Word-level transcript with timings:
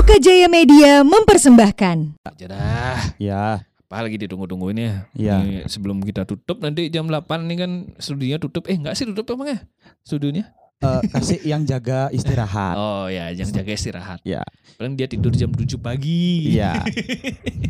Oka 0.00 0.16
Jaya 0.16 0.48
Media 0.48 1.04
mempersembahkan. 1.04 1.96
aja 2.24 2.44
dah. 2.46 2.96
Ya, 3.16 3.60
Apa 3.84 4.00
lagi 4.00 4.16
ditunggu-tunggu 4.16 4.70
ini 4.70 4.86
ya? 4.86 4.94
Iya. 5.12 5.34
Ini 5.36 5.54
sebelum 5.66 6.00
kita 6.00 6.24
tutup 6.24 6.62
nanti 6.62 6.88
jam 6.88 7.04
8 7.04 7.20
nih 7.44 7.56
kan 7.58 7.70
studionya 7.98 8.38
tutup. 8.38 8.64
Eh 8.64 8.78
enggak 8.78 8.94
sih 8.94 9.04
tutup 9.04 9.34
emang 9.34 9.52
ya? 9.52 9.58
Studionya? 10.00 10.48
eh, 10.80 11.00
kasih 11.04 11.44
yang 11.44 11.66
jaga 11.66 12.08
istirahat. 12.08 12.78
Oh 12.80 13.04
ya, 13.06 13.28
jangan 13.34 13.60
jaga 13.60 13.72
istirahat. 13.74 14.18
Ya, 14.22 14.40
Paling 14.78 14.94
dia 14.94 15.04
tidur 15.04 15.34
jam 15.34 15.52
7 15.52 15.66
pagi. 15.76 16.48
iya. 16.48 16.80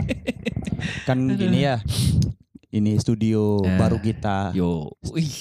kan 1.09 1.19
gini 1.35 1.67
ya. 1.67 1.83
Ini 2.71 2.95
studio 3.03 3.59
Nah. 3.59 3.75
baru 3.75 3.99
kita. 3.99 4.55
Yo. 4.55 4.87
Wih. 5.11 5.35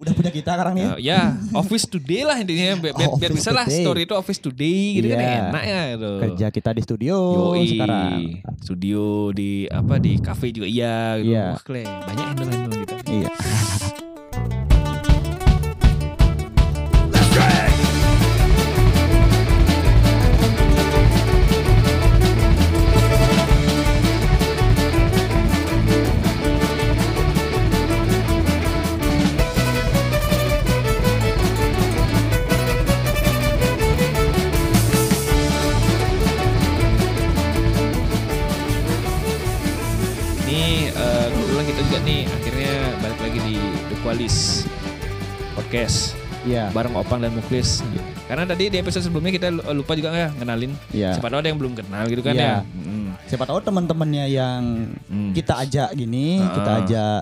Udah 0.00 0.16
punya 0.16 0.32
kita 0.32 0.50
sekarang 0.50 0.72
nih. 0.72 0.86
Ya, 0.96 0.96
ya, 0.96 1.20
office 1.52 1.84
today 1.84 2.24
lah 2.24 2.40
intinya 2.40 2.72
biar, 2.80 2.96
biar, 2.96 3.04
Oh, 3.06 3.20
biar 3.20 3.30
bisa 3.30 3.52
lah 3.52 3.68
story 3.68 4.08
itu 4.08 4.16
office 4.16 4.40
today 4.40 4.96
gitu 4.96 5.06
kan 5.06 5.20
Iya. 5.20 5.36
enak 5.46 5.62
ya 5.62 5.80
gitu. 5.92 6.10
Kerja 6.18 6.46
kita 6.48 6.70
di 6.72 6.80
studio 6.80 7.16
Yoi. 7.52 7.68
sekarang. 7.68 8.20
Studio 8.58 9.02
di 9.30 9.50
apa 9.68 10.00
di 10.00 10.16
cafe 10.16 10.56
juga 10.56 10.64
iya 10.64 11.20
gitu. 11.20 11.30
Iya. 11.30 11.46
Wah, 11.52 11.60
kle, 11.60 11.84
banyak 11.84 12.26
handle-handle 12.26 12.80
gitu. 12.80 12.94
Iya. 13.12 13.28
Iya. 46.50 46.64
bareng 46.70 46.94
Opang 46.94 47.18
dan 47.18 47.30
Muklis. 47.30 47.86
Karena 48.26 48.42
tadi 48.44 48.66
di 48.66 48.76
episode 48.76 49.02
sebelumnya 49.02 49.30
kita 49.30 49.46
lupa 49.70 49.94
juga 49.94 50.10
ya 50.10 50.28
ngenalin. 50.32 50.72
Iya. 50.90 51.14
Siapa 51.14 51.28
tahu 51.28 51.38
ada 51.38 51.48
yang 51.48 51.58
belum 51.58 51.72
kenal 51.72 52.04
gitu 52.06 52.20
kan 52.20 52.34
Iya. 52.34 52.42
ya. 52.42 52.56
Mm, 52.66 53.06
Siapa 53.24 53.44
tahu 53.44 53.58
teman-temannya 53.60 54.24
yang 54.26 54.62
mm. 55.06 55.30
kita 55.32 55.54
ajak 55.60 55.88
gini, 55.94 56.38
Ah. 56.38 56.50
kita 56.50 56.70
ajak 56.82 57.20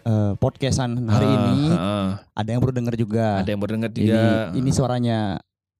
eh, 0.00 0.32
podcastan 0.36 1.04
hari 1.04 1.26
Ah, 1.26 1.36
ini, 1.36 1.60
ah, 1.70 2.08
ada 2.32 2.48
yang 2.48 2.60
baru 2.62 2.72
denger 2.72 2.94
juga. 2.96 3.44
ada 3.44 3.50
yang 3.50 3.60
baru 3.60 3.76
dengar 3.76 3.90
ini, 3.92 3.98
juga. 4.00 4.22
ini 4.54 4.70
suaranya 4.72 5.18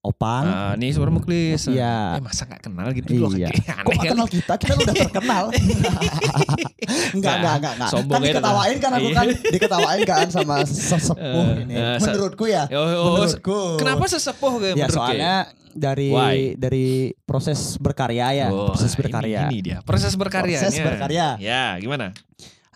Opang. 0.08 0.40
Ah, 0.42 0.72
ini 0.72 0.88
suara 0.88 1.12
Muklis. 1.12 1.68
Iya. 1.68 2.16
Eh 2.16 2.22
masa 2.24 2.48
gak 2.48 2.64
kenal 2.64 2.88
gitu 2.90 3.12
loh. 3.14 3.28
Iya. 3.28 3.52
Kayak 3.52 3.84
Kok 3.84 3.92
gak 3.92 4.00
kan? 4.00 4.08
kenal 4.08 4.26
kita? 4.26 4.52
Kita 4.56 4.72
udah 4.74 4.94
terkenal. 4.96 5.44
enggak, 7.14 7.34
enggak, 7.34 7.54
enggak, 7.58 7.72
enggak. 7.76 7.90
Sombong 7.90 8.14
Kan 8.14 8.22
ya, 8.22 8.32
diketawain 8.32 8.76
kan 8.78 8.90
aku 8.90 9.04
Iya. 9.04 9.14
kan, 9.14 9.26
diketawain 9.46 10.00
kan 10.04 10.26
sama 10.28 10.54
sesepuh 10.64 11.44
Eh, 11.52 11.62
ini. 11.62 11.74
se- 11.76 12.00
Menurutku 12.08 12.44
ya. 12.46 12.64
Oh, 12.68 12.78
oh, 12.78 12.88
oh, 12.88 13.12
menurutku. 13.18 13.60
Kenapa 13.76 14.04
sesepuh 14.06 14.52
kayak 14.56 14.74
Ya 14.74 14.74
menurut 14.82 14.96
soalnya 14.96 15.34
dari 15.70 16.08
Why? 16.08 16.38
dari 16.56 16.88
proses 17.22 17.76
berkarya 17.76 18.26
ya, 18.34 18.46
Oh, 18.48 18.72
proses 18.72 18.90
ini- 18.90 18.98
berkarya. 18.98 19.40
Ini, 19.44 19.58
dia. 19.60 19.78
Proses 19.82 20.12
berkarya. 20.14 20.58
Proses 20.58 20.80
berkarya. 20.80 21.26
Ya, 21.38 21.76
gimana? 21.76 22.16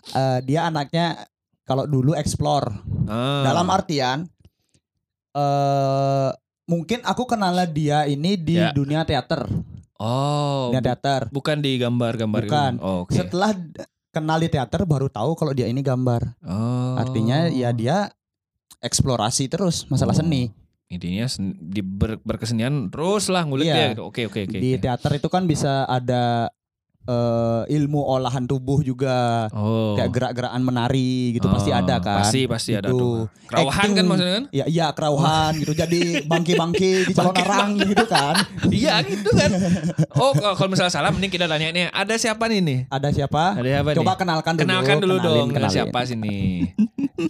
Eh, 0.05 0.39
dia 0.43 0.67
anaknya 0.67 1.17
kalau 1.63 1.83
dulu 1.83 2.13
explore. 2.13 2.69
Ah. 3.05 3.41
Dalam 3.41 3.65
artian 3.67 4.29
eh 5.33 6.29
mungkin 6.65 6.99
aku 7.01 7.23
kenal 7.25 7.53
dia 7.67 8.05
ini 8.05 8.33
di 8.33 8.55
Ya. 8.55 8.71
dunia 8.71 9.03
teater, 9.03 9.47
Oh, 9.95 10.69
dunia 10.69 10.79
bu- 10.79 10.85
teater. 10.85 11.21
bukan 11.29 11.57
di 11.59 11.77
gambar-gambar 11.77 12.41
gitu? 12.41 12.49
Bukan. 12.49 12.73
Oh, 12.79 13.03
Oke. 13.03 13.15
Setelah 13.15 13.51
kenal 14.09 14.37
di 14.37 14.47
teater 14.47 14.83
baru 14.83 15.07
tahu 15.07 15.33
kalau 15.33 15.51
dia 15.51 15.65
ini 15.65 15.79
gambar. 15.79 16.39
Oh. 16.41 16.95
Artinya 16.95 17.47
ya 17.47 17.69
dia 17.69 18.11
eksplorasi 18.79 19.47
terus 19.47 19.87
masalah 19.87 20.13
Oh. 20.13 20.19
seni. 20.19 20.51
intinya 20.85 21.25
sen- 21.25 21.57
di 21.57 21.81
ber- 21.81 22.21
berkesenian 22.21 22.85
terus 22.87 23.25
lah 23.25 23.41
ngulik 23.41 23.65
Iya. 23.65 23.73
dia 23.73 23.85
gitu. 23.97 24.05
Oke, 24.05 24.29
oke, 24.29 24.45
oke. 24.45 24.57
Di 24.61 24.77
teater 24.77 25.17
itu 25.17 25.25
kan 25.25 25.49
bisa 25.49 25.89
ada 25.89 26.53
eh, 27.05 27.61
ilmu 27.69 27.99
olahan 27.99 28.43
tubuh 28.43 28.79
juga. 28.79 29.47
Oh. 29.49 29.93
Kayak 29.93 30.09
gerak-gerakan 30.11 30.61
menari 30.61 31.33
gitu 31.33 31.47
pasti 31.47 31.69
Oh, 31.69 31.79
ada 31.79 31.95
kan. 31.97 32.21
Pasti 32.21 32.41
pasti 32.45 32.71
ada 32.73 32.87
Gitu. 32.87 32.97
tuh. 32.97 33.17
Kerawahan 33.45 33.79
Acting. 33.79 33.93
kan 33.93 34.05
maksudnya 34.05 34.33
kan? 34.33 34.45
Ya 34.49 34.65
iya 34.65 34.87
kerauhan 34.89 35.51
gitu 35.55 35.73
jadi 35.73 36.01
bangki-bangki 36.23 36.91
di 37.05 37.13
calon 37.17 37.35
orang 37.35 37.69
gitu 37.77 38.05
kan. 38.05 38.35
Iya 38.67 38.93
gitu 39.03 39.29
kan. 39.31 39.51
Oh, 40.13 40.31
kalau 40.31 40.53
kalau 40.53 40.69
misalnya 40.69 40.91
salah 40.91 41.09
mending 41.09 41.29
kita 41.29 41.45
tanya 41.45 41.69
nih, 41.69 41.85
ada 41.87 42.13
siapa 42.15 42.47
nih 42.47 42.59
nih? 42.59 42.79
Ada 42.87 43.07
siapa? 43.11 43.43
Ada 43.55 43.67
siapa 43.73 43.89
Coba 43.93 44.11
nih? 44.11 44.19
kenalkan 44.19 44.51
dulu. 44.53 44.61
Kenalkan 44.63 44.95
dulu 44.97 45.15
kenalin, 45.15 45.27
dong, 45.29 45.47
kenalin. 45.51 45.73
siapa 45.73 45.99
sini? 46.03 46.37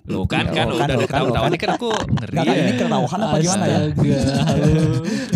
Lo 0.05 0.23
kan 0.25 0.47
udah 0.47 0.55
kan, 0.55 0.66
udah 0.69 0.85
kan, 1.05 1.19
tahu-tahu 1.19 1.44
oh, 1.44 1.50
ini 1.50 1.57
kan 1.59 1.69
aku 1.75 1.90
ngeri 1.91 2.38
ya. 2.40 2.53
ini 2.55 2.72
kerauhan 2.78 3.19
apa 3.19 3.35
gimana 3.38 3.66
ya? 3.66 3.79
Halo. 4.44 4.84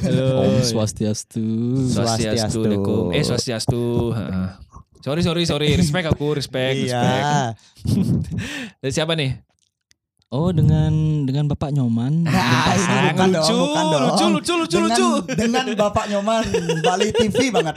Halo. 0.01 0.27
Om 0.39 0.55
Swastiastu. 0.61 1.45
Swastiastu. 1.87 2.61
Eh 3.11 3.23
Swastiastu. 3.23 3.83
Heeh. 4.27 4.51
Sorry 4.97 5.21
sorry 5.23 5.43
sorry, 5.45 5.71
respect 5.77 6.09
aku, 6.09 6.35
respect, 6.35 6.83
respect. 6.83 7.23
Iya. 7.23 7.55
Dari 8.81 8.91
siapa 8.91 9.15
nih? 9.15 9.39
Oh 10.27 10.51
dengan 10.51 11.23
dengan 11.23 11.47
Bapak 11.47 11.71
Nyoman. 11.71 12.27
Nah, 12.27 12.75
ini 13.03 13.15
bukan 13.15 13.29
lucu, 13.31 13.55
dong, 13.55 13.63
bukan 13.63 13.83
dong. 13.87 14.01
lucu, 14.03 14.25
lucu, 14.27 14.53
lucu, 14.59 14.77
dengan, 14.77 14.89
lucu. 14.91 15.07
Dengan 15.31 15.65
Bapak 15.79 16.05
Nyoman 16.11 16.43
Bali 16.83 17.09
TV 17.15 17.37
banget. 17.51 17.75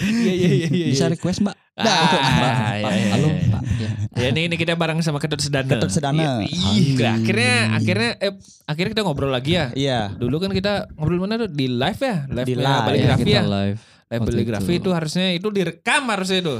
Iya 0.00 0.32
iya 0.32 0.50
iya 0.50 0.68
iya. 0.72 0.86
Bisa 0.90 1.06
request 1.06 1.44
Mbak? 1.44 1.56
Ah, 1.76 1.84
Untuk 2.08 2.20
Mbak. 2.20 2.32
iya, 2.32 2.80
Pak. 2.82 2.92
iya, 2.96 3.08
Halo 3.12 3.28
iya. 3.28 3.48
Pak. 3.52 3.62
Ya. 3.80 3.90
Ya 4.20 4.26
ini, 4.34 4.40
ini 4.50 4.56
kita 4.56 4.74
bareng 4.76 5.00
sama 5.00 5.20
Ketut 5.20 5.40
Sedana. 5.40 5.68
Ketut 5.68 5.92
Sedana. 5.92 6.40
Ih, 6.44 6.96
ih, 6.96 7.04
akhirnya 7.04 7.54
akhirnya 7.76 8.10
eh, 8.20 8.32
akhirnya 8.66 8.90
kita 8.96 9.02
ngobrol 9.04 9.30
lagi 9.30 9.56
ya. 9.56 9.66
Iya. 9.72 10.00
Dulu 10.16 10.36
kan 10.40 10.50
kita 10.50 10.88
ngobrol 10.96 11.20
mana 11.20 11.46
tuh 11.46 11.50
di 11.52 11.68
live 11.68 12.00
ya, 12.00 12.16
live, 12.28 12.48
Di 12.48 12.54
ya, 12.56 12.64
live. 12.82 13.20
kita 13.20 13.30
ya. 13.30 13.42
live. 13.44 13.80
Live 14.10 14.20
waktu 14.20 14.30
baligrafi 14.34 14.72
itu. 14.72 14.80
itu 14.80 14.90
harusnya 14.90 15.26
itu 15.30 15.48
direkam 15.48 16.02
harusnya 16.04 16.38
itu. 16.40 16.56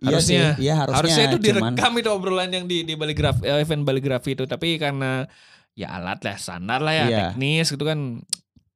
Iya 0.00 0.06
Harusnya. 0.08 0.44
sih, 0.54 0.62
iya 0.62 0.74
harusnya. 0.76 0.96
Harusnya 0.96 1.24
itu 1.26 1.36
cuman- 1.36 1.76
direkam 1.76 1.92
itu 1.94 2.08
obrolan 2.08 2.48
yang 2.48 2.64
di 2.64 2.82
di 2.82 2.94
baligrafi 2.94 3.42
eh, 3.42 3.58
event 3.58 3.82
baligrafi 3.82 4.30
itu, 4.32 4.44
tapi 4.44 4.74
karena 4.76 5.28
ya 5.72 5.92
alat 5.92 6.18
lah 6.20 6.36
standar 6.36 6.78
lah 6.78 6.94
ya, 6.94 7.04
Iya. 7.04 7.18
teknis 7.28 7.68
gitu 7.68 7.84
kan. 7.84 8.22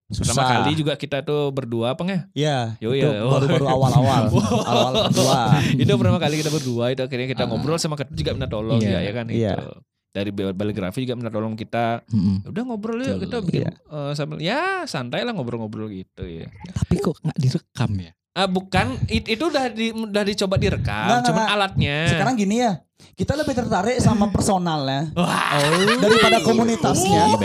susah. 0.04 0.36
Pertama 0.36 0.42
kali 0.60 0.72
juga 0.76 0.94
kita 0.94 1.22
tuh 1.22 1.48
berdua 1.48 1.96
apa 1.96 2.04
ya? 2.04 2.20
Iya. 2.34 2.58
Yo, 2.76 2.92
iya. 2.92 3.24
baru-baru 3.24 3.64
awal-awal. 3.72 4.28
awal 4.60 4.92
berdua. 5.08 5.40
itu 5.74 5.88
pertama 5.90 6.18
kali 6.18 6.34
kita 6.36 6.50
berdua 6.50 6.92
itu 6.92 7.00
akhirnya 7.00 7.24
kita 7.26 7.44
ngobrol 7.46 7.78
sama 7.78 7.96
Ketut 7.96 8.12
juga 8.14 8.30
minta 8.32 8.46
tolong 8.46 8.78
Iya. 8.78 8.90
ya, 8.90 8.98
ya 9.00 9.12
kan 9.12 9.26
Iya. 9.26 9.52
itu. 9.56 9.68
Dari 10.14 10.30
baligrafi 10.30 11.02
juga 11.02 11.18
minta 11.18 11.26
tolong 11.28 11.58
kita. 11.58 12.06
Ya 12.06 12.46
udah 12.46 12.62
ngobrol 12.62 13.02
yuk 13.02 13.18
kita 13.20 13.42
bikin 13.42 13.66
Iya. 13.66 13.72
eh, 13.74 14.12
sambil 14.14 14.38
ya 14.38 14.62
santai 14.84 15.26
lah 15.26 15.34
ngobrol-ngobrol 15.34 15.90
gitu 15.90 16.22
ya. 16.22 16.46
Tapi 16.70 17.02
kok 17.02 17.18
nggak 17.18 17.34
direkam 17.36 17.90
ya? 17.98 18.14
Ah 18.34 18.50
bukan 18.50 18.98
it- 19.06 19.30
itu 19.30 19.46
udah 19.46 19.70
di 19.70 19.94
udah 19.94 20.22
dicoba 20.22 20.58
direkam, 20.58 21.06
Nggak, 21.06 21.06
nggak, 21.14 21.26
cuman 21.30 21.38
nggak. 21.40 21.54
alatnya. 21.54 21.96
Sekarang 22.10 22.34
gini 22.34 22.56
ya. 22.58 22.72
Kita 23.14 23.32
lebih 23.32 23.54
tertarik 23.54 23.94
sama 24.00 24.26
personalnya 24.26 25.14
Wah, 25.14 25.54
daripada 26.02 26.42
komunitasnya. 26.42 27.30
Oh. 27.30 27.38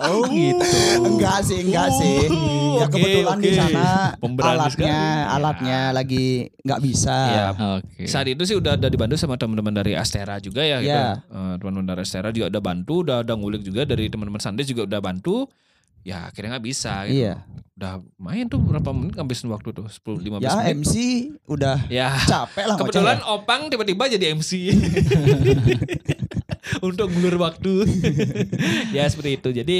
Oh 0.00 0.22
gitu. 0.34 0.66
Enggak 0.98 1.46
sih, 1.46 1.62
enggak 1.62 1.94
sih. 1.94 2.26
Ya 2.74 2.86
oke, 2.86 2.90
kebetulan 2.92 3.38
di 3.38 3.50
oke. 3.50 3.54
sana 3.54 3.86
Pemberani 4.16 4.50
alatnya, 4.56 4.98
sekali. 4.98 5.34
alatnya 5.36 5.78
lagi 5.92 6.26
nggak 6.58 6.80
bisa. 6.80 7.18
Iya. 7.28 7.46
Oke. 7.78 8.02
saat 8.04 8.26
itu 8.26 8.42
sih 8.42 8.56
udah 8.56 8.74
udah 8.74 8.90
dibantu 8.90 9.14
sama 9.14 9.38
teman-teman 9.38 9.70
dari 9.72 9.94
Astera 9.94 10.42
juga 10.42 10.66
ya 10.66 10.78
gitu. 10.80 10.90
Iya. 10.90 11.22
Eh, 11.22 11.54
teman-teman 11.56 11.86
dari 11.86 12.02
Astera 12.02 12.28
juga 12.30 12.50
udah 12.50 12.62
bantu, 12.64 12.94
udah 13.06 13.22
udah 13.22 13.34
ngulik 13.36 13.62
juga 13.62 13.86
dari 13.86 14.10
teman-teman 14.10 14.42
Sandes 14.42 14.66
juga 14.66 14.90
udah 14.90 14.98
bantu. 15.00 15.46
Ya 16.08 16.24
akhirnya 16.24 16.56
nggak 16.56 16.64
bisa 16.64 17.04
gitu. 17.04 17.20
Iya. 17.20 17.44
Udah 17.76 17.92
main 18.16 18.48
tuh 18.48 18.58
berapa 18.58 18.90
menit 18.90 19.14
ngabisin 19.14 19.48
waktu 19.48 19.70
tuh 19.70 19.86
10 19.86 20.40
15 20.40 20.40
Ya 20.40 20.52
menit. 20.56 20.76
MC 20.80 20.94
udah 21.46 21.78
Ya. 21.86 22.08
capek 22.18 22.64
lah 22.64 22.76
Kebetulan 22.76 23.20
ya. 23.20 23.28
Opang 23.28 23.68
tiba-tiba 23.68 24.08
jadi 24.08 24.32
MC 24.32 24.72
untuk 26.80 27.08
ngulur 27.08 27.36
waktu. 27.38 27.84
ya 28.96 29.04
seperti 29.04 29.36
itu. 29.36 29.48
Jadi 29.52 29.78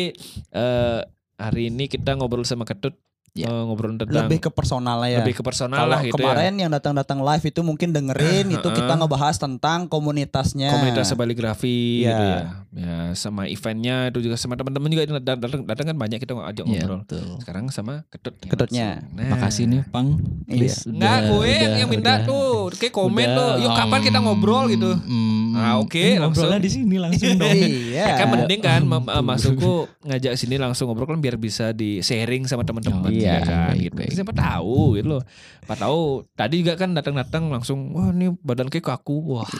eh, 0.52 1.00
hari 1.34 1.62
ini 1.68 1.86
kita 1.86 2.12
ngobrol 2.12 2.44
sama 2.44 2.62
Ketut, 2.62 2.94
Ya. 3.38 3.48
ngobrol 3.48 3.94
tentang 3.94 4.26
lebih 4.26 4.38
ke 4.40 4.50
personal 4.50 4.98
lah 4.98 5.06
ya. 5.06 5.18
lebih 5.20 5.34
ke 5.34 5.42
personal 5.42 5.78
Kalau 5.78 5.92
lah 5.92 6.00
gitu 6.02 6.14
kemarin 6.14 6.54
yang 6.54 6.68
datang-datang 6.68 7.18
live 7.18 7.44
itu 7.44 7.60
mungkin 7.60 7.88
dengerin 7.90 8.46
itu 8.56 8.68
kita 8.68 8.92
ngebahas 8.94 9.36
tentang 9.36 9.86
komunitasnya. 9.86 10.68
ya. 10.68 10.74
Komunitas 10.74 11.12
baligrafi 11.12 11.78
Iya. 12.00 12.08
gitu 12.08 12.24
ya. 12.24 12.40
Ya 12.70 12.94
sama 13.12 13.46
eventnya 13.46 14.08
itu 14.08 14.18
juga 14.20 14.34
sama 14.34 14.54
teman-teman 14.54 14.88
juga 14.88 15.02
datang, 15.18 15.62
datang, 15.62 15.86
kan 15.86 15.96
banyak 15.96 16.18
kita 16.18 16.34
ajak 16.34 16.64
Iya, 16.64 16.82
ngobrol. 16.82 17.00
betul. 17.02 17.26
Sekarang 17.38 17.64
sama 17.68 18.04
Ketut. 18.08 18.34
Ketutnya. 18.40 19.02
Nah. 19.10 19.30
Makasih 19.32 19.64
nih 19.66 19.82
Pang. 19.86 20.18
Iya. 20.46 20.74
Enggak, 20.84 21.16
udah- 21.16 21.26
gue 21.28 21.48
udah- 21.48 21.78
yang 21.78 21.88
minta 21.88 22.12
udah- 22.12 22.24
tuh. 22.24 22.58
Kayak 22.74 22.92
komen 22.92 23.14
udah, 23.24 23.36
tuh. 23.36 23.50
Yuk 23.60 23.70
kapan 23.72 24.00
kita 24.02 24.18
um, 24.18 24.24
ngobrol 24.24 24.64
gitu. 24.66 24.90
mm, 24.94 25.36
Ah, 25.50 25.74
oke, 25.76 25.96
Eh, 25.96 26.16
langsung. 26.16 26.46
ngobrolnya 26.46 26.60
di 26.60 26.70
sini 26.70 26.96
langsung 26.96 27.34
dong. 27.40 27.50
Iya. 27.50 28.04
Ya 28.04 28.14
kan 28.14 28.26
mending 28.28 28.60
kan 28.60 28.80
masukku 29.20 29.74
ngajak 30.02 30.32
sini 30.34 30.56
langsung 30.56 30.86
ngobrol 30.86 31.08
kan 31.08 31.18
biar 31.18 31.36
bisa 31.36 31.72
di 31.72 31.98
sharing 31.98 32.44
sama 32.44 32.62
teman-teman 32.62 33.00
Oh, 33.00 33.10
ya 33.10 33.27
iya, 33.30 33.40
kan 33.42 33.68
baik, 33.68 33.80
gitu. 33.82 33.96
baik. 33.96 34.10
Siapa 34.14 34.32
tahu 34.32 34.78
gitu 34.96 35.06
loh. 35.10 35.22
Siapa 35.60 35.74
tahu 35.76 36.00
tadi 36.32 36.54
juga 36.60 36.74
kan 36.74 36.90
datang-datang 36.90 37.42
langsung 37.48 37.92
wah 37.92 38.08
ini 38.08 38.32
badan 38.38 38.66
kayak 38.66 38.88
kaku. 38.88 39.16
Wah, 39.34 39.50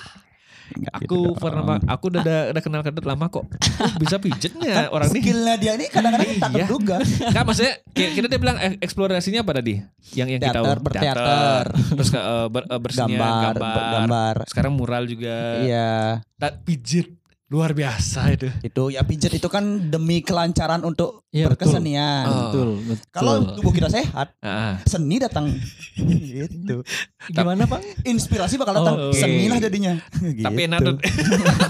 Nggak 0.68 0.94
aku 0.94 1.04
gitu 1.32 1.40
pernah 1.40 1.64
dong. 1.64 1.80
aku 1.82 2.04
udah 2.08 2.20
udah, 2.20 2.40
udah 2.52 2.62
kenal 2.62 2.82
Kedut 2.82 3.00
lama 3.02 3.26
kok. 3.26 3.48
Oh, 3.48 3.92
bisa 3.96 4.16
pijetnya 4.18 4.92
orang 4.92 5.08
ini. 5.08 5.16
Skillnya 5.18 5.54
dia 5.56 5.72
ini 5.74 5.88
kadang-kadang 5.88 6.28
tak 6.36 6.50
Iya. 6.52 6.56
terduga. 6.60 6.96
Kan 7.32 7.42
maksudnya 7.42 7.72
kita 7.94 8.26
dia 8.26 8.36
bilang 8.36 8.56
eh, 8.58 8.76
eksplorasinya 8.78 9.40
apa 9.40 9.52
tadi? 9.56 9.80
Yang 10.12 10.28
yang 10.28 10.40
kita 10.40 10.52
Teater, 10.52 10.76
tahu. 10.76 10.84
berteater. 10.84 11.64
Terus 11.96 12.08
ke 12.10 12.20
eh, 12.20 12.46
ber, 12.48 12.62
eh, 12.64 12.80
bersenian, 12.80 13.16
Gambar, 13.16 13.54
gambar. 13.56 13.92
gambar. 13.96 14.34
Sekarang 14.44 14.72
mural 14.74 15.08
juga. 15.08 15.36
Iya. 15.64 16.20
Tak 16.36 16.68
pijet 16.68 17.16
luar 17.48 17.72
biasa 17.72 18.36
itu. 18.36 18.48
Itu 18.60 18.92
ya 18.92 19.00
pijet 19.08 19.32
itu 19.32 19.48
kan 19.48 19.88
demi 19.88 20.20
kelancaran 20.20 20.84
untuk 20.84 21.24
betul. 21.32 21.48
berkesenian. 21.48 22.24
Oh. 22.28 22.36
Betul, 22.48 22.68
betul. 22.84 23.06
Kalau 23.08 23.34
tubuh 23.56 23.72
kita 23.72 23.88
sehat, 23.88 24.36
seni 24.84 25.16
datang. 25.16 25.48
gitu. 25.96 26.84
Gimana, 27.28 27.66
Bang? 27.66 27.82
Inspirasi 28.02 28.54
bakal 28.56 28.78
datang, 28.78 28.96
Oh, 28.96 29.10
oke. 29.10 29.18
seni 29.18 29.46
lah 29.46 29.58
jadinya. 29.58 29.98
tapi 30.38 30.38
Gitu. 30.38 30.64
enak 30.64 30.78
tuh. 30.80 30.96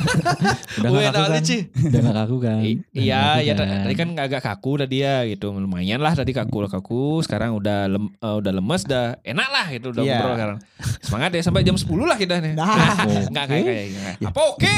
Udah 0.79 0.91
gak 0.93 1.11
kaku 1.11 1.25
kan? 1.27 1.43
Ci. 1.43 1.59
Udah 1.83 2.01
gak 2.01 2.17
kaku 2.17 2.37
kan? 2.39 2.59
Udah 2.61 2.93
Iya, 2.95 3.23
ya 3.41 3.53
ta- 3.55 3.67
tadi 3.83 3.95
kan 3.95 4.09
agak 4.15 4.41
kaku 4.41 4.73
tadi 4.79 4.97
ya 5.01 5.25
gitu. 5.25 5.51
Lumayan 5.51 5.99
lah 5.99 6.13
tadi 6.13 6.31
kaku 6.31 6.57
lah 6.61 6.71
kaku. 6.71 7.21
Sekarang 7.21 7.55
udah 7.55 7.89
lem, 7.89 8.13
eh, 8.13 8.37
udah 8.37 8.53
lemes, 8.53 8.83
udah 8.85 9.19
enak 9.21 9.49
lah 9.49 9.67
gitu 9.69 9.87
udah 9.91 10.03
Iya. 10.03 10.13
ngobrol 10.15 10.35
sekarang. 10.35 10.59
Semangat 11.01 11.31
ya 11.33 11.43
sampai 11.43 11.63
jam 11.63 11.75
10 11.75 12.05
lah 12.05 12.17
kita 12.17 12.35
nih. 12.39 12.53
Nah, 12.53 12.77
Enggak 13.25 13.45
kayak 13.49 13.65
kayak. 13.65 13.87
Apa 14.23 14.41
oke? 14.47 14.77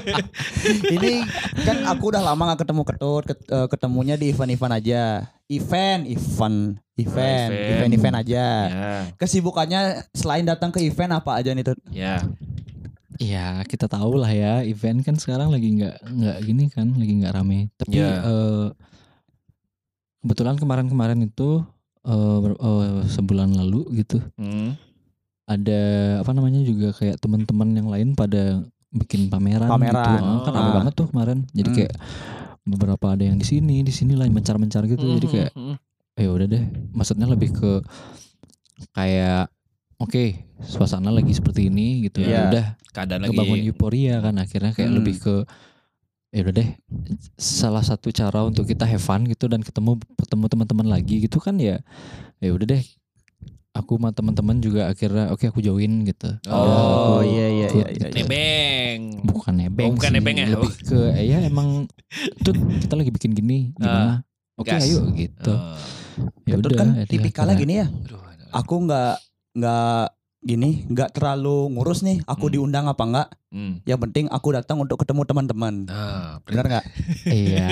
ini 0.90 1.12
kan 1.60 1.76
aku 1.86 2.04
udah 2.08 2.22
lama 2.22 2.50
gak 2.50 2.64
ketemu 2.64 2.82
ketut, 2.84 3.24
ket- 3.26 3.46
eh, 3.46 3.66
ketemunya 3.68 4.14
di 4.14 4.30
event-event 4.30 4.74
aja. 4.74 5.04
Event, 5.50 6.06
event, 6.06 6.78
event, 6.94 7.50
event. 7.50 7.70
event-event 7.90 8.16
aja. 8.16 8.46
ya, 8.62 8.90
Kesibukannya 9.16 9.80
selain 10.12 10.46
datang 10.46 10.70
ke 10.70 10.78
event 10.80 11.10
apa 11.12 11.34
aja 11.34 11.50
nih 11.50 11.64
Tut? 11.64 11.78
ya. 11.90 12.22
Ya 13.18 13.60
kita 13.66 13.84
tahu 13.84 14.16
lah 14.16 14.30
ya 14.30 14.62
event 14.62 15.02
kan 15.02 15.12
sekarang 15.12 15.50
lagi 15.50 15.74
nggak 15.74 15.96
nggak 16.00 16.36
gini 16.40 16.64
kan 16.68 16.88
lagi 16.92 17.12
nggak 17.16 17.34
rame. 17.34 17.68
Tapi 17.74 17.98
Ya. 17.98 18.22
eh, 18.22 18.66
kebetulan 20.20 20.54
kemarin-kemarin 20.54 21.20
itu 21.22 21.60
eh, 22.00 22.38
ber- 22.40 22.56
eh, 22.56 23.00
sebulan 23.06 23.52
lalu 23.52 23.84
gitu 23.98 24.24
Hmm. 24.34 24.72
ada 25.44 25.80
apa 26.16 26.30
namanya 26.30 26.62
juga 26.62 26.94
kayak 26.94 27.18
teman-teman 27.18 27.68
yang 27.74 27.88
lain 27.88 28.08
pada 28.14 28.64
bikin 28.88 29.28
pameran, 29.28 29.66
Pameran. 29.66 29.92
gitu. 30.16 30.32
Eh, 30.32 30.40
kan 30.40 30.52
rame 30.54 30.64
Ah. 30.64 30.76
banget 30.76 30.92
tuh 30.94 31.06
kemarin. 31.06 31.38
Jadi 31.50 31.68
Hmm. 31.68 31.76
kayak 31.76 31.94
beberapa 32.62 33.16
ada 33.16 33.24
yang 33.24 33.36
di 33.36 33.46
sini, 33.46 33.80
di 33.80 33.90
sini 33.90 34.14
lah 34.14 34.24
yang 34.24 34.36
mencar-mencar 34.36 34.84
gitu. 34.84 35.02
Jadi 35.02 35.26
Hmm, 35.26 35.34
kayak 35.34 35.50
hmm, 35.54 35.76
ya 36.16 36.28
udah 36.28 36.46
deh. 36.46 36.64
Maksudnya 36.92 37.26
lebih 37.26 37.50
ke 37.50 37.72
kayak 38.92 39.48
oke 39.96 40.24
suasana 40.60 41.12
lagi 41.12 41.32
seperti 41.32 41.68
ini 41.68 42.08
gitu 42.08 42.20
Iya. 42.20 42.28
ya 42.30 42.40
udah 42.48 42.64
keadaan 42.90 43.20
lagi. 43.22 43.30
kebangun 43.32 43.60
euforia 43.62 44.16
kan 44.20 44.34
akhirnya 44.36 44.72
kayak 44.72 44.88
Hmm. 44.88 44.98
lebih 45.00 45.14
ke 45.18 45.34
ya 46.30 46.40
udah 46.40 46.54
deh 46.54 46.68
salah 47.34 47.82
satu 47.82 48.08
cara 48.08 48.46
untuk 48.46 48.64
kita 48.64 48.86
have 48.86 49.02
fun 49.02 49.26
gitu 49.26 49.50
dan 49.50 49.60
ketemu 49.60 49.98
ketemu 50.16 50.44
teman-teman 50.46 50.86
lagi 50.88 51.26
gitu 51.26 51.42
kan 51.42 51.58
ya 51.58 51.82
ya 52.38 52.50
udah 52.54 52.70
deh 52.70 52.82
aku 53.70 53.98
sama 53.98 54.10
teman-teman 54.10 54.62
juga 54.62 54.86
akhirnya 54.86 55.28
oke 55.28 55.42
aku 55.44 55.58
join 55.58 56.06
gitu 56.06 56.30
Oh, 56.46 57.18
Aku 57.18 57.26
iya, 57.26 57.46
iya, 57.50 57.66
ikut 57.66 57.76
iya, 57.76 57.86
iya, 57.90 58.08
gitu. 58.08 58.14
Nebeng. 59.12 59.26
bukan 59.26 59.54
nebeng 59.54 59.86
Oh, 59.86 59.94
bukan 59.94 60.06
sih, 60.06 60.16
nebeng 60.16 60.36
ya? 60.36 60.46
lebih 60.48 60.72
ke 60.80 60.98
eh, 61.12 61.24
ya 61.26 61.38
emang 61.42 61.68
tuh 62.40 62.52
kita 62.54 62.94
lagi 62.94 63.10
bikin 63.10 63.30
gini 63.32 63.58
gimana 63.74 64.22
oke 64.54 64.66
gas. 64.66 64.82
ayo 64.82 65.08
gitu 65.12 65.52
Oh, 65.52 65.76
ya 66.44 66.54
udah 66.54 66.70
kan 66.70 66.88
akhirnya 66.92 67.06
tipikalnya 67.06 67.54
gini 67.56 67.74
ya. 67.76 67.86
Aku 68.52 68.82
nggak 68.82 69.14
nggak 69.54 70.04
gini, 70.40 70.70
nggak 70.86 71.12
terlalu 71.12 71.70
ngurus 71.70 72.00
nih. 72.00 72.24
Aku 72.24 72.48
Hmm. 72.48 72.54
diundang 72.54 72.86
apa 72.86 73.02
enggak? 73.02 73.28
Hmm. 73.48 73.78
Yang 73.84 74.00
penting 74.02 74.24
aku 74.26 74.48
datang 74.50 74.76
untuk 74.78 74.96
ketemu 74.96 75.22
teman-teman. 75.22 75.74
Nah, 75.84 76.40
Benar 76.42 76.64
nggak? 76.66 76.84
Iya, 77.26 77.68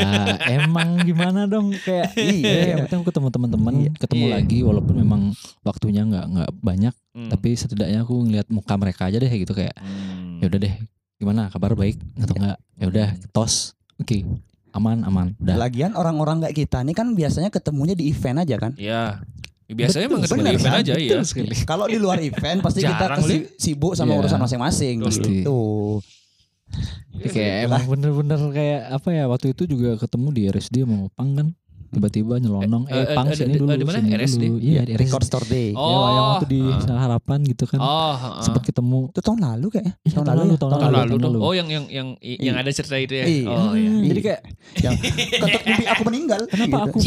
emang 0.55 1.00
gimana 1.02 1.44
dong 1.44 1.73
kayak 1.75 2.12
Iya. 2.17 2.29
iya, 2.46 2.62
yang 2.70 2.79
penting 2.85 2.99
aku 2.99 3.08
ketemu 3.08 3.29
teman-teman, 3.31 3.73
Iya. 3.79 3.90
ketemu 3.99 4.25
Iya. 4.25 4.35
lagi 4.35 4.58
walaupun 4.62 4.94
memang 4.96 5.23
waktunya 5.62 6.02
nggak 6.05 6.25
nggak 6.29 6.50
banyak, 6.58 6.94
Hmm. 7.11 7.29
tapi 7.29 7.49
setidaknya 7.52 8.00
aku 8.00 8.14
ngeliat 8.23 8.49
muka 8.49 8.75
mereka 8.75 9.02
aja 9.06 9.17
deh 9.17 9.31
gitu 9.31 9.50
kayak 9.50 9.75
Hmm. 9.75 10.38
ya 10.38 10.46
udah 10.46 10.61
deh, 10.61 10.75
gimana 11.18 11.50
kabar 11.50 11.74
baik 11.74 11.98
atau 12.16 12.34
enggak? 12.34 12.58
Ya 12.74 12.86
udah, 12.86 13.08
tos. 13.28 13.74
Oke. 13.98 14.22
Aman, 14.70 15.02
aman. 15.02 15.34
Udah. 15.36 15.58
Lagian 15.58 15.92
orang-orang 15.92 16.38
kayak 16.40 16.54
kita 16.56 16.78
nih 16.80 16.94
kan 16.94 17.10
biasanya 17.12 17.50
ketemunya 17.50 17.92
di 17.92 18.06
event 18.06 18.38
aja 18.38 18.56
kan. 18.56 18.72
Ya. 18.78 19.18
Biasanya 19.66 20.08
emang 20.08 20.22
Betul, 20.22 20.38
ketemu 20.38 20.40
di 20.40 20.46
bener 20.46 20.56
event 20.56 20.72
kan? 20.72 20.80
aja 20.80 20.92
ya. 20.94 21.18
Sekali. 21.20 21.54
Kalau 21.66 21.84
di 21.84 21.98
luar 21.98 22.18
event 22.20 22.58
pasti 22.62 22.80
kita 22.80 23.06
kesi- 23.14 23.46
sibuk 23.58 23.92
sama 23.92 24.14
Iya. 24.14 24.20
urusan 24.22 24.40
masing-masing 24.40 24.96
Pasti. 25.02 25.42
gitu. 25.42 25.60
Iya, 27.10 27.28
kayak 27.28 27.54
emang 27.66 27.82
bener-bener 27.88 28.40
kayak 28.50 28.80
apa 28.92 29.08
ya 29.10 29.24
waktu 29.26 29.50
itu 29.50 29.64
juga 29.66 29.96
ketemu 29.96 30.28
di 30.30 30.42
RSD 30.46 30.76
mau 30.84 31.08
Pang 31.10 31.34
kan 31.34 31.48
tiba-tiba 31.88 32.35
nyelonong 32.37 32.85
Eh, 32.85 32.94
eh, 32.94 33.02
eh, 33.02 33.14
Pang 33.14 33.26
eh, 33.26 33.35
sini 33.35 33.50
di- 33.50 33.58
dulu 33.58 33.69
di 33.70 33.82
mana? 33.82 33.99
sini 33.99 34.08
RSD? 34.12 34.43
dulu 34.43 34.56
iya 34.58 34.81
di 34.82 34.93
RSD 34.93 35.00
Record 35.00 35.25
Store 35.25 35.46
Day. 35.46 35.69
Oh. 35.73 35.82
ya 35.82 36.08
yang 36.08 36.26
waktu 36.31 36.46
di 36.46 36.61
ah. 36.62 36.99
harapan 37.00 37.38
gitu 37.43 37.64
kan 37.64 37.79
Oh, 37.79 38.14
heeh. 38.14 38.43
sempat 38.43 38.62
ketemu 38.62 39.00
Itu 39.08 39.20
tahun 39.20 39.40
lalu 39.40 39.67
kayaknya. 39.70 39.93
Iya, 39.99 40.12
tahun 40.12 40.25
tahun 40.25 40.26
lalu, 40.29 40.38
lalu, 40.38 40.49
ya? 40.49 40.58
tahun 40.58 40.70
tahun 40.70 40.82
lalu 40.90 41.08
tahun 41.11 41.23
lalu. 41.25 41.38
Oh, 41.40 41.52
yang 41.52 41.69
yang 41.69 41.85
yang 41.88 42.08
yang 42.20 42.55
Iya. 42.55 42.62
ada 42.62 42.70
cerita 42.70 42.96
itu 42.96 43.14
ya. 43.14 43.25
Iya. 43.25 43.46
Oh, 43.49 43.73
iya. 43.73 43.90
Hmm, 43.90 44.05
Jadi 44.05 44.20
kayak 44.20 44.40
yang 44.79 44.94
ketuk 45.43 45.62
mimpi 45.64 45.85
aku 45.87 46.02
meninggal. 46.05 46.40
Kenapa 46.46 46.76
gitu. 46.79 46.90
aku 46.90 46.99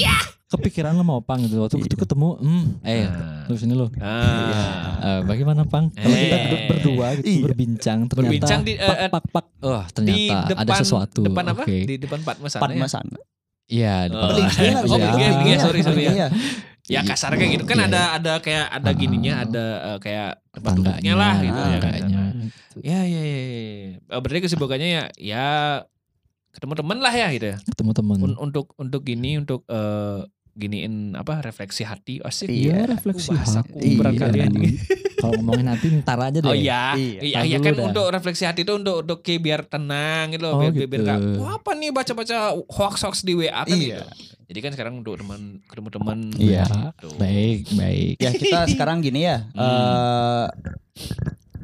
kepikiran 0.52 0.92
lo 0.92 1.08
mau 1.08 1.24
pang 1.24 1.40
gitu 1.40 1.64
waktu 1.64 1.80
itu 1.80 1.88
Iya. 1.90 2.02
ketemu 2.02 2.30
hmm 2.36 2.66
eh 2.84 3.08
Ah. 3.08 3.48
terus 3.48 3.64
ini 3.64 3.72
lo 3.72 3.88
Ah. 3.96 5.00
Eh, 5.00 5.20
bagaimana 5.24 5.64
pang 5.64 5.88
kalau 5.90 6.12
kita 6.12 6.36
Eh. 6.36 6.42
duduk 6.44 6.62
berdua 6.68 7.08
gitu 7.16 7.28
Iya. 7.30 7.42
berbincang 7.48 8.00
ternyata 8.06 8.28
Berbincang 8.28 8.60
di, 8.62 8.74
eh, 8.76 8.84
pak 8.84 8.98
eh, 8.98 9.10
pak 9.10 9.24
pak 9.32 9.46
oh 9.64 9.80
di 9.80 9.92
ternyata 9.96 10.36
depan 10.46 10.60
ada 10.60 10.74
sesuatu 10.76 11.22
Depan 11.24 11.44
apa? 11.48 11.64
Oke. 11.64 11.78
Di 11.86 11.96
depan 11.96 12.20
Patma 12.20 12.48
sana. 12.48 12.62
Padma 12.62 12.84
ya? 12.84 12.92
Iya 13.72 13.96
Oh. 14.08 14.28
Beli 14.30 14.44
dia 14.50 14.70
nggak 14.70 14.86
Oh, 14.86 15.00
Iya, 15.42 15.58
sorry, 15.58 15.80
sorry 15.82 16.04
ya. 16.04 16.14
iya. 16.14 16.28
Ya 16.86 17.02
kasar 17.02 17.32
kayak 17.34 17.52
gitu 17.56 17.64
kan 17.64 17.78
Iya, 17.78 17.88
ada 17.88 18.02
ada 18.14 18.34
kayak 18.38 18.66
ada 18.70 18.90
Ah. 18.90 18.94
gininya, 18.94 19.34
ada 19.40 19.66
eh, 19.88 19.98
kayak 19.98 20.30
tempat 20.52 20.72
duduknya 20.76 21.14
lah 21.16 21.34
gitu 21.40 21.56
ya 21.56 21.78
kan. 21.80 21.92
tangganya. 21.94 22.22
Ya 22.78 23.00
ya 23.02 23.22
ya. 23.22 23.40
ya. 23.40 23.42
Eh, 23.96 24.20
Berarti 24.20 24.40
kesibukannya 24.42 24.88
ya 24.90 25.04
ya 25.16 25.46
ketemu 26.52 26.74
temen 26.76 26.98
lah 27.00 27.14
ya 27.14 27.28
gitu 27.32 27.48
ya. 27.48 27.58
ketemu 27.64 27.92
teman 27.94 28.18
Un- 28.22 28.40
untuk 28.42 28.76
untuk 28.76 29.02
gini 29.02 29.40
untuk 29.40 29.64
eh, 29.66 30.28
giniin 30.52 31.16
apa 31.16 31.40
refleksi 31.40 31.82
hati 31.82 32.20
asik. 32.20 32.52
Iya, 32.52 32.84
Uh, 32.84 32.88
refleksi 32.92 33.32
bahasaku 33.32 33.72
hati. 33.72 33.88
Iya. 33.88 35.00
Kalau 35.22 35.34
ngomongin 35.38 35.68
hati 35.68 35.88
ntar 35.98 36.20
aja 36.20 36.34
deh. 36.36 36.44
Oh 36.44 36.52
iya, 36.52 36.94
Iya, 36.94 37.20
iya, 37.22 37.38
iya 37.46 37.58
kan 37.58 37.72
dah. 37.72 37.86
untuk 37.88 38.06
refleksi 38.08 38.44
hati 38.44 38.62
itu 38.62 38.74
untuk 38.74 39.02
untuk 39.02 39.22
kayak 39.22 39.40
biar 39.40 39.62
tenang 39.64 40.32
gitu 40.32 40.42
loh, 40.42 40.54
Oh, 40.54 40.60
biar, 40.60 40.74
gitu. 40.74 40.88
biar 40.88 41.02
gak, 41.06 41.18
"Wah, 41.38 41.54
apa 41.56 41.72
nih 41.74 41.90
baca-baca 41.90 42.36
hoax 42.68 42.96
hoax 43.00 43.16
di 43.22 43.34
WA 43.34 43.62
kan 43.62 43.70
Iya. 43.70 44.02
gitu. 44.02 44.06
Jadi 44.44 44.60
kan 44.60 44.72
sekarang 44.74 44.94
untuk 44.98 45.16
teman 45.16 45.64
ketemu 45.64 45.90
teman. 45.90 46.18
Iya, 46.36 46.66
gitu. 46.68 47.08
baik, 47.16 47.72
baik. 47.72 48.16
Ya 48.18 48.30
kita 48.32 48.60
sekarang 48.74 49.00
gini 49.00 49.24
ya. 49.24 49.48
Hmm. 49.50 49.62
eh, 49.62 50.46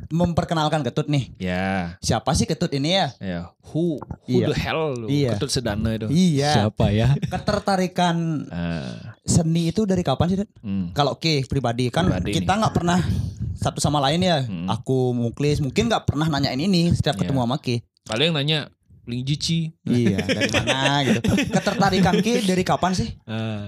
memperkenalkan 0.08 0.82
Ketut 0.82 1.08
nih. 1.08 1.36
Ya, 1.38 2.00
Siapa 2.00 2.32
sih 2.32 2.48
Ketut 2.48 2.72
ini 2.72 2.96
ya? 2.96 3.12
ya. 3.20 3.52
Who 3.68 4.00
who 4.00 4.40
Iya. 4.40 4.48
the 4.48 4.56
hell 4.56 4.96
lu? 4.96 5.08
Iya. 5.08 5.36
Ketut 5.36 5.52
sedana 5.52 5.90
itu. 5.92 6.08
Iya. 6.08 6.64
Siapa 6.64 6.86
ya? 6.90 7.12
Ketertarikan 7.20 8.16
Ah, 8.48 9.20
seni 9.22 9.68
itu 9.68 9.84
dari 9.84 10.00
kapan 10.02 10.28
sih? 10.30 10.38
Hmm. 10.64 10.96
Kalau 10.96 11.20
oke 11.20 11.44
pribadi 11.44 11.92
kan 11.92 12.08
Pribadi 12.08 12.32
kita 12.34 12.56
nggak 12.56 12.72
pernah 12.72 13.04
satu 13.68 13.80
sama 13.80 14.00
lain 14.00 14.22
ya. 14.22 14.44
Hmm. 14.44 14.66
Aku 14.70 15.12
Muklis 15.12 15.60
mungkin 15.60 15.88
nggak 15.88 16.06
pernah 16.06 16.26
nanyain 16.26 16.58
ini 16.58 16.90
setiap 16.90 17.16
Iya. 17.16 17.22
ketemu 17.24 17.40
sama 17.44 17.58
Ki. 17.58 17.84
Paling 18.04 18.32
nanya 18.32 18.72
Ling 19.04 19.24
Jici. 19.24 19.72
Iya, 19.84 20.20
dari 20.28 20.52
mana 20.52 20.84
gitu. 21.04 21.20
Ketertarikan 21.50 22.16
Ki 22.20 22.42
dari 22.42 22.64
kapan 22.64 22.92
sih? 22.92 23.10
Ah. 23.24 23.68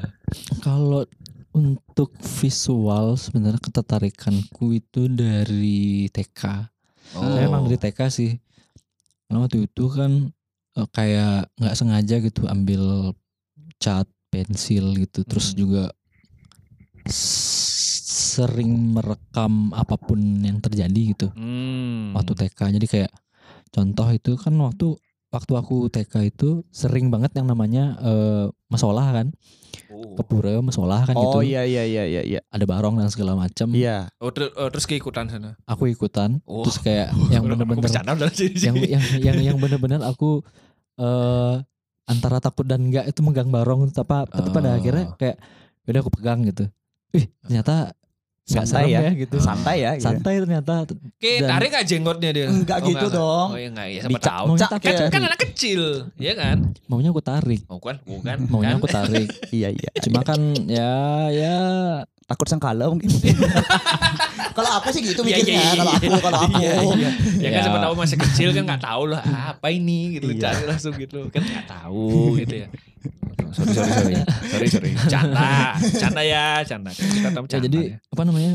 Kalau 0.59 1.03
untuk 1.49 2.11
visual 2.39 3.15
sebenarnya 3.15 3.57
ketertarikanku 3.57 4.71
itu 4.71 5.07
dari 5.07 6.07
TK. 6.07 6.41
Oh. 7.15 7.25
Saya 7.25 7.45
emang 7.45 7.65
dari 7.65 7.75
TK 7.77 7.99
sih. 8.07 8.31
Karena 9.25 9.43
waktu 9.43 9.65
itu 9.65 9.85
kan 9.87 10.11
eh, 10.75 10.87
kayak 10.89 11.49
nggak 11.55 11.75
sengaja 11.75 12.15
gitu 12.19 12.45
ambil 12.45 13.11
cat, 13.77 14.05
pensil 14.29 14.93
gitu. 14.93 15.23
Terus 15.23 15.51
Hmm. 15.51 15.57
juga 15.57 15.83
sering 18.19 18.69
merekam 18.91 19.53
apa 19.71 19.95
pun 19.95 20.19
yang 20.39 20.59
terjadi 20.59 21.01
gitu. 21.09 21.27
Hmm. 21.31 22.11
waktu 22.11 22.35
TK 22.37 22.59
jadi 22.75 22.87
kayak 22.87 23.11
contoh 23.69 24.07
itu 24.09 24.31
kan 24.35 24.51
waktu 24.57 24.99
waktu 25.29 25.53
aku 25.53 25.87
TK 25.87 26.13
itu 26.27 26.49
sering 26.67 27.07
banget 27.07 27.31
yang 27.33 27.45
namanya 27.45 27.95
eh 27.99 28.45
masalah 28.67 29.13
kan 29.13 29.27
ke 29.89 30.23
pura 30.23 30.57
masalah 30.59 31.01
kan 31.03 31.13
Oh 31.13 31.37
gitu 31.37 31.45
iya 31.45 31.61
iya 31.63 31.83
iya 31.83 32.03
iya 32.03 32.21
iya. 32.23 32.39
ada 32.47 32.65
barong 32.65 32.97
dan 32.97 33.07
segala 33.07 33.33
macam 33.35 33.69
Iya. 33.69 34.09
Oh, 34.17 34.29
ter- 34.29 34.49
oh, 34.51 34.67
terus 34.67 34.85
keikutan 34.85 35.29
sana. 35.29 35.53
aku 35.63 35.85
ikutan 35.87 36.41
Oh. 36.43 36.65
terus 36.65 36.77
kayak 36.77 37.13
yang 37.33 37.45
bener-bener 37.45 37.85
sini. 38.31 38.57
yang 38.59 38.75
yang 38.75 39.03
yang 39.19 39.37
yang 39.45 39.57
bener-bener 39.57 40.01
aku 40.01 40.41
eh 40.97 41.55
antara 42.05 42.41
takut 42.41 42.65
dan 42.65 42.89
enggak 42.89 43.05
itu 43.05 43.21
megang 43.21 43.47
barong 43.47 43.85
tapi 43.91 44.25
tapi 44.27 44.49
pada 44.49 44.73
Oh. 44.73 44.77
akhirnya 44.77 45.13
kayak 45.15 45.37
udah 45.85 45.99
aku 45.99 46.11
pegang 46.11 46.41
gitu 46.43 46.65
ih 47.11 47.25
ternyata 47.39 47.93
Santai 48.49 48.65
serem 48.83 48.89
ya. 48.89 49.01
gitu 49.15 49.35
Santai 49.37 49.77
ya. 49.77 49.91
gitu. 49.93 50.03
santai 50.03 50.33
ternyata 50.39 50.73
Oke, 50.83 51.31
Dan- 51.37 51.49
tarik 51.51 51.69
gak 51.69 51.85
jenggotnya 51.85 52.29
dia? 52.31 52.45
Enggak 52.47 52.79
gitu 52.81 52.97
enggak. 52.99 53.13
dong. 53.15 53.47
Oh 53.47 53.55
iya 53.55 53.69
enggak, 53.69 53.87
ya 53.87 53.99
siapa 53.99 54.09
Dicak- 54.11 54.33
tahu. 54.33 54.45
tak 54.57 54.81
ya. 54.81 54.89
Kan, 54.89 55.09
kan 55.09 55.21
anak 55.23 55.39
kecil, 55.43 55.81
ya 56.17 56.33
kan? 56.33 56.57
maunya 56.85 57.09
aku 57.09 57.21
tarik 57.21 57.61
Oh 57.67 57.77
kan, 57.77 58.01
bukan. 58.01 58.37
maunya 58.47 58.73
kan? 58.73 58.77
aku 58.77 58.87
tarik 58.87 59.27
Iya 59.55 59.69
iya. 59.69 59.89
cuma 59.99 60.21
kan 60.21 60.39
ya 60.65 60.93
ya 61.29 61.55
Takut 62.25 62.45
sengkala 62.45 62.85
mungkin. 62.87 63.09
kalau 64.53 64.69
aku 64.75 64.89
sih 64.91 65.01
gitu 65.03 65.21
Iya, 65.23 65.29
iya, 65.31 65.37
mikirnya. 65.39 65.57
iya, 65.57 65.73
Kalau 65.75 65.91
aku 65.91 66.05
iya. 66.05 66.19
kalau 66.19 66.39
aku. 66.39 66.53
Iya, 66.55 66.71
iya. 66.75 67.09
Ya 67.35 67.49
kan 67.49 67.51
Ya. 67.51 67.63
siapa 67.63 67.79
tahu 67.79 67.93
masih 67.95 68.17
kecil 68.19 68.49
kan 68.51 68.63
nggak 68.65 68.83
tahu 68.83 69.03
lah 69.07 69.21
apa 69.49 69.67
ini 69.69 69.99
gitu 70.13 70.27
Iya. 70.29 70.41
cari 70.43 70.63
langsung 70.65 70.93
gitu 70.95 71.19
kan 71.29 71.41
nggak 71.41 71.65
tahu 71.67 72.05
gitu 72.41 72.55
ya. 72.55 72.67
Sorry 73.49 73.73
sorry 73.73 73.91
sorry 73.91 74.15
sorry 74.51 74.67
sorry 74.69 74.91
canda 75.05 75.73
canda 75.95 76.21
ya 76.21 76.45
canda 76.61 76.91
kita 76.91 77.29
tahu 77.31 77.45
Ya, 77.45 77.51
canda 77.51 77.65
jadi 77.65 77.79
ya. 77.81 77.97
apa 78.05 78.21
namanya 78.23 78.53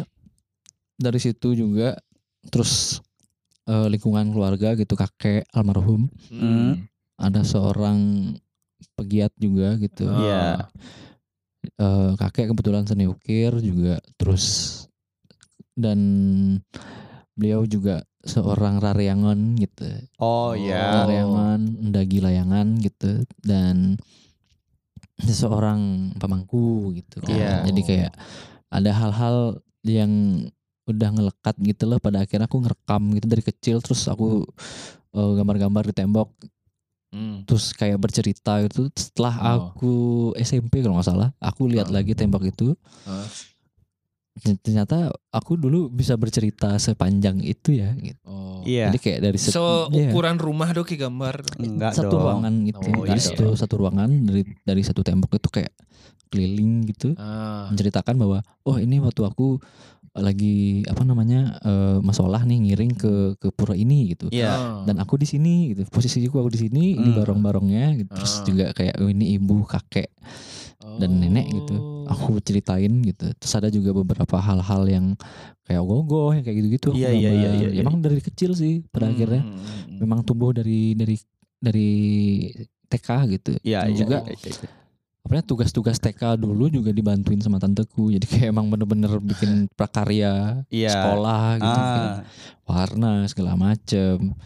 dari 0.94 1.18
situ 1.18 1.52
juga 1.52 1.98
terus 2.46 3.02
eh, 3.64 3.88
lingkungan 3.88 4.30
keluarga 4.30 4.72
gitu 4.72 4.94
kakek 4.94 5.48
almarhum 5.50 6.06
Hmm. 6.28 6.86
ada 7.16 7.42
seorang 7.42 8.30
pegiat 8.94 9.32
juga 9.34 9.74
gitu 9.76 10.06
Oh. 10.06 10.20
Iya. 10.20 10.68
Eh, 11.74 12.10
kakek 12.14 12.52
kebetulan 12.52 12.84
seni 12.84 13.04
ukir 13.04 13.56
juga 13.58 13.96
terus 14.14 14.84
dan 15.72 15.98
beliau 17.32 17.64
juga 17.64 18.04
seorang 18.20 18.78
raryangon 18.78 19.56
gitu 19.56 19.88
Oh 20.16 20.52
iya. 20.52 21.02
layangan 21.02 21.60
ndagi 21.82 22.20
layangan 22.20 22.78
gitu 22.78 23.24
dan 23.40 23.96
seorang 25.16 26.10
pemangku 26.16 26.90
gitu 26.92 27.22
kan. 27.22 27.30
Iya. 27.30 27.52
Jadi 27.66 27.80
kayak 27.82 28.12
ada 28.68 28.90
hal-hal 28.90 29.36
yang 29.84 30.10
udah 30.84 31.08
ngelekat 31.10 31.56
gitu 31.60 31.84
loh 31.86 31.96
pada 31.96 32.20
akhirnya 32.20 32.44
aku 32.44 32.60
ngerekam 32.60 33.02
gitu 33.14 33.26
dari 33.26 33.40
kecil 33.40 33.76
terus 33.80 34.04
aku 34.04 34.44
eh, 35.14 35.32
gambar-gambar 35.36 35.88
di 35.88 35.94
tembok 35.94 36.28
Hmm. 37.14 37.46
terus 37.46 37.70
kayak 37.70 38.02
bercerita 38.02 38.58
gitu 38.66 38.90
setelah 38.90 39.34
Oh. 39.38 39.46
aku 39.70 39.92
SMP 40.34 40.82
kalau 40.82 40.98
nggak 40.98 41.06
salah 41.06 41.30
aku 41.38 41.70
lihat 41.70 41.86
Oh. 41.86 41.94
lagi 41.94 42.10
tembok 42.10 42.42
itu 42.42 42.74
Oh. 43.06 43.26
Ternyata 44.36 44.98
aku 45.30 45.54
dulu 45.54 45.86
bisa 45.86 46.14
bercerita 46.14 46.74
sepanjang 46.76 47.38
itu 47.38 47.76
ya 47.76 47.94
gitu. 47.94 48.18
Oh. 48.24 48.58
Iya. 48.64 48.88
jadi 48.88 48.98
kayak 48.98 49.20
dari 49.22 49.38
set- 49.38 49.52
So 49.52 49.86
iya. 49.90 50.08
ukuran 50.08 50.36
rumah 50.36 50.68
dong 50.68 50.82
ki 50.82 50.96
gambar. 50.96 51.44
Enggak 51.56 51.94
satu 51.94 52.10
dong. 52.10 52.22
ruangan 52.24 52.54
gitu 52.64 52.88
Oh, 52.92 53.04
jadi 53.04 53.14
iya. 53.14 53.28
satu 53.30 53.46
satu 53.54 53.74
ruangan 53.76 54.10
dari 54.24 54.42
dari 54.60 54.82
satu 54.82 55.00
tembok 55.00 55.36
itu 55.36 55.48
kayak 55.50 55.70
keliling 56.28 56.82
gitu 56.84 57.14
Ah. 57.14 57.68
menceritakan 57.68 58.16
bahwa 58.16 58.38
oh 58.62 58.76
ini 58.76 58.98
waktu 58.98 59.22
aku 59.22 59.62
lagi 60.14 60.82
apa 60.84 61.02
namanya 61.02 61.58
eh, 61.60 61.98
masalah 62.00 62.42
nih 62.42 62.58
ngiring 62.64 62.94
ke 62.94 63.12
ke 63.36 63.48
pura 63.50 63.74
ini 63.74 64.10
gitu 64.10 64.30
Iya. 64.30 64.50
Ah. 64.50 64.82
dan 64.82 64.98
aku 64.98 65.14
di 65.14 65.26
sini 65.26 65.70
gitu 65.70 65.86
posisiku 65.86 66.38
aku 66.38 66.50
di 66.50 66.60
sini 66.60 66.94
ini 66.94 67.10
Hmm. 67.12 67.18
barong-barongnya 67.20 67.84
gitu. 67.96 68.10
terus 68.12 68.34
Ah. 68.36 68.44
juga 68.44 68.66
kayak 68.72 68.94
oh, 68.96 69.06
ini 69.06 69.34
ibu 69.34 69.62
kakek 69.62 70.10
dan 70.78 71.10
nenek 71.16 71.46
gitu 71.50 71.76
Oh. 72.04 72.12
aku 72.12 72.36
ceritain 72.38 72.92
gitu 73.00 73.32
terus 73.32 73.54
ada 73.56 73.66
juga 73.66 73.90
beberapa 73.90 74.36
hal-hal 74.36 74.84
yang 74.84 75.06
kayak 75.64 75.80
gogoh 75.80 76.30
yang 76.30 76.44
kayak 76.44 76.60
gitu-gitu 76.60 76.92
Iya, 76.92 77.10
iya, 77.10 77.30
iya, 77.32 77.50
iya, 77.56 77.68
iya. 77.72 77.80
emang 77.80 77.96
dari 77.98 78.20
kecil 78.20 78.52
sih 78.52 78.84
pada 78.86 79.08
Hmm, 79.08 79.16
akhirnya 79.16 79.40
hmm, 79.40 79.56
hmm. 79.56 79.96
memang 80.04 80.20
tumbuh 80.20 80.52
dari 80.52 80.92
dari 80.92 81.16
dari 81.56 81.90
TK 82.86 83.08
gitu 83.32 83.52
Iya, 83.64 83.88
Dan 83.88 83.90
iya, 83.90 83.98
juga 83.98 84.16
iya, 84.28 84.36
iya. 84.36 84.68
apa 85.24 85.40
tugas-tugas 85.40 85.96
TK 85.96 86.36
dulu 86.36 86.68
juga 86.68 86.92
dibantuin 86.92 87.40
sama 87.40 87.56
tanteku 87.56 88.12
jadi 88.12 88.26
kayak 88.28 88.48
emang 88.52 88.68
bener-bener 88.68 89.16
bikin 89.24 89.64
prakarya 89.80 90.60
Iya. 90.68 90.92
sekolah 90.92 91.44
gitu. 91.56 91.80
Ah, 91.80 92.20
warna 92.64 93.24
segala 93.24 93.56
macem 93.56 94.36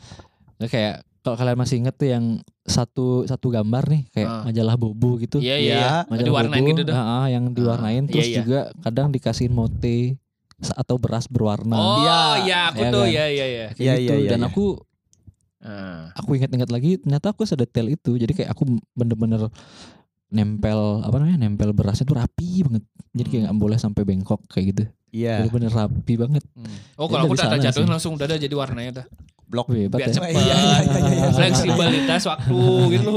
Nah, 0.58 0.66
kayak 0.66 1.02
kalau 1.22 1.34
kalian 1.34 1.58
masih 1.58 1.82
inget 1.82 1.94
tuh 1.94 2.08
yang 2.08 2.24
satu 2.68 3.06
satu 3.24 3.48
gambar 3.48 3.84
nih 3.88 4.02
kayak 4.10 4.28
Ah. 4.28 4.42
majalah 4.44 4.76
bobo 4.76 5.16
gitu 5.16 5.38
Iya 5.38 5.56
iya. 5.56 5.58
Iya. 5.58 5.74
iya. 5.74 5.92
majalah 6.06 6.26
Diwarnain 6.28 6.60
bobo 6.60 6.70
gitu 6.70 6.82
dah. 6.84 6.94
ah, 6.94 7.08
ah, 7.16 7.26
yang 7.26 7.44
diwarnain 7.50 8.02
Iya, 8.02 8.10
terus 8.10 8.26
iya. 8.26 8.36
juga 8.38 8.58
kadang 8.78 9.06
dikasihin 9.08 9.50
mote 9.50 10.20
atau 10.72 10.96
beras 10.96 11.24
berwarna 11.26 11.72
Oh 11.72 11.96
Iya. 11.98 12.20
iya 12.40 12.58
aku 12.68 12.78
Iya 12.78 12.90
tuh 12.90 13.02
kan? 13.02 13.10
ya 13.10 13.24
ya 13.26 13.46
ya. 13.46 13.66
Iya, 13.72 13.92
gitu 13.96 14.12
iya, 14.12 14.16
iya, 14.18 14.30
dan 14.30 14.40
iya. 14.40 14.48
aku 14.48 14.64
Ah. 15.58 16.14
aku 16.14 16.30
ingat-ingat 16.34 16.68
lagi 16.68 16.96
ternyata 16.96 17.26
aku 17.28 17.42
sedetail 17.42 17.88
itu 17.88 18.14
jadi 18.14 18.30
kayak 18.32 18.50
aku 18.52 18.62
bener-bener 18.92 19.50
nempel 20.28 21.00
apa 21.00 21.16
namanya 21.16 21.40
nempel 21.40 21.72
berasnya 21.72 22.04
tuh 22.04 22.14
rapi 22.16 22.60
banget 22.60 22.84
jadi 23.10 23.26
kayak 23.26 23.40
Hmm. 23.40 23.46
nggak 23.48 23.58
boleh 23.58 23.76
sampai 23.76 24.02
bengkok 24.04 24.40
kayak 24.46 24.64
gitu 24.68 24.84
Iya. 25.10 25.40
bener-bener 25.42 25.72
rapi 25.72 26.14
banget 26.14 26.44
Hmm. 26.52 26.68
Oh 26.94 27.06
Ya, 27.06 27.10
kalau 27.10 27.24
aku 27.24 27.34
udah 27.34 27.58
jatuh 27.58 27.80
sih. 27.80 27.88
langsung 27.88 28.12
udah 28.14 28.26
ada 28.26 28.36
jadi 28.36 28.52
warnanya 28.52 28.92
dah. 28.94 29.06
Blok. 29.48 29.66
hebat 29.70 29.96
Biar 29.96 30.08
ya 30.08 30.14
cepet. 30.14 30.28
Iya, 30.34 30.44
iya, 30.44 30.54
iya, 30.54 30.78
iya, 30.78 30.98
iya. 31.08 31.26
Fleksibilitas 31.30 32.22
waktu 32.26 32.60
gitu. 32.92 33.14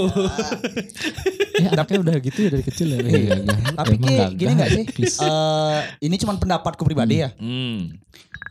ya 1.58 1.70
anaknya 1.76 1.98
udah 2.02 2.16
gitu 2.18 2.40
ya 2.40 2.50
dari 2.50 2.64
kecil 2.64 2.88
ya 2.88 2.98
Iya, 2.98 3.12
iya. 3.12 3.36
Tapi 3.74 3.94
Emang 3.94 4.02
Ki, 4.02 4.16
gagah 4.16 4.30
gini 4.34 4.52
nggak 4.56 4.70
sih? 4.72 4.86
Eh, 5.20 5.80
ini 6.02 6.16
cuma 6.18 6.34
pendapatku 6.36 6.82
pribadi 6.82 7.20
ya. 7.20 7.30
Hmm. 7.36 8.00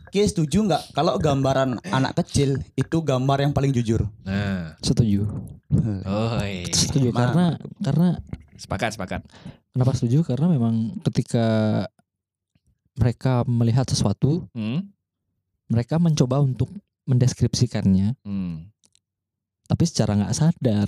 Ki 0.07 0.21
setuju 0.21 0.61
nggak 0.61 0.91
kalau 0.91 1.17
gambaran 1.17 1.81
anak 1.87 2.13
kecil 2.17 2.59
itu 2.71 2.97
gambar 3.01 3.41
yang 3.41 3.51
paling 3.51 3.71
jujur? 3.71 4.05
Nah. 4.21 4.77
setuju 4.79 5.23
Oh 6.03 6.35
iya. 6.41 6.67
setuju 6.67 7.09
Ma- 7.09 7.17
karena 7.17 7.45
karena 7.79 8.07
Sepakat 8.53 8.93
sepakat. 8.93 9.21
kenapa 9.69 9.95
setuju 9.95 10.21
karena 10.21 10.45
memang 10.45 10.75
ketika 11.01 11.47
mereka 12.93 13.41
melihat 13.43 13.87
sesuatu 13.87 14.45
Hmm. 14.51 14.91
mereka 15.65 15.95
mencoba 15.95 16.37
untuk 16.37 16.67
mendeskripsikannya 17.03 18.15
Hmm. 18.21 18.69
tapi 19.65 19.83
secara 19.83 20.15
nggak 20.15 20.33
sadar 20.33 20.87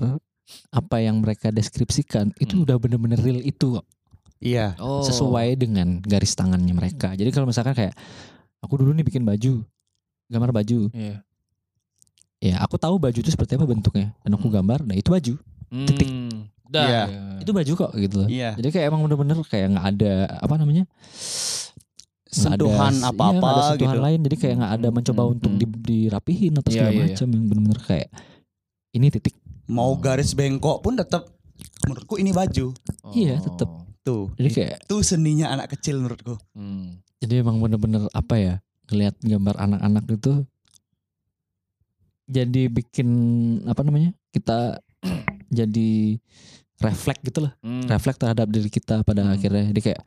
apa 0.69 0.97
yang 0.99 1.19
mereka 1.19 1.49
deskripsikan 1.49 2.35
itu 2.37 2.59
Hmm. 2.59 2.63
udah 2.63 2.75
bener-bener 2.77 3.15
real 3.17 3.39
itu 3.39 3.79
kok. 3.79 3.87
Iya. 4.37 4.75
Oh. 4.75 4.99
sesuai 4.99 5.55
dengan 5.55 5.97
garis 5.99 6.35
tangannya 6.35 6.71
mereka 6.71 7.15
jadi 7.15 7.31
kalau 7.31 7.47
misalkan 7.47 7.71
kayak 7.71 7.95
aku 8.59 8.75
dulu 8.75 8.91
nih 8.91 9.01
bikin 9.01 9.23
baju 9.23 9.63
gambar 10.27 10.51
baju 10.53 10.91
Iya. 10.91 11.23
ya 12.43 12.55
aku 12.59 12.75
tahu 12.75 12.99
baju 12.99 13.15
itu 13.15 13.29
seperti 13.29 13.55
apa 13.55 13.63
bentuknya 13.63 14.11
dan 14.19 14.31
aku 14.33 14.51
Hmm. 14.51 14.55
gambar 14.57 14.83
nah 14.83 14.93
itu 14.93 15.07
baju 15.07 15.33
Titik. 15.87 16.05
Hmm. 16.05 16.51
Dah. 16.65 16.83
Iya. 16.83 17.01
ya. 17.07 17.21
itu 17.39 17.51
baju 17.51 17.71
kok 17.77 17.91
gitu 17.95 18.15
loh 18.19 18.27
Iya. 18.27 18.51
jadi 18.55 18.67
kayak 18.69 18.85
emang 18.89 19.01
bener-bener 19.01 19.37
kayak 19.43 19.67
nggak 19.71 19.87
ada 19.95 20.13
apa 20.37 20.55
namanya 20.57 20.83
Sentuhan 22.33 22.93
iya, 22.93 23.07
apa-apa 23.07 23.37
nggak 23.39 23.53
ada 23.53 23.63
sentuhan 23.69 23.93
gitu. 23.93 24.03
lain 24.03 24.19
jadi 24.21 24.35
kayak 24.35 24.55
nggak 24.57 24.73
ada 24.73 24.87
mencoba 24.89 25.21
hmm, 25.21 25.31
untuk 25.31 25.49
hmm. 25.49 25.59
di- 25.59 25.81
dirapihin 25.83 26.53
atau 26.55 26.69
Iya, 26.69 26.75
segala 26.75 26.89
iya, 26.89 26.97
iya. 26.97 27.07
macam 27.07 27.27
yang 27.29 27.43
bener-bener 27.45 27.79
kayak 27.83 28.09
ini 28.91 29.07
titik 29.09 29.35
Mau 29.65 29.95
garis 29.95 30.31
bengkok 30.31 30.77
pun 30.79 30.93
tetap 30.93 31.23
menurutku 31.81 32.15
ini 32.15 32.29
baju. 32.29 32.75
Iya, 33.09 33.39
tetep. 33.39 33.69
Tuh. 34.01 34.27
jadi 34.35 34.49
kayak 34.51 34.73
Itu 34.83 34.99
seninya 34.99 35.47
anak 35.49 35.71
kecil 35.71 35.95
menurutku. 35.97 36.35
Hmm. 36.51 36.99
jadi 37.17 37.39
emang 37.39 37.55
bener-bener 37.57 38.03
apa 38.11 38.35
ya 38.35 38.53
ngelihat 38.85 39.15
gambar 39.17 39.55
anak-anak 39.57 40.03
itu 40.11 40.43
jadi 42.25 42.67
bikin 42.67 43.09
apa 43.63 43.81
namanya 43.81 44.11
kita 44.29 44.83
jadi 45.49 46.19
refleks 46.79 47.23
gitu 47.23 47.39
lah 47.41 47.53
Hmm. 47.59 47.85
refleks 47.85 48.17
terhadap 48.17 48.47
diri 48.47 48.67
kita 48.67 49.03
pada 49.03 49.23
Hmm. 49.23 49.31
akhirnya 49.31 49.71
jadi 49.71 49.81
kayak 49.85 50.01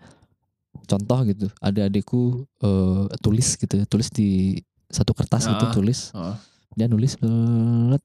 contoh 0.87 1.19
gitu 1.25 1.47
ada 1.59 1.85
adikku 1.85 2.23
eh, 2.61 3.03
tulis 3.19 3.49
gitu 3.55 3.77
tulis 3.85 4.09
di 4.09 4.57
satu 4.87 5.13
kertas 5.13 5.45
gitu 5.45 5.67
Ah. 5.67 5.73
tulis 5.73 6.01
Ah. 6.13 6.37
dia 6.73 6.87
nulis 6.87 7.15
belet. 7.17 8.03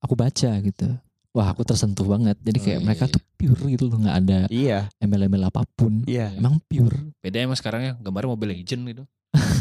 aku 0.00 0.14
baca 0.14 0.50
gitu 0.58 0.88
wah 1.30 1.46
aku 1.46 1.62
tersentuh 1.62 2.02
banget 2.04 2.34
jadi 2.40 2.58
Oh, 2.58 2.64
kayak 2.64 2.78
iya, 2.78 2.84
mereka 2.84 3.04
iya. 3.06 3.12
tuh 3.12 3.22
pure 3.36 3.62
gitu 3.68 3.84
loh 3.86 3.98
nggak 3.98 4.16
ada 4.18 4.38
Iya. 4.48 4.78
embel-embel 4.96 5.44
apa 5.44 5.62
pun 5.70 6.02
Iya. 6.04 6.34
emang 6.34 6.58
pure 6.64 6.96
Beda 7.20 7.38
emang 7.38 7.54
sekarang 7.54 7.82
ya 7.82 7.92
gambar 7.94 8.24
Mobile 8.26 8.56
Legend 8.56 8.82
gitu. 8.88 9.04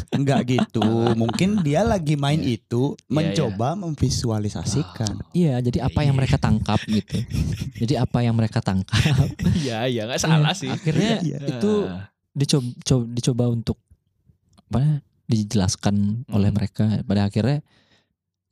Enggak 0.09 0.49
gitu. 0.49 0.81
Mungkin 1.13 1.49
dia 1.67 1.85
lagi 1.85 2.17
main 2.17 2.41
itu 2.41 2.97
Iya, 2.97 3.13
mencoba 3.13 3.77
memvisualisasikan. 3.77 5.21
iya 5.31 5.61
jadi 5.61 5.85
apa 5.85 6.01
yang 6.01 6.17
Iya. 6.17 6.19
mereka 6.19 6.37
tangkap 6.37 6.79
gitu 6.83 7.17
jadi 7.85 8.01
apa 8.01 8.25
yang 8.25 8.33
mereka 8.33 8.59
tangkap 8.59 8.97
Iya 9.55 9.85
iya 9.85 10.01
nggak 10.09 10.19
salah 10.19 10.51
Iya, 10.51 10.57
sih. 10.57 10.69
akhirnya 10.69 11.21
Iya. 11.21 11.37
itu 11.45 11.71
dicoba 12.33 12.67
coba, 12.83 13.03
dicoba 13.09 13.43
untuk 13.47 13.77
apa 14.69 14.77
ya, 14.79 14.93
dijelaskan 15.27 15.95
oleh 16.27 16.49
Hmm. 16.49 16.57
mereka 16.57 16.85
pada 17.03 17.25
akhirnya 17.25 17.61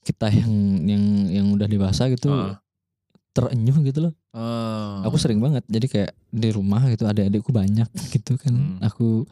kita 0.01 0.29
yang 0.29 0.53
yang 0.86 1.03
yang 1.27 1.45
udah 1.51 1.65
dewasa 1.65 2.07
gitu 2.07 2.29
Heeh. 2.29 2.55
terenyuh 3.33 3.77
gitu 3.83 4.00
loh. 4.01 4.13
Oh. 4.33 5.01
Aku 5.03 5.17
sering 5.17 5.38
banget 5.38 5.65
jadi 5.65 5.86
kayak 5.86 6.12
di 6.29 6.50
rumah 6.50 6.86
gitu 6.88 7.05
adik-adikku 7.05 7.50
banyak 7.50 7.89
gitu 8.13 8.38
kan. 8.38 8.53
Hmm. 8.53 8.77
Aku 8.81 9.25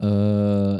eh 0.00 0.76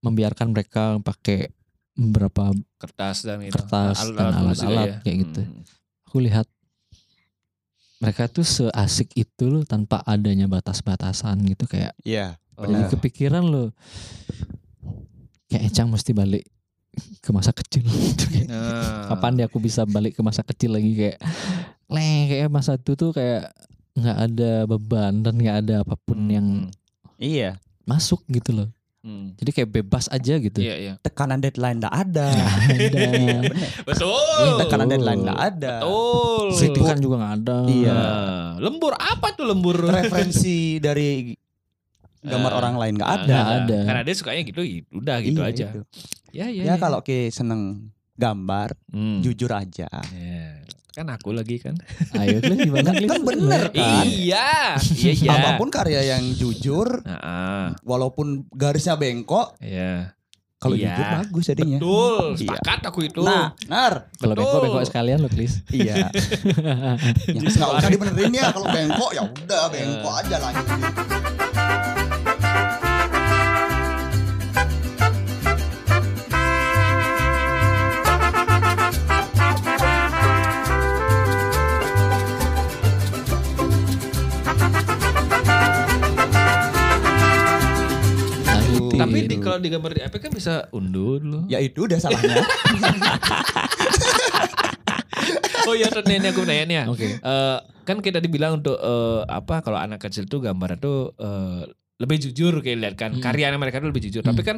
membiarkan 0.00 0.50
mereka 0.50 0.96
pakai 0.98 1.52
beberapa 1.92 2.50
kertas 2.76 3.22
dan 3.22 3.42
itu. 3.42 3.52
Kertas 3.52 4.08
dan 4.08 4.32
tulis 4.34 4.56
juga 4.56 4.68
alat-alat 4.72 4.88
kayak 5.02 5.16
gitu. 5.20 5.42
Hmm. 5.42 5.62
aku 6.04 6.16
lihat 6.20 6.46
mereka 7.98 8.26
tuh 8.26 8.42
seasik 8.42 9.12
itu 9.14 9.44
loh 9.46 9.62
tanpa 9.62 10.00
adanya 10.02 10.48
batas-batasan 10.48 11.44
gitu 11.46 11.68
kayak 11.68 11.92
Iya. 12.00 12.40
jadi 12.56 12.82
Oh. 12.82 12.90
kepikiran 12.90 13.44
loh 13.44 13.68
kayak 15.46 15.62
Ecang 15.66 15.86
mesti 15.86 16.10
balik 16.10 16.44
ke 17.20 17.30
masa 17.30 17.52
kecil 17.52 17.84
gitu 17.84 18.24
kayak 18.26 18.48
Nah. 18.48 19.06
kapan 19.06 19.32
dia 19.34 19.46
aku 19.46 19.58
bisa 19.58 19.84
balik 19.84 20.16
ke 20.16 20.22
masa 20.22 20.40
kecil 20.40 20.74
lagi 20.74 20.96
kayak 20.96 21.18
leh 21.86 22.18
kayak 22.26 22.48
masa 22.48 22.74
itu 22.74 22.94
tuh 22.94 23.12
kayak 23.12 23.52
nggak 23.92 24.18
ada 24.24 24.52
beban 24.64 25.20
dan 25.20 25.34
nggak 25.36 25.56
ada 25.60 25.74
apa 25.82 25.94
pun 25.96 26.18
Hmm. 26.18 26.30
yang 26.30 26.46
Iya. 27.16 27.60
masuk 27.84 28.24
gitu 28.26 28.50
loh 28.54 28.68
Hmm. 29.00 29.32
jadi 29.32 29.50
kayak 29.50 29.70
bebas 29.72 30.06
aja 30.06 30.36
gitu 30.36 30.60
Iya 30.60 30.74
iya. 30.76 30.92
Tekanan 31.00 31.40
deadline 31.40 31.80
enggak 31.80 31.94
ada. 31.94 32.28
Nggak 32.36 32.52
ada. 32.68 33.08
Betul. 33.82 34.52
Tekanan 34.60 34.86
deadline 34.86 35.20
enggak 35.24 35.40
ada. 35.40 35.74
Betul. 35.80 36.46
kritikan 36.52 36.98
juga 37.00 37.14
nggak 37.16 37.34
ada 37.40 37.56
Iya. 37.64 37.92
Nah, 37.92 38.48
lembur 38.60 38.92
apa 38.92 39.32
tuh 39.32 39.48
lembur? 39.48 39.80
Referensi 39.96 40.76
dari 40.76 41.32
gambar 42.20 42.52
Eh, 42.52 42.58
orang 42.58 42.74
lain 42.76 42.94
enggak 42.94 43.12
ada. 43.16 43.24
Nggak 43.24 43.48
ada. 43.58 43.78
Karena 43.88 44.00
dia 44.04 44.14
sukanya 44.14 44.42
gitu, 44.44 44.60
udah 44.92 45.16
gitu 45.20 45.40
Iya, 45.40 45.48
aja. 45.48 45.66
itu. 45.66 45.80
Ya 46.30 46.46
ya. 46.46 46.62
Ya 46.62 46.74
kalau 46.76 47.00
Ki 47.00 47.32
seneng 47.32 47.88
gambar, 48.14 48.76
Hmm. 48.92 49.24
jujur 49.24 49.48
aja. 49.48 49.88
Ya, 50.12 50.60
Kan 50.90 51.06
aku 51.06 51.30
lagi 51.30 51.62
kan. 51.62 51.78
ayo 52.20 52.42
gimana? 52.42 52.90
Kan 52.90 53.22
bener 53.22 53.70
kan? 53.70 54.04
Iya. 54.04 54.74
Iya 54.76 55.12
iya. 55.14 55.30
Apa 55.30 55.50
pun 55.56 55.70
karya 55.70 56.02
yang 56.16 56.34
jujur, 56.34 57.02
walaupun 57.82 58.50
garisnya 58.50 58.98
bengkok, 58.98 59.54
iya. 59.62 60.14
kalau 60.58 60.74
Iya. 60.74 60.90
jujur 60.92 61.06
bagus 61.14 61.44
jadinya. 61.46 61.78
Betul, 61.78 62.24
Iya. 62.34 62.38
sepakat 62.42 62.80
aku 62.90 62.98
itu. 63.06 63.20
Nah, 63.22 63.54
nar. 63.70 64.10
kalau 64.18 64.34
bengkok 64.34 64.60
bengkok 64.60 64.84
sekalian 64.84 65.18
loh 65.22 65.30
Klis 65.30 65.62
Iya. 65.70 66.10
ya, 67.34 67.38
nggak 67.38 67.70
usah 67.78 67.88
dibenerin 67.88 68.32
ya 68.34 68.50
kalau 68.50 68.66
bengkok 68.68 69.10
ya 69.14 69.22
udah 69.24 69.62
bengkok 69.70 70.14
aja 70.20 70.36
lanjut. 70.42 70.66
Tapi 89.00 89.18
di, 89.24 89.36
kalau 89.40 89.58
di 89.58 89.68
gambar 89.72 89.90
di 89.96 90.00
iPad 90.04 90.20
kan 90.20 90.32
bisa 90.32 90.54
undur 90.70 91.20
loh. 91.24 91.42
Ya 91.48 91.58
itu 91.60 91.88
udah 91.88 91.96
salahnya. 91.96 92.44
Oh 95.68 95.76
iya, 95.76 95.86
ini 95.86 96.26
aku 96.26 96.42
nanya 96.42 96.64
nih 96.66 96.76
ya. 96.82 96.84
Oke. 96.90 97.06
Eh, 97.20 97.58
kan 97.86 98.02
kita 98.02 98.18
dibilang 98.18 98.58
untuk 98.58 98.74
eh, 98.74 99.22
apa 99.30 99.62
kalau 99.62 99.78
anak 99.78 100.02
kecil 100.02 100.26
tuh 100.26 100.42
gambar 100.42 100.80
tuh 100.82 101.14
eh, 101.14 101.70
lebih 102.00 102.16
jujur 102.16 102.58
kayak 102.64 102.78
lihat 102.80 102.94
kan 102.96 103.10
Hmm. 103.14 103.22
karyanya 103.22 103.54
mereka 103.60 103.78
tuh 103.78 103.92
lebih 103.92 104.02
jujur. 104.08 104.24
Hmm. 104.24 104.34
Tapi 104.34 104.42
kan 104.42 104.56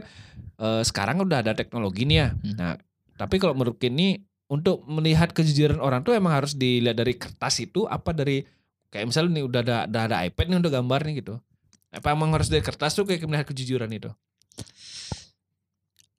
eh, 0.56 0.82
sekarang 0.86 1.20
udah 1.20 1.44
ada 1.44 1.52
teknologi 1.52 2.08
nih 2.08 2.16
ya. 2.16 2.28
Hmm. 2.32 2.54
Nah, 2.56 2.72
tapi 3.18 3.36
kalau 3.36 3.52
menurut 3.52 3.76
ini 3.84 4.24
untuk 4.48 4.84
melihat 4.88 5.32
kejujuran 5.36 5.80
orang 5.80 6.00
tuh 6.00 6.16
emang 6.16 6.32
harus 6.32 6.56
dilihat 6.56 6.96
dari 6.96 7.16
kertas 7.16 7.60
itu 7.60 7.84
apa 7.84 8.12
dari 8.12 8.44
kayak 8.88 9.08
misalnya 9.08 9.40
nih 9.40 9.44
udah 9.44 9.60
ada 9.64 9.76
udah 9.88 10.02
ada 10.08 10.16
iPad 10.24 10.46
nih 10.48 10.58
untuk 10.64 10.72
gambar 10.72 11.00
nih 11.08 11.14
gitu. 11.20 11.34
Apa 11.92 12.16
emang 12.16 12.32
harus 12.32 12.48
dari 12.48 12.64
kertas 12.64 12.96
tuh 12.96 13.04
kayak 13.04 13.24
melihat 13.28 13.52
kejujuran 13.52 13.90
itu? 13.92 14.08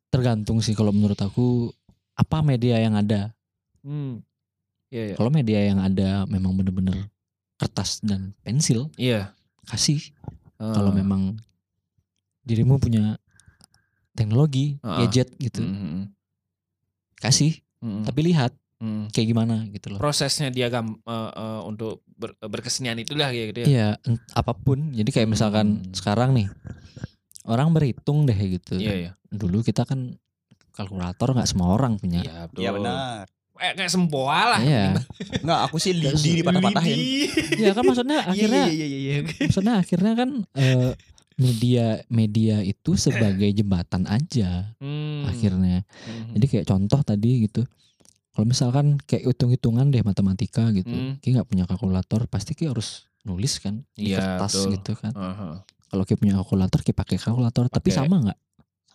Tergantung 0.08 0.62
sih 0.62 0.74
kalau 0.74 0.94
menurut 0.94 1.18
aku 1.18 1.74
apa 2.14 2.40
media 2.40 2.78
yang 2.78 2.94
ada. 2.94 3.34
Hmm. 3.82 4.22
Iya, 4.94 5.04
iya. 5.10 5.16
Kalau 5.18 5.34
media 5.34 5.60
yang 5.66 5.82
ada 5.82 6.30
memang 6.30 6.54
bener-bener 6.54 7.10
kertas 7.58 7.98
dan 8.06 8.38
pensil, 8.46 8.94
Iya. 8.94 9.34
kasih. 9.66 10.14
Eh, 10.62 10.74
Kalau 10.74 10.94
memang 10.94 11.34
dirimu 12.44 12.78
punya 12.78 13.18
teknologi, 14.14 14.78
Ah. 14.80 15.02
gadget 15.02 15.34
gitu, 15.40 15.66
mm, 15.66 16.14
kasih. 17.18 17.58
mm, 17.82 17.90
mm, 17.90 18.04
Tapi 18.06 18.20
lihat 18.22 18.52
mm. 18.78 19.10
kayak 19.10 19.28
gimana 19.28 19.66
gitu 19.68 19.90
loh. 19.90 19.98
prosesnya 19.98 20.54
dia 20.54 20.70
gam, 20.70 20.94
eh, 21.02 21.32
eh, 21.34 21.62
untuk 21.66 22.06
ber- 22.06 22.38
berkesenian 22.38 23.02
itulah 23.02 23.34
kayak 23.34 23.48
gitu 23.50 23.60
ya. 23.60 23.68
Iya, 23.68 23.90
apa 24.32 24.54
pun. 24.54 24.94
Jadi 24.94 25.10
kayak 25.10 25.26
misalkan 25.28 25.82
Hmm. 25.82 25.90
sekarang 25.92 26.38
nih, 26.38 26.48
orang 27.44 27.72
berhitung 27.72 28.24
deh 28.24 28.36
gitu. 28.36 28.76
Iya, 28.76 28.94
iya. 28.96 29.12
Dulu 29.28 29.62
kita 29.62 29.84
kan 29.84 30.16
kalkulator 30.72 31.34
nggak 31.34 31.46
semua 31.46 31.72
orang 31.72 31.96
punya. 31.96 32.22
Iya, 32.22 32.38
betul. 32.48 32.60
Iya 32.60 32.70
benar. 32.72 33.26
Eh, 33.54 33.72
kayak 33.78 33.92
sempoa 33.92 34.40
lah. 34.50 34.60
Iya. 34.60 34.98
Enggak, 35.40 35.60
aku 35.70 35.78
sih 35.78 35.94
lidi 35.94 36.42
dipatah-patahin. 36.42 36.98
Iya 37.54 37.72
kan 37.72 37.84
maksudnya 37.86 38.20
akhirnya 38.32 38.66
Iya, 38.66 38.74
iya, 38.74 38.88
iya, 38.88 39.00
iya. 39.00 39.16
maksudnya 39.48 39.74
akhirnya 39.78 40.14
kan 40.18 40.30
eh, 40.58 40.92
media 41.34 41.86
media 42.08 42.62
itu 42.62 42.94
sebagai 42.94 43.50
jembatan 43.50 44.06
aja 44.06 44.74
Hmm. 44.82 45.26
akhirnya. 45.26 45.86
Hmm. 45.86 46.34
Jadi 46.34 46.46
kayak 46.48 46.66
contoh 46.66 47.00
tadi 47.02 47.46
gitu. 47.46 47.62
Kalau 48.34 48.50
misalkan 48.50 48.98
kayak 48.98 49.30
hitung-hitungan 49.30 49.94
deh 49.94 50.02
matematika 50.02 50.74
gitu. 50.74 50.90
Hmm. 50.90 51.22
Ki 51.22 51.32
nggak 51.32 51.46
punya 51.46 51.70
kalkulator, 51.70 52.26
pasti 52.26 52.58
Ki 52.58 52.66
harus 52.66 53.06
nulis 53.22 53.62
kan 53.62 53.86
di 53.94 54.10
Iya, 54.10 54.18
kertas 54.42 54.52
betul. 54.58 54.70
gitu 54.74 54.92
kan. 54.98 55.14
Aha. 55.14 55.50
Kalau 55.94 56.10
Ki 56.10 56.18
punya 56.18 56.42
kalkulator, 56.42 56.82
Ki 56.82 56.90
pakai 56.90 57.22
kalkulator, 57.22 57.70
tapi 57.70 57.94
Pakai. 57.94 58.02
sama 58.02 58.16
nggak? 58.26 58.40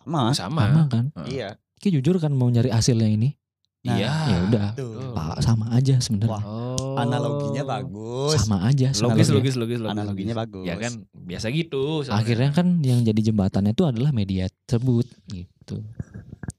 Sama. 0.03 0.21
Sama. 0.35 0.63
Sama 0.67 0.83
kan? 0.91 1.05
Iya. 1.31 1.55
Ki 1.79 1.95
jujur 1.95 2.19
kan 2.19 2.35
mau 2.35 2.51
nyari 2.51 2.67
hasilnya 2.67 3.07
ini. 3.07 3.39
Nah, 3.87 3.95
Iya. 3.95 4.11
ya 4.11 4.37
udah. 4.51 4.67
Pak 5.15 5.39
sama 5.39 5.71
aja 5.71 5.95
sebenarnya. 6.03 6.43
Oh. 6.43 6.99
Analoginya 6.99 7.63
bagus. 7.63 8.35
Sama 8.35 8.67
aja 8.67 8.91
Logis, 8.91 9.31
logis, 9.31 9.55
logis, 9.55 9.79
logis. 9.79 9.95
Analoginya 9.95 10.35
bagus. 10.35 10.67
Ya 10.67 10.75
kan 10.75 11.07
biasa 11.15 11.47
gitu. 11.55 12.03
sebenarnya. 12.03 12.19
Akhirnya 12.19 12.49
kan 12.51 12.67
yang 12.83 12.99
jadi 13.07 13.31
jembatannya 13.31 13.71
itu 13.71 13.87
adalah 13.87 14.11
media 14.11 14.51
tersebut 14.67 15.07
gitu. 15.31 15.79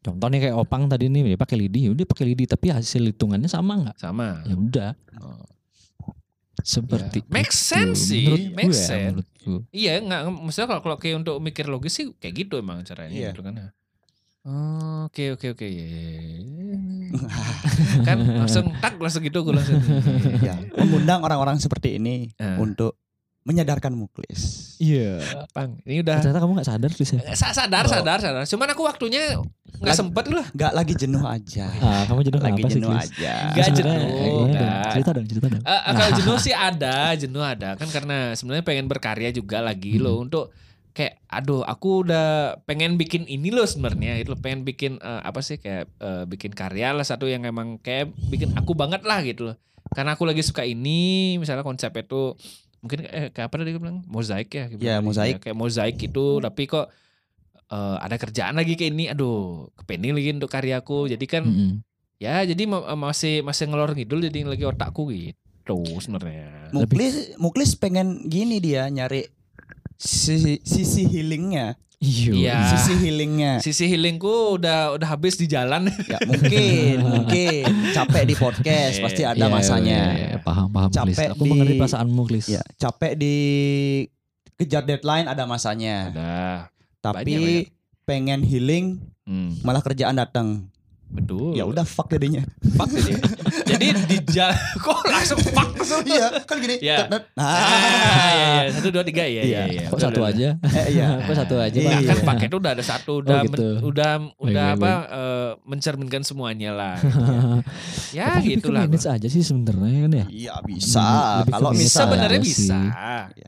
Contohnya 0.01 0.41
kayak 0.41 0.57
Opang 0.57 0.89
tadi 0.89 1.13
nih 1.13 1.37
dia 1.37 1.39
pakai 1.39 1.61
lidi, 1.61 1.93
udah 1.93 2.09
pakai 2.09 2.25
lidi 2.33 2.49
tapi 2.49 2.73
hasil 2.73 3.05
hitungannya 3.13 3.53
sama 3.53 3.85
nggak? 3.85 3.97
sama. 4.01 4.41
Ya 4.49 4.57
udah. 4.57 4.91
Oh. 5.21 5.45
Seperti 6.63 7.19
Ya, 7.19 7.29
make 7.29 7.49
itu. 7.49 7.57
sense 7.57 8.01
sih, 8.07 8.25
Menurutku 8.25 8.55
make 8.55 8.69
ya, 8.69 8.77
sense. 8.77 9.09
menurutku. 9.17 9.55
Iya, 9.71 9.93
enggak 9.99 10.21
maksudnya 10.29 10.69
kalau 10.69 10.83
kalau 10.83 10.97
kayak 10.97 11.17
untuk 11.19 11.37
mikir 11.39 11.65
logis 11.67 11.93
sih 11.93 12.13
kayak 12.15 12.35
gitu 12.39 12.55
emang 12.57 12.81
caranya 12.83 13.11
Iya. 13.11 13.31
gitu 13.31 13.41
kan. 13.41 13.55
ya. 13.55 13.69
Oh, 14.43 15.05
Oke 15.05 15.29
oke 15.31 15.47
oke 15.51 15.65
Iya, 15.65 15.85
iya, 15.85 16.01
iya. 16.01 16.29
kan 18.07 18.17
langsung 18.21 18.73
tak 18.77 18.97
langsung 18.97 19.21
gitu 19.21 19.41
gue 19.43 19.53
langsung. 19.53 19.81
ya, 20.41 20.57
mengundang 20.75 21.21
orang-orang 21.21 21.57
seperti 21.57 21.97
ini 21.97 22.33
Eh. 22.35 22.57
untuk 22.57 23.00
menyadarkan 23.41 23.93
muklis. 23.93 24.77
Iya. 24.77 25.21
Bang, 25.51 25.81
ini 25.83 26.05
udah 26.05 26.21
Ternyata 26.21 26.41
kamu 26.41 26.61
gak 26.61 26.69
sadar 26.69 26.91
sih. 26.93 27.07
Seth. 27.09 27.25
Sa- 27.33 27.57
sadar 27.57 27.89
sadar 27.89 28.19
sadar. 28.21 28.45
Cuman 28.45 28.69
aku 28.69 28.85
waktunya 28.85 29.41
nggak 29.81 29.97
sempet 29.97 30.29
lah. 30.29 30.45
Gak 30.53 30.73
lagi 30.77 30.93
jenuh 30.93 31.25
aja. 31.25 31.73
Ah, 31.81 32.05
kamu 32.05 32.21
jenuh 32.23 32.41
lagi 32.41 32.61
apa 32.61 32.69
sih, 32.69 32.75
jenuh 32.77 32.93
aja. 32.93 33.33
Nggak 33.51 33.67
Sebenarnya, 33.67 33.77
jenuh, 33.77 33.95
eh, 33.97 34.05
gimana 34.05 34.29
dong? 34.29 34.49
nggak. 34.53 34.85
Cerita 34.93 35.11
dong, 35.11 35.27
cerita 35.27 35.47
dong. 35.49 35.63
Eh, 35.65 35.81
kalau 35.91 36.11
jenuh 36.15 36.39
sih 36.39 36.55
ada, 36.55 36.97
jenuh 37.17 37.45
ada 37.45 37.71
kan 37.75 37.89
karena 37.89 38.17
sebenarnya 38.33 38.65
pengen 38.65 38.87
berkarya 38.87 39.31
juga 39.31 39.59
lagi 39.59 39.97
Hmm. 39.97 40.05
loh 40.05 40.17
untuk 40.19 40.45
kayak 40.91 41.23
aduh 41.27 41.63
aku 41.63 42.03
udah 42.03 42.29
pengen 42.67 42.99
bikin 42.99 43.25
ini 43.25 43.49
loh 43.49 43.65
sebenarnya 43.65 44.19
itu 44.19 44.35
loh, 44.35 44.41
pengen 44.43 44.67
bikin 44.67 44.99
eh, 44.99 45.21
apa 45.23 45.41
sih 45.41 45.57
kayak 45.57 45.89
eh, 45.97 46.25
bikin 46.27 46.53
karya 46.53 46.91
lah 46.91 47.07
satu 47.07 47.25
yang 47.25 47.47
emang 47.47 47.79
kayak 47.79 48.11
bikin 48.27 48.53
aku 48.53 48.75
banget 48.75 49.01
lah 49.07 49.23
gitu 49.23 49.49
loh 49.49 49.57
karena 49.91 50.13
aku 50.13 50.27
lagi 50.27 50.43
suka 50.43 50.63
ini 50.63 51.35
misalnya 51.35 51.63
konsep 51.63 51.95
itu 51.95 52.35
mungkin 52.81 53.05
eh, 53.05 53.29
kayak 53.29 53.47
apa 53.49 53.55
tadi 53.61 53.71
gue 53.71 53.83
bilang 53.83 54.01
mozaik 54.09 54.51
ya 54.51 54.65
gitu. 54.69 54.81
Ya, 54.81 54.99
mozaik. 54.99 55.45
kayak 55.45 55.57
mozaik 55.57 56.01
itu 56.01 56.25
tapi 56.41 56.65
kok 56.65 56.89
eh, 57.69 57.97
ada 58.01 58.17
kerjaan 58.17 58.57
lagi 58.57 58.75
kayak 58.75 58.93
ini 58.93 59.05
aduh 59.09 59.69
kepening 59.77 60.13
lagi 60.13 60.31
untuk 60.33 60.51
karyaku 60.51 61.09
jadi 61.09 61.25
kan 61.25 61.45
Mm-mm. 61.45 61.71
ya 62.17 62.43
jadi 62.43 62.63
ma- 62.65 62.97
masih 62.97 63.41
masih 63.41 63.69
ngelor 63.69 63.93
ngidul 63.93 64.21
jadi 64.25 64.45
lagi 64.45 64.65
otakku 64.65 65.09
gitu 65.09 65.79
sebenarnya 66.01 66.73
Muklis, 66.73 67.15
muklis 67.37 67.71
pengen 67.75 68.27
gini 68.27 68.59
dia 68.59 68.87
nyari 68.87 69.29
sisi, 70.01 70.65
sisi 70.65 71.05
healingnya, 71.05 71.77
Iya. 72.01 72.33
Iya. 72.33 72.57
sisi 72.73 72.93
healingnya. 72.97 73.53
sisi 73.61 73.85
healingku 73.85 74.57
udah 74.57 74.97
udah 74.97 75.05
habis 75.07 75.37
di 75.37 75.45
jalan 75.45 75.93
Ya 76.09 76.17
mungkin, 76.25 76.97
mungkin 77.13 77.61
capek 77.93 78.25
di 78.25 78.33
podcast 78.35 78.97
Iya, 78.97 79.05
pasti 79.05 79.23
Iya, 79.23 79.37
ada 79.37 79.47
masanya. 79.47 80.01
iya, 80.11 80.27
iya. 80.33 80.39
Paham, 80.41 80.73
paham. 80.73 80.89
Capek 80.89 81.37
Aku 81.37 81.45
di- 81.45 81.51
mengerti 81.53 81.75
perasaanmu, 81.77 82.23
Chris. 82.25 82.49
Ya, 82.49 82.65
capek 82.75 83.13
di 83.15 83.37
kejar 84.57 84.83
deadline 84.83 85.29
ada 85.29 85.45
masanya. 85.45 86.09
ada 86.09 86.33
Tapi 87.01 87.21
banyak, 87.27 87.41
banyak. 87.41 87.65
pengen 88.05 88.41
healing 88.43 88.87
hmm. 89.29 89.61
malah 89.61 89.85
kerjaan 89.85 90.17
datang. 90.17 90.73
Betul. 91.11 91.53
Ya 91.53 91.67
udah 91.67 91.85
fuck 91.85 92.09
jadinya. 92.09 92.41
fuck 92.77 92.89
jadi. 92.89 93.13
jadi 93.71 93.87
di 94.01 94.17
jalan 94.27 94.57
kok 94.85 95.01
langsung 95.05 95.39
langsung. 95.47 96.03
iya, 96.05 96.27
kan 96.43 96.57
gini. 96.57 96.77
Iya. 96.79 96.97
Ah, 97.35 97.45
Ah, 97.45 98.31
iya, 98.31 98.47
iya. 98.61 98.71
Satu 98.71 98.89
dua 98.89 99.03
tiga 99.03 99.23
ya. 99.23 99.43
Iya. 99.43 99.63
Kok 99.87 100.01
satu 100.01 100.21
aja? 100.23 100.49
Eh, 100.57 100.87
iya. 100.91 101.09
Kok 101.27 101.35
satu 101.37 101.55
aja? 101.57 101.77
Iya. 101.77 101.91
Nah, 101.91 102.01
kan 102.05 102.17
Pak? 102.17 102.27
paket 102.31 102.51
udah 102.53 102.71
ada 102.73 102.85
satu 102.85 103.13
udah 103.21 103.33
Oh, 103.33 103.45
gitu. 103.45 103.67
men- 103.69 103.83
udah 103.83 104.13
udah 104.39 104.67
apa 104.75 104.93
eh, 105.09 105.51
mencerminkan 105.65 106.23
semuanya 106.23 106.71
lah. 106.73 106.97
ya 108.17 108.37
Tapi 108.37 108.57
gitulah. 108.57 108.85
manage 108.85 109.07
aja 109.07 109.27
sih 109.27 109.43
sebenarnya 109.43 110.01
kan 110.01 110.13
ya. 110.15 110.27
Iya 110.29 110.55
bisa. 110.63 111.07
Kalau 111.47 111.71
misal 111.73 112.07
Sebenarnya 112.07 112.39
Iya 112.39 112.47
bisa. 112.47 112.79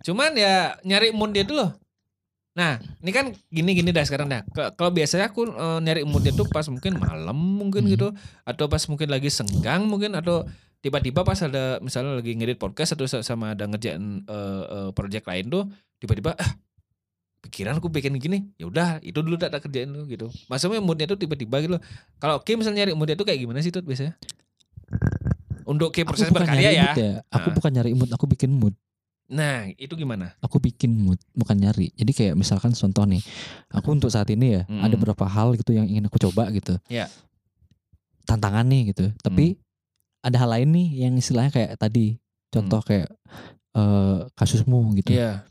Cuman 0.02 0.30
ya 0.34 0.54
nyari 0.82 1.08
dia 1.30 1.44
dulu. 1.44 1.66
Nah, 2.52 2.76
ini 3.00 3.10
kan 3.10 3.32
gini-gini 3.48 3.90
dah 3.90 4.04
sekarang 4.04 4.28
dah. 4.28 4.44
Kalau 4.76 4.90
biasanya 4.90 5.28
aku 5.28 5.48
eh, 5.48 5.78
nyari 5.80 6.04
mood 6.04 6.20
dia 6.20 6.30
tuh 6.30 6.44
pas 6.46 6.66
mungkin 6.66 6.96
malam 6.96 7.32
mungkin 7.34 7.82
Hmm. 7.82 7.90
gitu 7.90 8.08
atau 8.42 8.68
pas 8.68 8.82
mungkin 8.86 9.08
lagi 9.08 9.28
senggang 9.28 9.84
mungkin 9.84 10.12
atau 10.12 10.44
tiba-tiba 10.78 11.22
pas 11.22 11.38
ada 11.38 11.78
misalnya 11.78 12.18
lagi 12.18 12.34
ngedit 12.34 12.58
podcast 12.58 12.92
atau 12.92 13.06
sa- 13.06 13.22
sama 13.22 13.54
ada 13.54 13.64
ngerjain 13.64 14.02
eh, 14.22 14.62
eh, 14.68 14.90
project 14.90 15.24
lain 15.24 15.46
tuh 15.48 15.64
tiba-tiba 15.96 16.34
ah 16.34 16.52
pikiran 17.40 17.78
aku 17.78 17.88
bikin 17.88 18.18
gini 18.18 18.50
ya 18.54 18.66
udah 18.66 18.98
itu 19.00 19.18
dulu 19.18 19.34
tak 19.34 19.50
tak 19.50 19.64
kerjain 19.64 19.88
dulu 19.88 20.04
gitu 20.06 20.26
maksudnya 20.46 20.78
moodnya 20.78 21.06
tuh 21.06 21.16
tiba-tiba 21.16 21.56
gitu 21.58 21.78
kalau 22.18 22.38
Kim 22.38 22.58
misalnya 22.58 22.82
nyari 22.82 22.92
moodnya 22.92 23.14
tuh 23.14 23.24
kayak 23.24 23.38
gimana 23.38 23.58
sih 23.58 23.70
tuh 23.70 23.80
biasanya 23.80 24.14
untuk 25.62 25.90
Kim 25.90 26.04
proses 26.04 26.28
berkarya 26.28 26.70
ya 26.70 26.90
mood 26.90 27.22
Aku 27.30 27.48
Ah. 27.48 27.54
bukan 27.54 27.70
nyari 27.72 27.94
mood, 27.94 28.10
aku 28.10 28.26
bikin 28.26 28.50
mood. 28.50 28.74
Nah 29.32 29.64
itu 29.74 29.96
gimana 29.96 30.36
Aku 30.38 30.60
bikin 30.60 30.92
mood, 30.92 31.16
bukan 31.32 31.56
nyari. 31.56 31.88
Jadi 31.96 32.12
kayak 32.12 32.34
misalkan 32.36 32.70
contoh 32.70 33.08
nih, 33.08 33.24
aku 33.72 33.88
untuk 33.90 34.12
saat 34.12 34.28
ini 34.28 34.60
ya 34.60 34.62
Mm. 34.68 34.84
ada 34.84 34.94
beberapa 34.94 35.24
hal 35.24 35.56
gitu 35.56 35.72
yang 35.72 35.88
ingin 35.88 36.04
aku 36.04 36.20
coba 36.20 36.52
gitu. 36.52 36.76
Iya. 36.86 37.08
Tantangan 38.22 38.68
nih 38.68 38.92
gitu. 38.92 39.08
Tapi 39.18 39.56
ada 40.20 40.36
hal 40.38 40.50
lain 40.52 40.68
nih 40.70 40.88
yang 41.02 41.14
istilahnya 41.16 41.50
kayak 41.50 41.72
tadi, 41.76 42.20
contoh 42.48 42.78
kayak 42.80 43.08
eh, 43.72 44.18
kasusmu 44.36 44.92
gitu. 45.00 45.16
Iya 45.16 45.48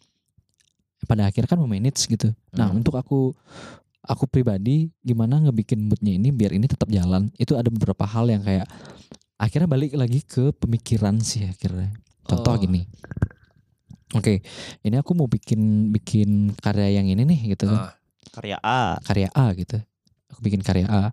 Pada 1.03 1.25
akhirnya 1.25 1.49
kan 1.49 1.57
memanage 1.57 2.05
gitu. 2.05 2.29
Nah 2.53 2.69
Hmm. 2.69 2.77
untuk 2.77 2.93
aku 2.93 3.33
aku 4.01 4.23
pribadi 4.25 4.93
gimana 5.01 5.41
ngebikin 5.41 5.81
moodnya 5.81 6.13
ini 6.13 6.29
biar 6.29 6.53
ini 6.53 6.69
tetap 6.69 6.85
jalan. 6.87 7.33
Itu 7.35 7.57
ada 7.57 7.67
beberapa 7.67 8.05
hal 8.05 8.29
yang 8.29 8.45
kayak 8.45 8.69
akhirnya 9.35 9.65
balik 9.65 9.97
lagi 9.97 10.21
ke 10.21 10.53
pemikiran 10.53 11.17
sih 11.19 11.43
akhirnya. 11.43 11.89
Contoh 12.21 12.53
Oh. 12.53 12.61
gini. 12.61 12.85
Oke, 14.11 14.43
ini 14.83 14.95
aku 14.99 15.15
mau 15.15 15.25
bikin 15.25 15.89
bikin 15.89 16.51
karya 16.59 16.99
yang 16.99 17.07
ini 17.07 17.23
nih 17.23 17.55
gitu 17.55 17.71
kan. 17.71 17.91
Ah. 17.91 17.93
karya 18.31 18.57
A. 18.63 18.95
Karya 19.03 19.27
A 19.31 19.51
gitu. 19.55 19.79
Aku 20.31 20.39
bikin 20.39 20.59
karya 20.63 20.87
A. 20.87 21.03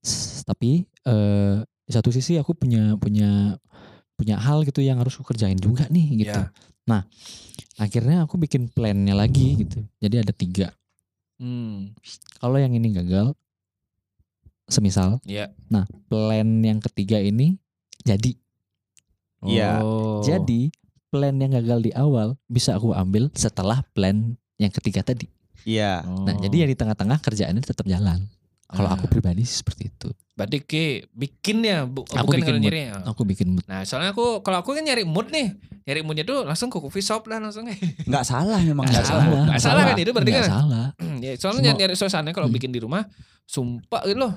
S- 0.00 0.44
tapi 0.44 0.84
eh 1.04 1.56
di 1.84 1.92
satu 1.92 2.08
sisi 2.08 2.36
aku 2.36 2.56
punya 2.56 2.96
punya 2.96 3.56
punya 4.16 4.36
hal 4.40 4.64
gitu 4.64 4.80
yang 4.80 4.96
harus 5.00 5.16
aku 5.16 5.32
kerjain 5.32 5.56
juga 5.56 5.84
nih 5.88 6.24
gitu. 6.24 6.40
Iya. 6.40 6.52
Nah, 6.84 7.04
akhirnya 7.76 8.24
aku 8.24 8.36
bikin 8.36 8.68
plannya 8.68 9.12
lagi 9.12 9.56
gitu. 9.60 9.84
Jadi 10.00 10.16
ada 10.20 10.32
tiga. 10.32 10.68
Hmm. 11.40 11.92
Kalau 12.38 12.56
yang 12.60 12.72
ini 12.72 12.92
gagal, 12.94 13.32
semisal, 14.64 15.20
Iya. 15.28 15.52
nah 15.68 15.84
plan 16.08 16.46
yang 16.64 16.80
ketiga 16.80 17.20
ini 17.20 17.56
jadi. 18.00 18.32
Iya. 19.44 19.84
Oh. 19.84 20.24
Jadi 20.24 20.72
plan 21.14 21.30
yang 21.32 21.54
gagal 21.54 21.78
di 21.80 21.94
awal 21.94 22.34
bisa 22.44 22.74
aku 22.74 22.90
ambil 22.90 23.30
setelah 23.32 23.86
plan 23.88 24.34
yang 24.56 24.72
ketiga 24.72 25.06
tadi. 25.06 25.30
Iya. 25.62 26.02
Nah, 26.02 26.34
jadi 26.36 26.66
yang 26.66 26.68
di 26.68 26.74
tengah-tengah 26.74 27.22
kerjaannya 27.22 27.62
tetap 27.62 27.86
jalan. 27.86 28.26
Kalau 28.66 28.90
Ah. 28.90 28.98
aku 28.98 29.06
pribadi 29.06 29.46
sih 29.46 29.62
seperti 29.62 29.86
itu. 29.86 30.10
berarti 30.34 30.58
ke 30.58 30.84
bikin 31.14 31.62
ya, 31.62 31.86
bu, 31.86 32.02
Aku 32.04 32.26
bukan 32.26 32.34
bikin 32.34 32.42
kalau 32.44 32.58
mood. 32.58 32.66
nyari 32.66 32.80
ya. 32.82 32.94
Aku 33.06 33.22
bikin 33.22 33.46
mood. 33.48 33.62
Nah, 33.64 33.86
soalnya 33.86 34.10
aku 34.10 34.42
kalau 34.42 34.58
aku 34.58 34.74
kan 34.74 34.82
nyari 34.82 35.06
mood 35.06 35.30
nih. 35.30 35.54
Nyari 35.86 36.02
moodnya 36.02 36.26
tuh 36.26 36.42
langsung 36.42 36.66
ke 36.66 36.76
coffee 36.76 37.00
shop 37.00 37.30
lah 37.30 37.38
langsung. 37.38 37.70
Nggak 38.10 38.24
salah 38.24 38.58
memang 38.58 38.82
Nggak 38.82 38.98
nggak 38.98 39.06
salah. 39.06 39.22
salah. 39.24 39.44
Nggak 39.46 39.62
salah 39.62 39.82
kan 39.84 39.94
itu 39.94 40.10
berarti 40.10 40.32
Nggak 40.34 40.42
kan? 40.42 40.50
salah. 40.50 40.86
ya, 41.22 41.32
soalnya 41.38 41.60
Semua- 41.62 41.78
nyari, 41.78 41.94
suasana 41.94 42.30
kalau 42.34 42.48
Hmm. 42.50 42.56
bikin 42.58 42.74
di 42.74 42.80
rumah 42.82 43.06
sumpah 43.46 44.02
gitu 44.04 44.18
loh. 44.18 44.32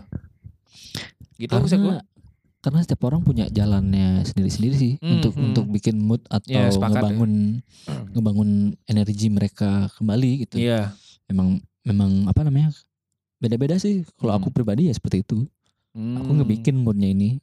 Gitu 1.35 1.49
maksud 1.51 1.77
aku. 1.77 1.89
Karena 2.67 2.83
setiap 2.83 3.07
orang 3.07 3.23
punya 3.23 3.47
jalannya 3.47 4.27
sendiri-sendiri 4.27 4.75
sih 4.75 4.93
Hmm, 4.99 5.17
untuk 5.17 5.39
hmm. 5.39 5.45
untuk 5.47 5.65
bikin 5.71 5.95
mood 6.03 6.19
atau 6.27 6.51
Ya, 6.51 6.67
sepakat 6.67 6.99
ngebangun 6.99 7.63
ngebangun 8.11 8.49
energi 8.83 9.31
mereka 9.31 9.87
kembali 9.95 10.43
gitu. 10.43 10.59
Iya. 10.59 10.91
Memang 11.31 11.63
memang 11.87 12.27
apa 12.27 12.43
namanya? 12.43 12.75
Beda-beda 13.39 13.79
sih. 13.79 14.03
Kalau 14.19 14.35
aku 14.35 14.51
Hmm. 14.51 14.55
pribadi 14.59 14.91
ya 14.91 14.93
seperti 14.93 15.23
itu. 15.23 15.47
Aku 15.95 16.29
ngebikin 16.35 16.75
moodnya 16.75 17.07
ini 17.07 17.39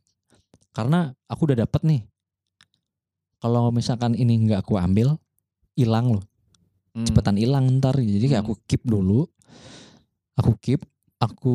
karena 0.77 1.17
aku 1.25 1.49
udah 1.49 1.65
dapet 1.65 1.81
nih. 1.89 2.03
Kalau 3.41 3.73
misalkan 3.73 4.13
ini 4.13 4.45
nggak 4.45 4.61
aku 4.61 4.77
ambil, 4.77 5.17
hilang 5.73 6.21
loh. 6.21 6.25
Hmm. 6.95 7.03
cepetan 7.03 7.35
hilang 7.35 7.67
ntar 7.83 7.99
jadi 7.99 8.23
kayak 8.31 8.47
Hmm. 8.47 8.55
aku 8.55 8.55
keep 8.71 8.87
dulu 8.87 9.27
aku 10.39 10.55
keep 10.63 10.79
aku 11.19 11.55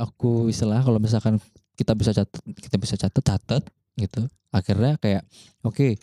aku 0.00 0.48
istilah 0.48 0.80
kalau 0.80 0.96
misalkan 0.96 1.36
kita 1.78 1.94
bisa 1.94 2.10
catat 2.10 2.42
kita 2.58 2.76
bisa 2.76 2.94
catat 2.98 3.22
catat 3.22 3.62
gitu 3.94 4.26
akhirnya 4.50 4.98
kayak 4.98 5.22
oke 5.62 5.94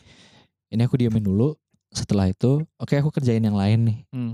ini 0.71 0.81
aku 0.87 0.95
diamin 0.95 1.23
dulu 1.27 1.51
setelah 1.91 2.31
itu 2.31 2.63
oke 2.79 2.95
aku 2.95 3.11
kerjain 3.11 3.43
yang 3.43 3.59
lain 3.59 3.79
nih 3.83 3.99
Hmm. 4.15 4.33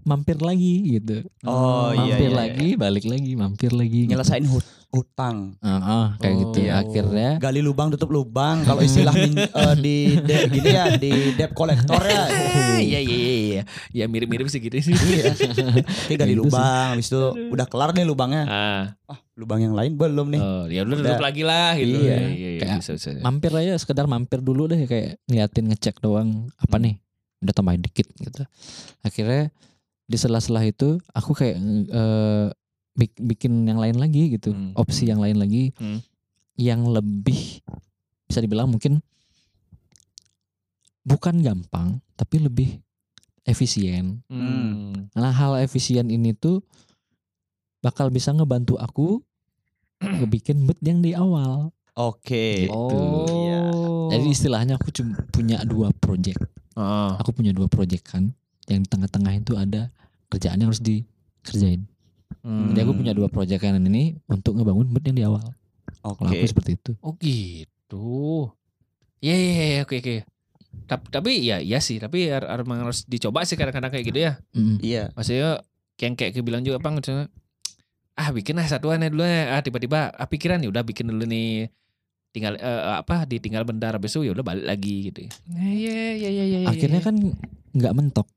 Mampir 0.00 0.38
lagi 0.38 0.74
gitu 0.90 1.26
Oh, 1.42 1.90
iya, 1.90 2.14
mampir 2.14 2.20
iya, 2.24 2.36
lagi 2.36 2.68
balik 2.74 3.04
lagi 3.04 3.32
mampir 3.32 3.70
lagi 3.70 4.04
gitu. 4.04 4.10
Nyelesain 4.10 4.44
hut- 4.44 4.76
hutang. 4.88 5.52
Ah, 5.60 5.76
ah, 5.76 6.06
kayak 6.16 6.32
Oh. 6.32 6.40
gitu 6.42 6.58
Iya. 6.62 6.80
akhirnya 6.80 7.30
Gali 7.38 7.60
lubang 7.60 7.88
tutup 7.88 8.08
lubang. 8.08 8.62
Kalau 8.62 8.80
istilah 8.80 9.12
min- 9.12 9.36
eh, 9.60 9.74
di 9.76 9.96
de- 10.16 10.48
gini 10.48 10.68
ya 10.70 10.84
di 10.94 11.10
debt 11.32 11.52
collector 11.52 12.00
ya. 12.00 12.24
Iya 12.78 13.00
iya 13.00 13.16
iya 13.18 13.34
iya. 13.36 13.62
Ya 13.92 14.04
mirip-mirip 14.06 14.46
sih 14.46 14.58
gitu 14.58 14.78
sih. 14.80 14.94
Iya. 14.94 15.34
Oke, 15.74 16.14
gali 16.14 16.32
Gitu 16.32 16.40
lubang. 16.40 16.94
Habis 16.94 17.06
itu 17.06 17.20
udah 17.50 17.66
kelar 17.66 17.90
nih 17.90 18.04
lubangnya. 18.04 18.42
Ah. 18.44 18.82
Ah, 19.06 19.18
lubang 19.34 19.60
yang 19.60 19.72
lain 19.72 19.92
belum 19.92 20.30
nih. 20.30 20.40
Oh, 20.40 20.64
ya 20.66 20.82
udah 20.82 20.94
Udah. 20.94 21.04
tutup 21.06 21.22
lagi 21.22 21.42
lah 21.42 21.74
gitu. 21.74 21.98
Iya. 21.98 22.16
iya, 22.28 22.48
Kayak 22.58 22.76
bisa, 22.80 22.90
bisa. 22.94 23.08
mampir 23.18 23.52
aja 23.52 23.72
sekedar 23.76 24.04
mampir 24.04 24.40
dulu 24.40 24.66
deh 24.66 24.80
kayak 24.84 25.20
ngeliatin 25.24 25.68
ngecek 25.68 25.98
doang 25.98 26.48
apa 26.56 26.76
Hmm. 26.76 26.84
nih 26.84 26.94
udah 27.38 27.52
tambahin 27.52 27.78
dikit 27.78 28.08
gitu 28.14 28.42
akhirnya 29.00 29.54
di 30.08 30.16
sela-sela 30.16 30.64
itu 30.64 30.96
aku 31.12 31.36
kayak 31.36 31.60
bik- 32.94 33.20
bikin 33.20 33.62
yang 33.62 33.76
lain 33.76 33.94
lagi 33.94 34.32
gitu 34.32 34.50
Hmm. 34.50 34.72
opsi 34.74 35.06
yang 35.06 35.20
lain 35.20 35.36
lagi 35.36 35.70
Hmm. 35.76 36.00
yang 36.56 36.88
lebih 36.88 37.60
bisa 38.24 38.40
dibilang 38.40 38.66
mungkin 38.66 38.98
bukan 41.04 41.40
gampang 41.40 42.00
tapi 42.14 42.36
lebih 42.38 42.80
efisien 43.44 44.20
Hmm. 44.28 45.08
nah 45.12 45.30
hal 45.30 45.56
efisien 45.58 46.08
ini 46.08 46.32
tuh 46.32 46.60
bakal 47.78 48.10
bisa 48.10 48.34
ngebantu 48.34 48.76
aku 48.76 49.22
ngebikin 50.18 50.60
mood 50.60 50.78
yang 50.80 50.98
di 50.98 51.12
awal 51.12 51.70
Oke. 51.98 52.70
Gitu. 52.70 52.94
Iya. 53.26 53.74
Oh. 53.74 54.06
Jadi 54.06 54.30
istilahnya 54.30 54.78
aku 54.78 54.94
cuma 54.94 55.18
punya 55.34 55.58
dua 55.66 55.90
project. 55.90 56.38
Ah. 56.78 57.18
Aku 57.18 57.34
punya 57.34 57.50
dua 57.50 57.66
project 57.66 58.06
kan. 58.06 58.37
Yang 58.68 58.80
di 58.84 58.88
tengah-tengah 58.92 59.32
itu 59.40 59.52
ada 59.56 59.88
kerjaan 60.28 60.60
yang 60.60 60.68
harus 60.68 60.84
dikerjain. 60.84 61.88
Hmm. 62.44 62.70
Jadi 62.70 62.78
aku 62.84 62.92
punya 62.92 63.12
dua 63.16 63.32
project 63.32 63.64
kan 63.64 63.80
ini 63.80 64.20
untuk 64.28 64.54
ngebangun 64.60 64.88
mood 64.92 65.02
yang 65.02 65.16
di 65.16 65.24
awal. 65.24 65.42
Kalau 66.04 66.28
Oke. 66.28 66.36
aku 66.36 66.46
seperti 66.46 66.70
itu. 66.76 66.92
Oh 67.00 67.16
gitu. 67.16 68.06
Iya 69.18 69.34
iya 69.34 69.52
iya 69.52 69.80
oke 69.82 69.98
oke. 69.98 70.16
Tapi, 70.84 71.04
tapi 71.10 71.30
ya 71.42 71.58
iya 71.58 71.80
sih, 71.82 71.98
tapi 71.98 72.28
memang 72.30 72.86
harus 72.86 73.02
dicoba 73.08 73.42
sih 73.42 73.56
kadang-kadang 73.58 73.90
kayak 73.90 74.06
gitu 74.06 74.20
ya. 74.20 74.32
Mm. 74.54 74.76
Iya. 74.84 75.02
Maksudnya 75.16 75.64
yang 75.98 76.14
kayak 76.14 76.38
bilang 76.44 76.62
juga 76.62 76.78
bang, 76.78 77.00
misalnya, 77.00 77.26
ah 78.14 78.28
bikin 78.30 78.54
lah 78.54 78.68
satuan 78.68 79.02
ya 79.02 79.08
dulu 79.10 79.24
ya. 79.26 79.58
Ah 79.58 79.60
tiba-tiba 79.64 80.12
ah 80.14 80.28
pikiran 80.28 80.62
ya 80.62 80.68
udah 80.70 80.84
bikin 80.86 81.10
dulu 81.10 81.24
nih. 81.26 81.72
Tinggal 82.30 82.60
eh, 82.60 82.82
apa 83.00 83.24
ditinggal 83.24 83.64
bentar 83.64 83.96
habis 83.96 84.12
itu 84.14 84.28
ya 84.28 84.32
udah 84.36 84.44
balik 84.44 84.68
lagi 84.68 85.10
gitu. 85.10 85.26
Iya 85.56 86.14
iya 86.14 86.28
iya 86.30 86.44
iya. 86.44 86.58
Akhirnya 86.68 87.00
kan 87.02 87.16
nggak 87.74 87.94
mentok. 87.96 88.28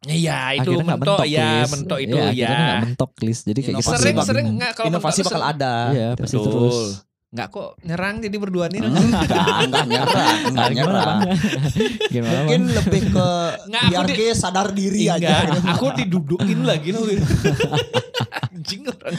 Iya 0.00 0.38
itu 0.54 0.70
akhirnya 0.70 0.84
nggak 0.86 1.00
mentok, 1.02 1.26
ya, 1.26 1.50
mentok 1.66 1.98
itu 1.98 2.14
Iya, 2.14 2.22
ya. 2.22 2.30
akhirnya 2.30 2.56
nggak 2.62 2.82
mentok 2.86 3.10
list. 3.20 3.42
Jadi 3.44 3.60
kayak 3.60 3.74
Inovasi 3.74 3.88
gitu. 3.88 3.98
sering 3.98 4.14
bakal- 4.14 4.28
sering 4.28 4.46
nggak 4.54 4.72
kalau 4.72 4.88
Inovasi 4.88 5.18
mentok 5.18 5.26
bakal 5.28 5.42
ada. 5.44 5.74
Iya 5.90 6.08
pasti 6.14 6.36
Betul. 6.36 6.46
terus. 6.48 6.78
Nggak 7.28 7.48
kok 7.50 7.68
nyerang 7.82 8.14
jadi 8.18 8.36
berdua 8.38 8.64
nih. 8.68 8.80
Enggak, 8.80 9.46
enggak 9.60 9.84
nyerang, 9.86 10.38
enggak 10.48 10.70
nyerang. 10.78 11.18
Gimana 12.08 12.38
Mungkin 12.40 12.62
lebih 12.70 13.02
ke 13.10 13.28
Nggak, 13.68 13.82
biar 13.84 14.04
di- 14.06 14.16
ke 14.16 14.26
sadar 14.32 14.68
diri 14.70 15.02
Enggak, 15.04 15.28
aja. 15.52 15.60
aku 15.68 15.86
didudukin 15.94 16.60
lagi 16.62 16.88
loh. 16.88 17.04
anjing 18.48 18.82
orang. 18.84 19.14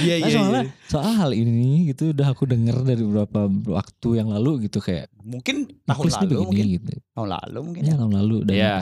Iya 0.00 0.14
Nah, 0.14 0.20
iya 0.20 0.30
soalnya 0.30 0.62
iya. 0.62 0.72
soal 0.86 1.12
hal 1.12 1.30
ini 1.32 1.64
gitu 1.86 2.12
udah 2.12 2.26
aku 2.28 2.44
denger 2.44 2.76
dari 2.82 3.02
beberapa 3.02 3.40
waktu 3.68 4.08
yang 4.14 4.28
lalu 4.28 4.50
gitu 4.62 4.78
kayak 4.78 5.10
Mungkin 5.18 5.68
tahun 5.84 6.04
lalu 6.06 6.24
begini 6.24 6.44
mungkin. 6.44 6.66
gitu. 6.70 6.92
Tahun 7.10 7.28
lalu 7.30 7.58
mungkin. 7.62 7.82
Ya 7.82 7.94
tahun 7.94 8.12
lalu 8.14 8.36
dan 8.44 8.54
Iya. 8.54 8.74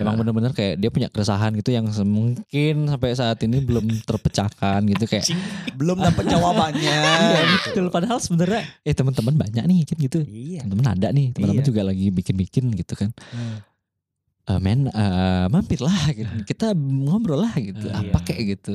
Emang 0.00 0.16
Nah. 0.16 0.20
bener-bener 0.24 0.52
kayak 0.56 0.80
dia 0.80 0.88
punya 0.88 1.12
keresahan 1.12 1.52
gitu 1.60 1.70
yang 1.70 1.84
mungkin 2.02 2.88
sampai 2.88 3.12
saat 3.12 3.38
ini 3.44 3.60
belum 3.60 3.84
terpecahkan 4.02 4.80
gitu 4.88 5.04
kayak. 5.04 5.28
Belum 5.78 6.00
dapat 6.00 6.24
jawabannya. 6.24 6.98
Iya 7.30 7.42
betul 7.68 7.84
padahal 7.88 8.18
sebenarnya 8.20 8.64
eh 8.82 8.96
teman-teman 8.96 9.36
banyak 9.36 9.64
nih 9.64 9.80
kan 9.84 9.96
gitu. 10.00 10.18
Iya. 10.24 10.64
Teman-teman 10.64 10.88
ada 10.96 11.08
nih, 11.12 11.26
teman-teman 11.36 11.62
Iya. 11.62 11.68
juga 11.68 11.82
lagi 11.84 12.06
bikin-bikin 12.08 12.64
gitu 12.76 12.96
kan. 12.96 13.12
Eh, 14.48 14.58
men 14.58 14.88
eh, 14.88 15.46
mampir 15.52 15.78
lah 15.84 16.10
gitu. 16.10 16.32
Kita 16.48 16.72
ngobrol 16.74 17.44
lah 17.44 17.54
gitu. 17.60 17.86
Ah, 17.92 18.00
apa 18.02 18.18
iya. 18.18 18.26
kayak 18.26 18.42
gitu. 18.58 18.74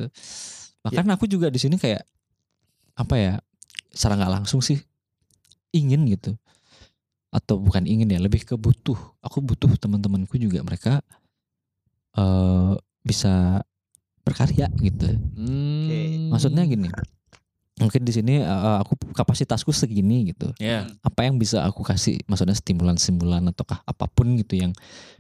Bahkan 0.86 1.06
aku 1.18 1.26
juga 1.26 1.50
di 1.50 1.58
sini 1.58 1.76
kayak 1.76 2.06
apa 2.96 3.16
ya? 3.18 3.34
Secara 3.92 4.16
nggak 4.22 4.34
langsung 4.42 4.62
sih 4.62 4.78
ingin 5.74 6.08
gitu. 6.08 6.38
Atau 7.36 7.60
bukan 7.60 7.84
ingin 7.84 8.08
ya, 8.08 8.17
lebih 8.17 8.48
ke 8.48 8.56
butuh. 8.56 8.95
Aku 9.19 9.43
butuh 9.43 9.67
teman-temanku 9.76 10.39
juga 10.39 10.63
mereka 10.63 11.04
eh 12.15 12.74
bisa 13.04 13.60
berkarya 14.24 14.71
gitu. 14.80 15.06
Hmm. 15.36 16.32
Maksudnya 16.32 16.63
gini. 16.65 16.88
Mungkin 17.76 18.02
di 18.02 18.13
sini 18.15 18.39
eh, 18.39 18.78
aku 18.80 18.95
kapasitasku 19.12 19.76
segini 19.76 20.32
gitu 20.32 20.48
Ya. 20.58 20.88
apa 21.04 21.28
yang 21.28 21.36
bisa 21.36 21.60
aku 21.62 21.84
kasih 21.84 22.24
maksudnya 22.24 22.56
stimulan-stimulan 22.56 23.43
ataukah 23.52 23.84
apa 23.84 24.08
pun 24.08 24.32
gitu 24.39 24.56
yang 24.56 24.71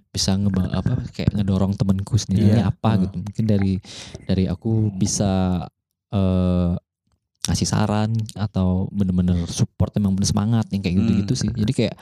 bisa 0.07 0.39
ngeba 0.39 0.71
apa 0.71 1.03
kayak 1.11 1.35
ngedorong 1.35 1.75
temanku 1.75 2.15
sendiri 2.15 2.55
Iya. 2.55 2.71
apa 2.71 2.95
Hmm. 2.95 3.01
gitu 3.03 3.15
mungkin 3.19 3.43
dari 3.45 3.73
dari 4.23 4.47
aku 4.47 4.87
bisa 4.89 5.67
eh 6.15 6.71
ngasih 7.45 7.65
saran 7.65 8.09
atau 8.33 8.89
bener-bener 8.89 9.37
support 9.47 9.93
emang 9.93 10.13
bener 10.13 10.25
semangat 10.25 10.65
yang 10.69 10.81
kayak 10.81 10.95
gitu-gitu 10.97 11.33
sih 11.35 11.49
jadi 11.51 11.71
kayak 11.71 11.95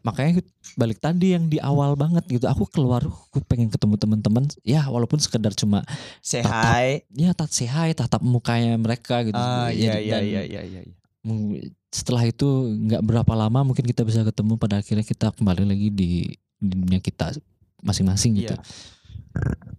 makanya 0.00 0.44
balik 0.76 1.00
tadi 1.00 1.32
yang 1.32 1.48
di 1.48 1.56
awal 1.56 1.96
banget 1.96 2.28
gitu 2.28 2.44
aku 2.44 2.68
keluar 2.68 3.00
aku 3.00 3.40
pengen 3.42 3.72
ketemu 3.72 3.96
teman-teman 3.96 4.44
ya 4.60 4.84
walaupun 4.84 5.16
sekedar 5.16 5.56
cuma 5.56 5.80
Say 6.20 6.44
Tatap. 6.44 6.60
hi. 6.76 6.88
ya 7.10 7.32
tat 7.32 7.48
say 7.48 7.64
hi 7.64 7.96
tatap 7.96 8.20
mukanya 8.20 8.76
mereka 8.76 9.24
gitu 9.24 9.32
Ah 9.32 9.72
Ya, 9.72 9.96
iya 9.96 9.96
iya 9.96 10.14
dan- 10.14 10.28
iya 10.28 10.42
iya 10.44 10.60
iya. 10.62 10.80
Mung- 11.24 11.56
setelah 11.88 12.20
itu 12.20 12.44
nggak 12.84 13.00
berapa 13.00 13.32
lama 13.32 13.64
mungkin 13.64 13.80
kita 13.80 14.04
bisa 14.04 14.20
ketemu 14.20 14.60
pada 14.60 14.76
akhirnya 14.76 15.00
kita 15.02 15.32
kembali 15.32 15.64
lagi 15.64 15.88
di, 15.88 16.08
di 16.58 16.74
dunia 16.74 17.00
kita 17.00 17.32
masing-masing 17.80 18.36
gitu. 18.36 18.52
Iya. 18.52 18.60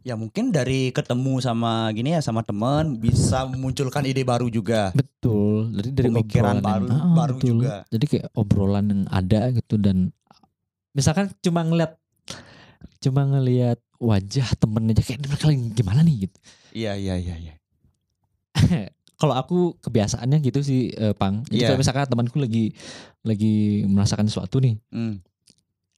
Ya 0.01 0.13
mungkin 0.13 0.49
dari 0.49 0.89
ketemu 0.89 1.39
sama 1.39 1.89
gini 1.89 2.13
ya 2.13 2.21
sama 2.21 2.41
teman 2.41 2.95
bisa 2.95 3.41
memunculkan 3.43 4.05
ide 4.05 4.21
baru 4.21 4.45
juga. 4.47 4.93
Betul. 4.93 5.73
Jadi 5.73 5.89
dari 5.91 6.07
Pemikiran 6.11 6.55
baru- 6.59 6.85
yang, 6.85 7.01
Ah, 7.01 7.13
baru 7.15 7.33
betul. 7.35 7.49
juga. 7.57 7.73
Jadi 7.87 8.05
kayak 8.05 8.27
obrolan 8.31 8.85
yang 8.85 9.03
ada 9.07 9.49
gitu 9.49 9.75
dan 9.75 10.13
misalkan 10.91 11.33
cuma 11.39 11.61
ngeliat 11.61 11.97
cuma 12.99 13.21
ngelihat 13.23 13.81
wajah 13.97 14.47
temen 14.55 14.89
aja 14.89 15.01
kayak 15.01 15.23
mereka 15.23 15.45
lagi 15.45 15.61
gimana 15.71 15.99
nih 16.01 16.15
gitu. 16.23 16.37
Iya 16.71 16.91
iya 16.93 17.15
iya 17.15 17.35
iya. 17.39 17.53
Kalau 19.15 19.31
aku 19.33 19.57
kebiasaannya 19.79 20.43
gitu 20.43 20.59
sih 20.59 20.91
eh, 20.91 21.13
Pang. 21.13 21.41
Jadi 21.45 21.55
Iya. 21.57 21.67
kalau 21.67 21.79
misalkan 21.79 22.03
temanku 22.05 22.35
lagi 22.35 22.75
lagi 23.21 23.55
merasakan 23.85 24.27
sesuatu 24.27 24.59
nih 24.59 24.75
Hmm. 24.91 25.23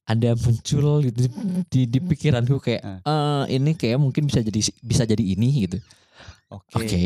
Ada 0.08 0.40
muncul 0.40 1.04
gitu 1.04 1.28
di, 1.68 1.84
di 1.84 2.00
pikiranku 2.00 2.64
kayak. 2.64 3.04
"Eh, 3.04 3.44
ini 3.60 3.76
kayak 3.76 4.00
mungkin 4.00 4.24
bisa 4.24 4.40
jadi 4.40 4.60
bisa 4.80 5.04
jadi 5.04 5.20
ini 5.20 5.68
gitu. 5.68 5.78
Oke. 6.48 6.80
Oke. 6.80 7.04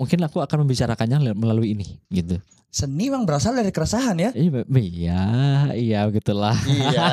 Mungkin 0.00 0.18
aku 0.24 0.40
akan 0.40 0.64
membicarakannya 0.64 1.36
melalui 1.36 1.76
ini 1.76 2.00
gitu. 2.08 2.40
Seni 2.70 3.10
memang 3.12 3.26
berasal 3.28 3.52
dari 3.52 3.68
keresahan 3.68 4.16
ya. 4.16 4.30
Iya, 4.32 4.62
iya, 4.80 5.22
iya 5.76 6.00
gitulah. 6.08 6.56
Iya. 6.64 7.10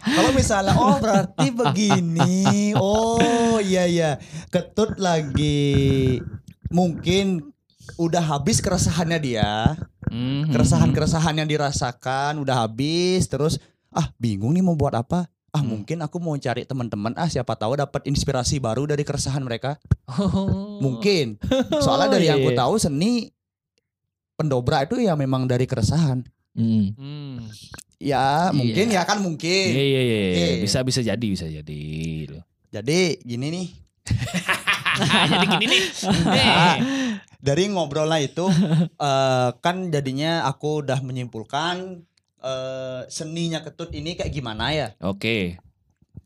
Kalau 0.00 0.30
misalnya 0.32 0.72
oh 0.78 0.96
berarti 0.96 1.52
begini. 1.60 2.72
Oh 2.78 3.60
iya 3.60 3.84
iya. 3.84 4.10
Ketut 4.48 4.96
lagi 4.96 6.22
mungkin 6.72 7.52
udah 8.00 8.22
habis 8.22 8.64
keresahannya 8.64 9.18
dia. 9.20 9.76
Hmm. 10.08 10.48
Keresahan-keresahan 10.48 11.36
yang 11.36 11.50
dirasakan 11.50 12.40
udah 12.40 12.64
habis 12.64 13.28
terus 13.28 13.60
ah 13.92 14.08
bingung 14.16 14.52
nih 14.52 14.60
mau 14.60 14.74
buat 14.74 14.92
apa? 14.92 15.28
Ah 15.48 15.60
Hmm. 15.60 15.68
mungkin 15.78 16.00
aku 16.00 16.16
mau 16.16 16.32
cari 16.34 16.64
teman-teman 16.64 17.12
ah 17.14 17.28
siapa 17.28 17.52
tahu 17.54 17.76
dapat 17.76 18.08
inspirasi 18.08 18.56
baru 18.56 18.88
dari 18.88 19.04
keresahan 19.04 19.44
mereka. 19.44 19.76
Oh. 20.08 20.80
Mungkin. 20.80 21.36
Soalnya 21.84 22.16
dari 22.16 22.24
Iya, 22.24 22.34
yang 22.34 22.38
aku 22.40 22.50
iya. 22.52 22.60
tahu 22.64 22.74
seni 22.76 23.12
pendobrak 24.34 24.88
itu 24.88 25.04
ya 25.04 25.12
memang 25.12 25.44
dari 25.44 25.68
keresahan. 25.68 26.24
Mm. 26.52 26.86
Hmm. 26.96 27.36
Ya, 28.02 28.48
Iya. 28.50 28.50
mungkin 28.50 28.86
ya 28.90 29.02
kan 29.04 29.20
mungkin. 29.20 29.66
Iya 29.70 29.84
iya 29.84 30.00
iya. 30.02 30.18
iya. 30.18 30.46
Iya. 30.56 30.62
Bisa 30.64 30.78
bisa 30.82 31.00
jadi 31.00 31.26
bisa 31.28 31.46
jadi. 31.46 31.84
Jadi 32.72 33.00
gini 33.20 33.46
nih, 33.52 33.66
jadi 35.28 35.46
gini 35.52 35.66
nih. 35.68 35.84
Nah, 36.24 36.76
dari 37.36 37.68
ngobrolnya 37.68 38.24
itu 38.24 38.48
eh, 38.96 39.48
kan 39.60 39.92
jadinya 39.92 40.48
aku 40.48 40.80
udah 40.80 41.04
menyimpulkan 41.04 42.00
eh, 42.42 43.00
seninya 43.06 43.62
ketut 43.62 43.90
ini 43.90 44.12
kayak 44.12 44.30
gimana 44.30 44.70
ya? 44.70 44.88
Oke. 45.00 45.56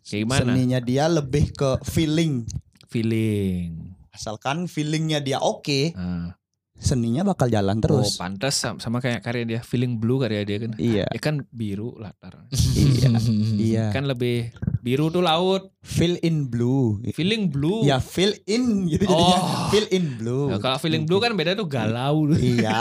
Kayak 0.02 0.20
gimana? 0.24 0.40
Seninya 0.42 0.78
dia 0.80 1.04
lebih 1.06 1.52
ke 1.52 1.70
feeling. 1.84 2.46
Feeling. 2.86 3.92
Asalkan 4.10 4.64
feelingnya 4.64 5.20
dia 5.20 5.36
oke, 5.38 5.92
Ah. 5.92 6.32
seninya 6.74 7.20
bakal 7.22 7.48
jalan 7.48 7.76
Oh, 7.76 7.82
terus. 7.82 8.16
pantas 8.16 8.56
sama, 8.56 8.80
sama 8.80 8.98
kayak 8.98 9.20
karya 9.20 9.44
dia. 9.46 9.60
Feeling 9.60 9.96
blue 9.96 10.16
karya 10.16 10.42
dia 10.42 10.56
kan. 10.58 10.72
Iya, 10.76 11.04
Ya 11.06 11.20
kan 11.20 11.44
biru 11.50 11.92
latar. 11.96 12.48
iya, 12.76 13.10
iya. 13.56 13.84
Kan 13.90 14.08
lebih 14.08 14.56
biru 14.86 15.10
tuh 15.10 15.18
laut. 15.18 15.74
Feel 15.82 16.14
in 16.22 16.46
blue. 16.46 17.02
Feeling 17.10 17.50
blue. 17.50 17.82
Ya 17.82 17.98
feel 17.98 18.30
in 18.46 18.86
gitu 18.86 19.10
jadinya. 19.10 19.38
Oh. 19.42 19.66
Feel 19.74 19.86
in 19.90 20.14
blue. 20.14 20.46
Nah, 20.46 20.62
kalau 20.62 20.78
feeling 20.78 21.02
blue 21.02 21.18
kan 21.18 21.34
beda 21.34 21.58
tuh 21.58 21.66
galau. 21.66 22.30
Iya. 22.38 22.78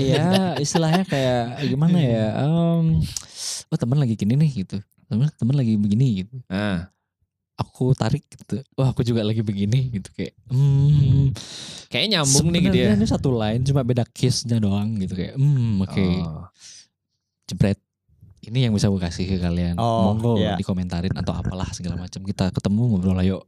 Iya, 0.00 0.28
istilahnya 0.56 1.04
kayak 1.04 1.60
gimana 1.68 1.98
ya? 2.00 2.26
Em, 2.48 3.04
oh 3.68 3.76
teman 3.76 4.00
lagi 4.00 4.16
gini 4.16 4.40
nih 4.40 4.64
gitu. 4.64 4.80
Teman 5.12 5.28
teman 5.36 5.60
lagi 5.60 5.76
begini 5.76 6.24
gitu. 6.24 6.40
Nah, 6.48 6.88
Aku 7.60 7.92
tarik 7.92 8.24
gitu. 8.24 8.64
Wah, 8.72 8.88
aku 8.88 9.04
juga 9.04 9.20
lagi 9.20 9.44
begini 9.44 9.92
gitu 9.92 10.08
kayak. 10.16 10.32
Hmm, 10.48 11.28
kayak 11.92 12.08
nyambung 12.08 12.48
nih 12.48 12.60
gitu 12.64 12.76
ya. 12.80 12.88
sebenarnya 12.88 13.04
Ini 13.04 13.12
satu 13.12 13.30
line 13.36 13.62
cuma 13.68 13.84
beda 13.84 14.04
case-nya 14.08 14.56
doang 14.56 14.96
gitu 14.96 15.12
kayak. 15.12 15.36
Hmm, 15.36 15.84
oke. 15.84 16.06
Oh. 16.24 16.48
Jebret. 17.44 17.76
Ini 18.40 18.68
yang 18.68 18.72
bisa 18.72 18.88
aku 18.88 18.96
kasih 18.96 19.28
ke 19.28 19.36
kalian. 19.36 19.76
Oh, 19.76 20.10
Monggo 20.12 20.40
iya. 20.40 20.56
dikomentarin 20.56 21.12
atau 21.12 21.36
apalah 21.36 21.68
segala 21.76 22.00
macam. 22.00 22.24
Kita 22.24 22.48
ketemu 22.48 22.82
ngobrol 22.96 23.20
ayo. 23.20 23.44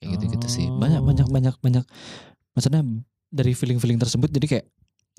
Kayak 0.00 0.16
gitu-gitu 0.16 0.48
sih. 0.48 0.66
Oh. 0.66 0.80
Banyak 0.80 1.04
banyak 1.04 1.28
banyak 1.28 1.54
banyak. 1.60 1.84
Maksudnya 2.56 2.80
dari 3.28 3.52
feeling-feeling 3.52 4.00
tersebut 4.00 4.32
jadi 4.32 4.46
kayak 4.48 4.66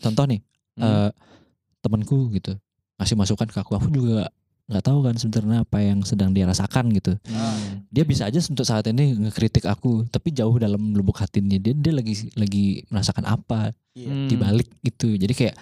contoh 0.02 0.26
nih 0.26 0.42
Hmm. 0.80 0.88
eh 0.88 1.12
temanku 1.84 2.32
gitu 2.32 2.56
ngasih 2.98 3.16
masukan 3.20 3.48
ke 3.52 3.58
aku. 3.60 3.76
Aku 3.76 3.92
juga 3.92 4.32
nggak 4.70 4.84
tahu 4.86 5.02
kan 5.02 5.16
sebenarnya 5.18 5.66
apa 5.66 5.78
yang 5.82 6.06
sedang 6.06 6.30
dia 6.32 6.48
rasakan 6.48 6.94
gitu. 6.96 7.18
Hmm. 7.28 7.84
Dia 7.92 8.06
bisa 8.06 8.26
aja 8.26 8.40
untuk 8.40 8.64
saat 8.64 8.86
ini 8.88 9.18
ngekritik 9.18 9.66
aku, 9.66 10.06
tapi 10.08 10.30
jauh 10.32 10.56
dalam 10.56 10.94
lubuk 10.94 11.18
hatinya 11.18 11.58
dia 11.58 11.74
dia 11.74 11.92
lagi 11.92 12.32
lagi 12.34 12.86
merasakan 12.88 13.26
apa 13.28 13.74
Iya. 13.92 14.30
di 14.30 14.36
balik 14.38 14.70
itu. 14.82 15.20
Jadi 15.20 15.34
kayak 15.36 15.56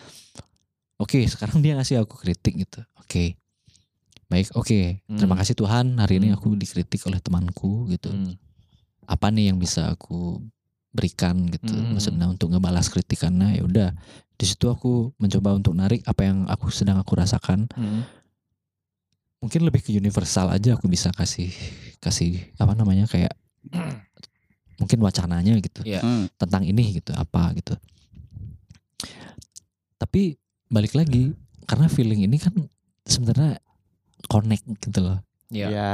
oke, 0.98 1.20
sekarang 1.26 1.62
dia 1.62 1.74
ngasih 1.74 2.02
aku 2.02 2.18
kritik 2.18 2.58
gitu. 2.58 2.82
Oke. 2.98 3.38
Baik, 4.28 4.52
oke. 4.54 5.00
Terima 5.00 5.34
Hmm. 5.34 5.40
kasih 5.40 5.56
Tuhan, 5.56 5.86
hari 5.98 6.20
ini 6.20 6.30
Hmm. 6.30 6.36
aku 6.36 6.52
dikritik 6.54 7.00
oleh 7.06 7.18
temanku 7.18 7.88
gitu. 7.88 8.12
Hmm. 8.12 8.36
Apa 9.08 9.32
nih 9.32 9.50
yang 9.50 9.58
bisa 9.58 9.88
aku 9.90 10.44
berikan 10.92 11.48
gitu. 11.48 11.72
Hmm. 11.72 11.96
Maksudnya 11.96 12.28
untuk 12.28 12.52
ngebalas 12.52 12.90
kritikannya 12.90 13.56
ya 13.56 13.64
udah. 13.64 13.90
Di 14.36 14.46
situ 14.46 14.68
aku 14.68 15.16
mencoba 15.16 15.56
untuk 15.56 15.74
narik 15.74 16.04
apa 16.04 16.22
yang 16.24 16.44
aku 16.46 16.68
sedang 16.70 17.00
aku 17.00 17.16
rasakan. 17.16 17.72
Hmm. 17.72 18.04
Mungkin 19.40 19.64
lebih 19.64 19.80
ke 19.80 19.94
universal 19.94 20.50
aja 20.50 20.74
aku 20.74 20.90
bisa 20.90 21.14
kasih 21.14 21.54
kasih 22.02 22.42
apa 22.58 22.74
namanya 22.74 23.06
kayak 23.06 23.32
mungkin 24.82 25.00
wacananya 25.00 25.56
gitu 25.58 25.82
Iya. 25.86 26.02
Hmm. 26.02 26.26
tentang 26.36 26.66
ini 26.66 27.00
gitu 27.00 27.14
apa 27.14 27.54
gitu. 27.56 27.78
Tapi 29.98 30.38
balik 30.67 30.93
lagi 30.93 31.32
karena 31.63 31.88
feeling 31.88 32.23
ini 32.23 32.38
kan 32.38 32.53
sebenarnya 33.03 33.60
connect 34.25 34.67
gitu 34.82 34.99
loh. 35.01 35.19
Iya. 35.47 35.67
Iya. 35.67 35.89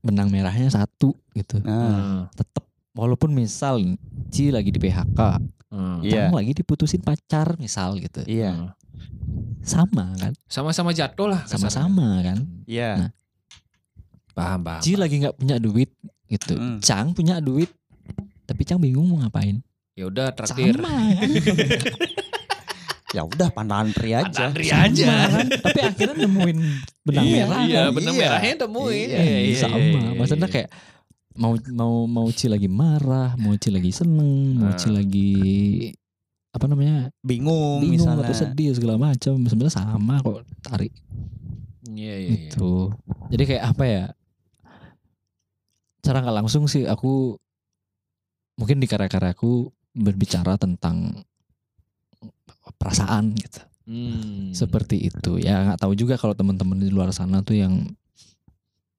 Benang 0.00 0.30
merahnya 0.30 0.68
satu 0.68 1.14
gitu. 1.32 1.58
Nah, 1.60 1.74
Hmm. 1.74 2.20
Tetap 2.32 2.62
walaupun 2.92 3.30
misal 3.30 3.78
Ci 4.30 4.50
lagi 4.50 4.70
di 4.70 4.78
PHK, 4.78 5.20
Hmm. 5.66 5.98
Kamu 6.00 6.32
lagi 6.32 6.54
diputusin 6.54 7.02
pacar 7.02 7.58
misal 7.58 7.98
gitu. 7.98 8.22
iya. 8.24 8.54
Hmm. 8.54 8.70
Sama 9.60 10.14
kan? 10.16 10.32
Sama-sama 10.46 10.94
jatuh 10.94 11.26
lah. 11.26 11.42
Sama-sama 11.44 12.22
kan? 12.22 12.38
Iya. 12.64 12.90
Nah, 12.96 13.10
Paham 14.32 14.60
paham. 14.62 14.80
Ci 14.80 14.94
lagi 14.94 15.16
nggak 15.18 15.36
punya 15.36 15.56
duit 15.56 15.90
gitu. 16.26 16.54
Hmm. 16.54 16.78
Cang 16.78 17.10
punya 17.12 17.40
duit 17.40 17.70
Tapi 18.46 18.62
Cang 18.62 18.78
bingung 18.78 19.10
mau 19.10 19.18
ngapain. 19.18 19.58
Ya 19.98 20.06
udah 20.06 20.30
traktir. 20.30 20.78
Sama. 20.78 20.86
Ya 23.16 23.24
udah 23.24 23.48
pandangan 23.48 23.88
tri 23.90 24.12
aja. 24.12 24.52
Pandangan 24.52 24.60
Sama 24.60 24.84
aja. 24.84 25.12
Tapi 25.64 25.80
akhirnya 25.80 26.16
nemuin 26.20 26.58
benang 27.02 27.24
Iya, 27.24 27.36
merah. 27.42 27.60
Iya, 27.64 27.80
kan? 27.80 27.94
benang 27.96 28.14
Iya. 28.14 28.22
merahnya 28.28 28.54
temuin. 28.60 29.08
Iya, 29.08 29.18
Iya, 29.18 29.38
iya, 29.40 29.56
sama. 29.56 29.76
iya, 29.76 29.88
iya, 29.88 30.10
Maksudnya 30.12 30.44
iya. 30.44 30.54
kayak 30.54 30.68
mau 31.34 31.52
mau 31.70 31.94
mau 32.04 32.26
Ci 32.28 32.46
lagi 32.46 32.64
marah, 32.66 33.32
mau 33.36 33.56
Ci 33.56 33.68
lagi 33.68 33.88
seneng, 33.90 34.54
mau 34.54 34.72
Ci 34.72 34.88
Ah. 34.88 34.92
lagi 34.94 35.32
apa 36.50 36.64
namanya 36.66 37.12
Bingung, 37.20 37.84
bingung 37.84 38.00
misalnya. 38.00 38.24
atau 38.24 38.32
sedih 38.32 38.72
segala 38.72 38.96
macam 38.96 39.36
sebenarnya 39.38 39.76
sama 39.76 40.20
kok 40.20 40.40
tarik 40.62 40.88
Iya, 41.86 42.14
iya, 42.16 42.28
iya. 42.32 42.48
itu 42.48 42.88
jadi 43.28 43.42
kayak 43.44 43.64
apa 43.70 43.84
ya 43.84 44.04
cara 46.00 46.22
nggak 46.22 46.36
langsung 46.38 46.64
sih 46.64 46.86
aku 46.86 47.36
mungkin 48.56 48.78
di 48.78 48.86
karya-karyaku 48.86 49.68
berbicara 49.92 50.56
tentang 50.56 51.20
perasaan 52.76 53.32
gitu 53.34 53.60
Hmm. 53.86 54.50
seperti 54.50 54.98
itu 54.98 55.38
ya 55.38 55.62
nggak 55.62 55.78
tahu 55.78 55.94
juga 55.94 56.18
kalau 56.18 56.34
teman-teman 56.34 56.74
di 56.76 56.90
luar 56.90 57.14
sana 57.14 57.38
tuh 57.40 57.54
yang 57.54 57.86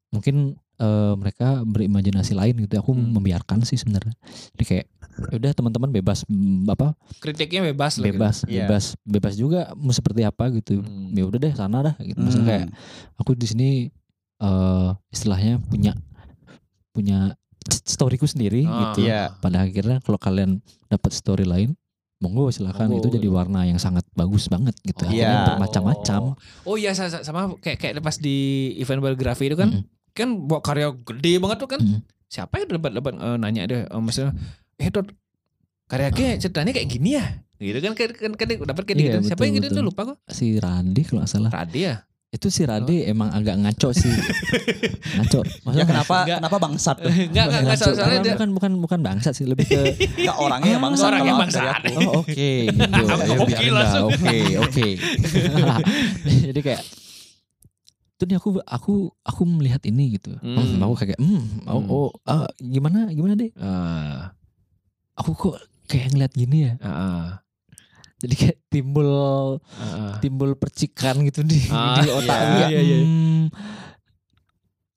mungkin 0.09 0.55
eh, 0.77 1.13
mereka 1.17 1.65
berimajinasi 1.65 2.31
lain 2.31 2.55
gitu 2.63 2.77
aku 2.77 2.93
Hmm. 2.93 3.11
membiarkan 3.11 3.65
sih 3.65 3.75
sebenarnya 3.75 4.13
jadi 4.53 4.63
kayak 4.63 4.85
"Ya 5.27 5.35
udah 5.35 5.51
teman-teman 5.51 5.89
bebas 5.91 6.21
mm, 6.23 6.69
apa 6.69 6.93
kritiknya 7.17 7.65
bebas 7.67 7.97
lah 7.97 8.05
gitu. 8.05 8.15
bebas 8.15 8.35
Iya. 8.45 8.63
bebas 8.63 8.83
bebas 9.03 9.33
juga 9.35 9.59
mau 9.73 9.89
seperti 9.89 10.21
apa 10.21 10.53
gitu 10.53 10.79
Hmm. 10.79 11.11
ya 11.11 11.25
udah 11.25 11.39
deh 11.41 11.51
sana 11.51 11.81
dah 11.83 11.95
gitu 11.99 12.15
maksudnya 12.15 12.47
kayak 12.47 12.63
Hmm. 12.63 13.17
aku 13.17 13.31
di 13.33 13.43
sini 13.45 13.69
eh 14.37 14.89
istilahnya 15.09 15.57
punya 15.59 15.97
punya 16.93 17.33
storyku 17.83 18.23
sendiri 18.23 18.63
Ah. 18.63 18.93
gitu 18.93 19.03
Iya. 19.03 19.33
pada 19.35 19.65
akhirnya 19.65 19.97
kalau 19.99 20.15
kalian 20.15 20.61
dapat 20.85 21.11
story 21.11 21.43
lain 21.43 21.73
monggo 22.17 22.49
silakan 22.49 22.89
Monggo. 22.89 23.03
itu 23.03 23.07
jadi 23.13 23.27
warna 23.27 23.61
yang 23.63 23.77
sangat 23.77 24.01
bagus 24.11 24.47
banget 24.47 24.73
gitu 24.81 25.03
Oh. 25.03 25.11
Iya. 25.11 25.53
bermacam-macam 25.53 26.33
Oh 26.63 26.75
iya 26.75 26.91
sa- 26.91 27.07
sa- 27.07 27.21
sama 27.21 27.53
kayak 27.57 27.77
kayak 27.77 27.93
pas 27.99 28.17
di 28.17 28.37
event 28.75 28.99
biografi 28.99 29.45
itu 29.45 29.53
kan 29.53 29.69
Mm-mm. 29.71 29.85
kan 30.11 30.29
buat 30.43 30.61
karya 30.61 30.89
gede 30.97 31.37
banget 31.37 31.57
tuh 31.57 31.69
kan. 31.69 31.79
Mm-mm. 31.79 32.01
Siapa 32.27 32.57
yang 32.57 32.73
dapat 32.73 32.91
dapat 32.93 33.13
eh, 33.15 33.37
nanya 33.37 33.61
deh 33.63 33.81
eh, 33.83 34.01
maksudnya 34.01 34.33
eh 34.75 34.89
Dot 34.89 35.13
karya 35.85 36.09
gue 36.09 36.29
ceritanya 36.37 36.71
kayak 36.71 36.89
gini 36.89 37.09
ya. 37.13 37.25
Gitu 37.55 37.77
kan 37.79 37.93
kan 37.93 38.09
kan, 38.11 38.31
kan 38.33 38.47
dapat 38.65 38.83
kayak 38.83 38.97
Iya, 38.97 39.05
gitu. 39.07 39.17
Siapa 39.23 39.37
betul, 39.37 39.47
yang 39.47 39.55
gitu 39.55 39.67
tuh 39.71 39.83
lupa 39.83 40.01
kok. 40.05 40.17
si 40.27 40.45
Randi 40.55 41.01
kalau 41.03 41.21
nggak 41.21 41.31
salah 41.31 41.51
Radi 41.51 41.79
ya. 41.83 41.95
Itu 42.37 42.47
si 42.47 42.61
Randi 42.63 43.01
emang 43.03 43.29
agak 43.29 43.57
ngaco 43.57 43.89
sih 43.91 44.13
ngaco 45.17 45.41
Ya 45.41 45.53
maksudnya 45.65 45.87
kenapa 45.87 46.15
Enggak. 46.21 46.37
kenapa 46.39 46.57
bangsat 46.61 46.97
tuh? 47.01 47.09
Enggak 47.09 47.25
enggak 47.27 47.45
enggak 47.49 47.63
ngaco. 47.73 47.85
soalnya 47.89 47.97
bukan, 47.97 48.21
dia 48.21 48.31
bukan 48.31 48.49
bukan 48.53 48.71
bukan 48.77 48.99
bangsat 49.01 49.33
sih 49.33 49.43
lebih 49.43 49.65
ke 49.65 49.81
Enggak 50.15 50.37
orangnya 50.37 50.71
yang 50.77 50.83
bangsat 50.83 51.07
Orangnya 51.09 51.33
bangsat. 51.35 51.75
Oh 51.97 52.21
oke 52.21 52.49
gitu. 52.69 52.77
Ya, 52.77 53.35
Oke, 53.35 53.49
biarin 53.49 53.71
lah. 53.73 53.81
langsung. 53.81 54.07
Oke 54.07 54.37
oke. 54.57 54.87
Jadi 56.47 56.59
kayak 56.61 56.81
itu 58.17 58.23
nih 58.25 58.35
aku 58.35 58.49
aku 58.59 58.93
aku 59.21 59.41
melihat 59.45 59.81
ini 59.83 60.17
gitu. 60.17 60.33
Hmm. 60.37 60.81
Aku 60.81 60.93
kayak 60.93 61.17
hmm, 61.17 61.65
oh, 61.65 61.77
Hmm. 61.77 61.89
oh 61.89 62.09
ah, 62.23 62.49
gimana 62.57 63.09
gimana 63.09 63.33
deh. 63.33 63.49
Ah, 63.55 64.33
Aku 65.15 65.33
kok 65.33 65.57
kayak 65.85 66.13
ngeliat 66.13 66.33
gini 66.33 66.65
ya. 66.65 66.73
ah, 66.81 67.41
Jadi 68.17 68.33
kayak 68.33 68.57
timbul 68.73 69.09
ah. 69.77 70.17
timbul 70.17 70.57
percikan 70.57 71.21
gitu 71.21 71.45
di 71.45 71.61
Ah, 71.69 72.01
di 72.01 72.09
otak 72.09 72.33
iya, 72.33 72.41
aku 72.41 72.57
ya. 72.57 72.67
iya, 72.67 72.79
iya. 72.81 72.97
Hmm, 73.05 73.43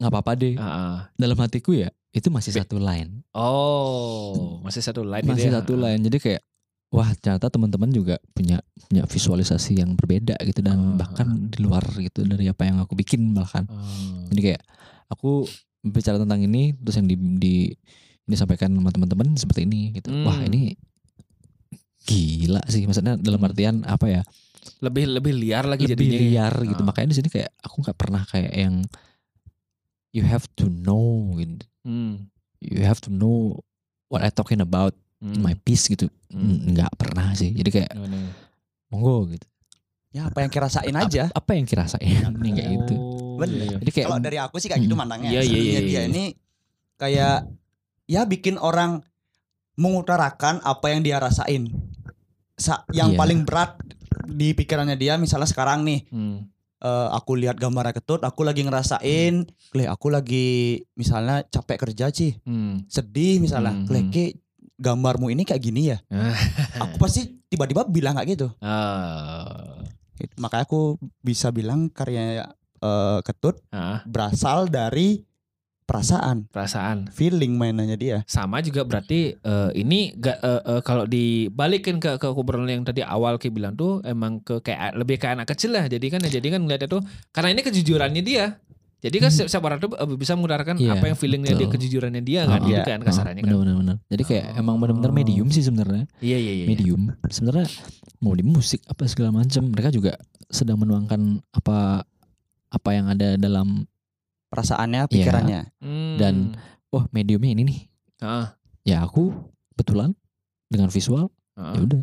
nggak 0.00 0.10
apa-apa 0.10 0.32
deh. 0.40 0.54
Ah. 0.56 1.12
Dalam 1.20 1.36
hatiku 1.36 1.76
ya 1.76 1.92
itu 2.10 2.32
masih 2.32 2.56
satu 2.56 2.80
line. 2.80 3.22
Oh, 3.36 4.58
masih 4.64 4.80
satu 4.80 5.04
line 5.04 5.22
gitu 5.22 5.32
masih 5.36 5.50
ya. 5.52 5.60
satu 5.60 5.72
line. 5.76 6.00
Jadi 6.00 6.18
kayak 6.18 6.42
wah 6.90 7.06
ternyata 7.20 7.46
teman-teman 7.52 7.92
juga 7.94 8.16
punya 8.34 8.58
punya 8.88 9.06
visualisasi 9.06 9.78
yang 9.78 9.94
berbeda 9.94 10.34
gitu 10.42 10.64
dan 10.64 10.96
Ah, 10.96 11.06
bahkan 11.06 11.28
di 11.52 11.58
luar 11.62 11.84
gitu 12.00 12.24
dari 12.24 12.48
apa 12.48 12.66
yang 12.66 12.80
aku 12.80 12.96
bikin 12.96 13.36
bahkan. 13.36 13.68
Oh. 13.68 14.26
Jadi 14.32 14.40
kayak 14.50 14.62
aku 15.12 15.44
bicara 15.84 16.16
tentang 16.16 16.40
ini 16.40 16.72
terus 16.76 16.96
yang 16.96 17.08
di, 17.08 17.16
di 17.36 17.54
disampaikan 18.24 18.72
sama 18.72 18.90
teman-teman 18.90 19.36
seperti 19.36 19.68
ini 19.68 19.92
gitu. 19.92 20.08
Hmm. 20.08 20.24
Wah, 20.24 20.40
ini 20.46 20.74
gila 22.02 22.62
sih 22.66 22.84
maksudnya 22.84 23.14
dalam 23.14 23.38
Hmm. 23.38 23.48
artian 23.48 23.76
apa 23.84 24.06
ya? 24.06 24.22
lebih 24.80 25.08
lebih 25.10 25.32
liar 25.34 25.64
lagi 25.64 25.88
lebih 25.88 26.04
jadinya. 26.04 26.20
liar 26.20 26.54
gitu. 26.66 26.80
Ah. 26.80 26.86
Makanya 26.86 27.08
di 27.08 27.16
sini 27.16 27.28
kayak 27.28 27.50
aku 27.58 27.80
nggak 27.80 27.96
pernah 27.96 28.22
kayak 28.24 28.52
yang 28.52 28.74
you 30.10 30.20
have 30.20 30.44
to 30.52 30.68
know 30.68 31.32
gitu. 31.34 31.64
Hmm. 31.80 32.28
You 32.60 32.84
have 32.84 33.00
to 33.00 33.10
know 33.10 33.60
what 34.08 34.20
I 34.20 34.28
talking 34.28 34.60
about 34.60 34.92
in 35.18 35.36
Hmm. 35.36 35.42
my 35.42 35.56
piece 35.56 35.88
gitu. 35.88 36.12
Hmm. 36.28 36.70
Nggak 36.70 36.92
pernah 36.94 37.32
sih. 37.32 37.52
Jadi 37.52 37.70
kayak 37.70 37.92
monggo 38.88 39.28
gitu. 39.28 39.46
Ya 40.10 40.26
apa 40.26 40.42
yang 40.42 40.50
kirasain 40.50 40.92
aja. 40.92 41.30
Apa, 41.30 41.38
apa 41.38 41.50
yang 41.54 41.64
kirasain 41.64 42.20
nih 42.42 42.52
kayak 42.52 42.68
gitu. 42.74 42.94
Oh, 42.96 43.38
Bener. 43.38 43.64
iya. 43.64 43.76
Jadi 43.78 43.90
kayak 43.94 44.06
Kalau 44.10 44.20
dari 44.20 44.38
aku 44.38 44.56
sih 44.58 44.68
kayak 44.68 44.82
gitu 44.82 44.92
Mm. 44.92 45.00
mandangnya. 45.00 45.30
Iya, 45.30 45.42
iya, 45.42 45.56
iya, 45.56 45.80
dia 45.80 45.88
iya. 45.88 46.00
ini 46.04 46.24
kayak 46.96 47.48
ya 48.04 48.20
bikin 48.24 48.56
orang 48.56 49.00
mengutarakan 49.74 50.60
apa 50.60 50.86
yang 50.92 51.00
dia 51.00 51.16
rasain. 51.16 51.70
Yang 52.90 53.10
Iya. 53.10 53.18
paling 53.18 53.40
berat 53.42 53.70
di 54.22 54.52
pikirannya 54.52 54.94
dia 54.94 55.16
misalnya 55.16 55.46
sekarang 55.46 55.82
nih 55.82 56.04
Hmm. 56.06 56.46
eh, 56.78 57.08
aku 57.10 57.36
lihat 57.36 57.56
gambar 57.56 57.92
ketut, 57.92 58.20
aku 58.20 58.40
lagi 58.40 58.62
ngerasain, 58.62 59.44
Kle, 59.68 59.84
aku 59.84 60.08
lagi 60.08 60.48
misalnya 60.94 61.44
capek 61.44 61.76
kerja 61.78 62.08
sih, 62.08 62.40
Hmm. 62.40 62.84
sedih 62.86 63.36
misalnya, 63.36 63.74
Hmm, 63.74 63.84
Kle, 63.84 64.00
hmm. 64.00 64.10
Ki, 64.10 64.24
gambarmu 64.76 65.28
ini 65.28 65.44
kayak 65.44 65.60
gini 65.60 65.92
ya. 65.92 66.00
Aku 66.80 66.96
pasti 66.96 67.36
tiba-tiba 67.46 67.84
bilang 67.84 68.16
kayak 68.16 68.28
gitu. 68.32 68.48
Gitu. 70.16 70.32
Makanya 70.36 70.64
aku 70.64 70.96
bisa 71.20 71.48
bilang 71.48 71.88
karya 71.88 72.48
eh, 72.80 73.18
ketut 73.20 73.60
Ah, 73.68 74.00
berasal 74.04 74.72
dari 74.72 75.20
perasaan, 75.90 76.36
perasaan. 76.46 76.98
feeling 77.10 77.58
mainannya 77.58 77.98
dia. 77.98 78.16
Sama 78.24 78.62
juga 78.62 78.86
berarti 78.86 79.34
eh, 79.34 79.70
ini 79.74 80.14
gak 80.14 80.38
eh, 80.38 80.62
eh, 80.64 80.80
kalau 80.86 81.04
dibalikin 81.04 81.98
ke 81.98 82.14
ke 82.16 82.28
obrolan 82.30 82.70
yang 82.70 82.84
tadi 82.86 83.02
awal 83.02 83.36
kayak 83.36 83.52
bilang 83.52 83.74
tuh 83.74 83.98
emang 84.06 84.38
ke 84.40 84.62
kayak 84.62 84.94
lebih 84.94 85.18
kayak 85.18 85.42
anak 85.42 85.50
kecil 85.50 85.74
lah. 85.74 85.90
Jadi 85.90 86.06
kan 86.06 86.22
jadi 86.22 86.46
kan 86.46 86.62
ngeliatnya 86.62 86.86
tuh 86.86 87.02
karena 87.34 87.50
ini 87.50 87.60
kejujurannya 87.66 88.22
dia. 88.22 88.62
Jadi 89.00 89.16
kan 89.16 89.32
setiap, 89.32 89.48
setiap 89.48 89.64
orang 89.64 89.80
tuh 89.80 89.88
bisa 90.20 90.36
mengutarakan 90.36 90.76
Iya, 90.76 90.92
apa 91.00 91.08
yang 91.08 91.16
feelingnya 91.16 91.56
dia 91.56 91.64
betul. 91.64 91.72
kejujurannya 91.80 92.20
dia 92.20 92.44
kan 92.44 92.60
Oh, 92.60 92.68
gitu 92.68 92.84
iya. 92.84 92.84
kan 92.84 93.00
kasarannya 93.00 93.42
kan. 93.48 93.56
bener. 93.56 93.96
Jadi 94.12 94.22
kayak 94.28 94.44
emang 94.60 94.76
benar-benar 94.76 95.08
Oh. 95.08 95.16
medium 95.16 95.48
sih 95.48 95.64
sebenarnya. 95.64 96.04
Iya 96.20 96.36
iya 96.36 96.52
iya. 96.52 96.66
Medium. 96.68 97.08
Sebenarnya 97.24 97.64
mau 98.20 98.36
di 98.36 98.44
musik 98.44 98.84
apa 98.84 99.08
segala 99.08 99.32
macam, 99.40 99.72
mereka 99.72 99.88
juga 99.88 100.20
sedang 100.52 100.76
menuangkan 100.84 101.40
apa 101.48 102.04
apa 102.68 102.90
yang 102.92 103.08
ada 103.08 103.40
dalam 103.40 103.88
Perasaannya, 104.50 105.00
Iya. 105.00 105.08
pikirannya. 105.08 105.60
Hmm. 105.78 106.16
dan- 106.16 106.58
oh 106.88 107.06
mediumnya 107.10 107.50
ini 107.52 107.62
nih. 107.64 107.80
Ah, 108.20 108.58
Ya 108.82 109.00
aku 109.00 109.30
kebetulan 109.70 110.10
dengan 110.66 110.88
visual 110.88 111.30
ah. 111.54 111.72
ya 111.72 111.80
udah. 111.80 112.02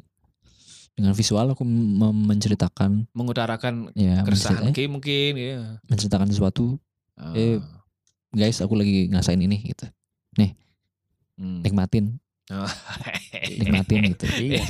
Dengan 0.93 1.11
visual 1.11 1.45
aku 1.47 1.61
menceritakan 1.61 3.05
mengutarakan 3.11 3.91
ya 3.93 4.23
keresahan 4.23 4.71
Ki 4.71 4.87
mungkin 4.87 5.35
ya. 5.35 5.77
menceritakan 5.85 6.25
sesuatu 6.27 6.79
Ah. 7.13 7.33
Eh, 7.33 7.57
guys 8.29 8.57
aku 8.57 8.73
lagi 8.73 9.05
ngerasain 9.07 9.37
ini 9.37 9.61
gitu 9.67 9.85
Hmm. 11.37 11.61
nikmatin 11.61 12.17
Oh. 12.47 12.65
nikmatin 13.43 14.09
gitu 14.09 14.25
Iya. 14.41 14.61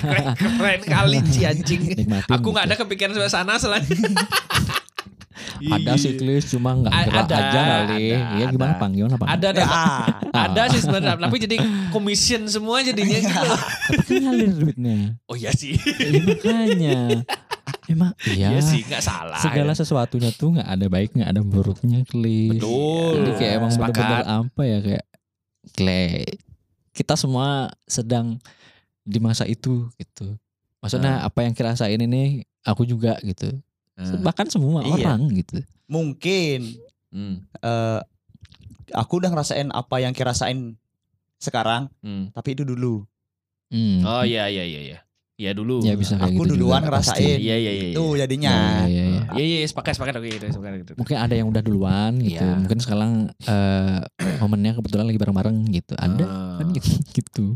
keren, 0.00 0.26
keren 0.34 0.80
kali 0.82 1.18
Ci 1.28 1.44
anjing. 1.44 1.82
nikmatin 2.00 2.32
Aku 2.32 2.50
nggak 2.50 2.64
gitu. 2.64 2.72
ada 2.72 2.80
kepikiran 2.80 3.12
sampai 3.12 3.28
sana 3.28 3.54
selain. 3.56 3.86
ada 5.66 5.92
sih 5.94 6.14
Klis 6.14 6.48
cuma 6.48 6.74
nggak 6.74 6.92
gerak 7.06 7.24
ada, 7.24 7.36
aja 7.36 7.60
kali. 7.62 8.06
ada, 8.12 8.36
ya 8.36 8.44
gimana 8.48 8.72
ada. 8.72 8.80
pang 8.80 8.92
gimana 8.92 9.14
pang 9.14 9.28
Ada 9.28 9.46
ada. 9.50 9.62
Ya, 9.62 9.84
ada 10.48 10.62
sih 10.70 10.80
sebenarnya 10.80 11.16
tapi 11.18 11.36
jadi 11.38 11.56
commission 11.90 12.42
semua 12.46 12.80
jadinya 12.80 13.18
gitu. 13.18 13.32
tapi 13.92 14.12
kan 14.16 14.20
ngalir 14.22 14.50
duitnya. 14.52 14.96
Oh 15.26 15.34
iya 15.34 15.52
sih. 15.52 15.76
ya, 15.76 16.20
makanya. 16.22 16.98
Emang 17.86 18.12
iya. 18.26 18.50
Iya 18.50 18.60
sih 18.60 18.82
nggak 18.82 19.00
salah. 19.00 19.38
segala 19.38 19.72
sesuatunya 19.72 20.30
tuh 20.30 20.54
nggak 20.54 20.68
ada 20.68 20.86
baik 20.86 21.10
nggak 21.14 21.30
ada 21.30 21.42
buruknya 21.42 22.02
Klis. 22.04 22.58
Betul. 22.58 23.12
jadi 23.22 23.30
kayak 23.34 23.52
emang 23.58 23.70
bener-bener 23.74 24.22
apa 24.26 24.62
ya 24.62 24.78
kayak 24.82 25.04
Kle 25.72 26.06
kita 26.90 27.14
semua 27.14 27.68
sedang 27.84 28.38
di 29.02 29.18
masa 29.18 29.44
itu 29.44 29.86
gitu. 29.96 30.34
Maksudnya 30.80 31.22
Ah. 31.22 31.28
apa 31.28 31.42
yang 31.42 31.52
rasain 31.52 31.98
ini 31.98 32.42
aku 32.62 32.82
juga 32.82 33.18
gitu 33.22 33.54
Ah. 33.96 34.20
bahkan 34.20 34.44
semua 34.46 34.84
Iya. 34.84 34.92
orang 35.16 35.32
gitu 35.32 35.64
Mungkin 35.86 36.60
Hmm. 37.14 37.46
eh, 37.62 38.00
aku 38.92 39.22
udah 39.22 39.30
ngerasain 39.32 39.70
apa 39.70 40.02
yang 40.02 40.12
kirasain 40.12 40.76
sekarang, 41.38 41.88
Hmm. 42.02 42.28
tapi 42.32 42.52
itu 42.52 42.62
dulu. 42.62 43.06
Hmm. 43.70 44.02
Oh 44.02 44.22
iya 44.22 44.46
iya 44.46 44.62
iya 44.66 45.00
iya. 45.36 45.44
Iya 45.46 45.50
dulu. 45.52 45.84
Ya 45.84 45.92
bisa 45.94 46.16
kayak 46.16 46.32
Aku 46.32 46.42
gitu 46.48 46.52
duluan 46.56 46.80
juga, 46.80 46.86
ngerasain. 46.88 47.36
Iya 47.36 47.56
iya 47.60 47.72
iya. 47.76 47.88
Tuh 47.92 48.16
jadinya. 48.16 48.52
Iya, 48.56 48.88
iya, 48.88 49.04
iya. 49.04 49.20
Iya 49.36 49.44
iya 49.44 49.66
sepakat 49.68 49.92
sepakat 49.92 50.14
oke 50.16 50.28
gitu 50.32 50.44
sepakat 50.48 50.72
gitu. 50.80 50.92
Mungkin 50.96 51.16
ada 51.20 51.34
yang 51.36 51.46
udah 51.52 51.62
duluan 51.62 52.12
gitu. 52.18 52.40
Iya. 52.40 52.56
Mungkin 52.56 52.78
sekarang 52.80 53.10
eh, 53.44 53.98
momennya 54.40 54.72
kebetulan 54.80 55.04
lagi 55.04 55.18
bareng-bareng 55.20 55.56
gitu. 55.70 55.92
Ada 55.92 56.24
Ah. 56.24 56.56
kan 56.56 56.66
gitu. 56.72 56.88
gitu. 57.12 57.46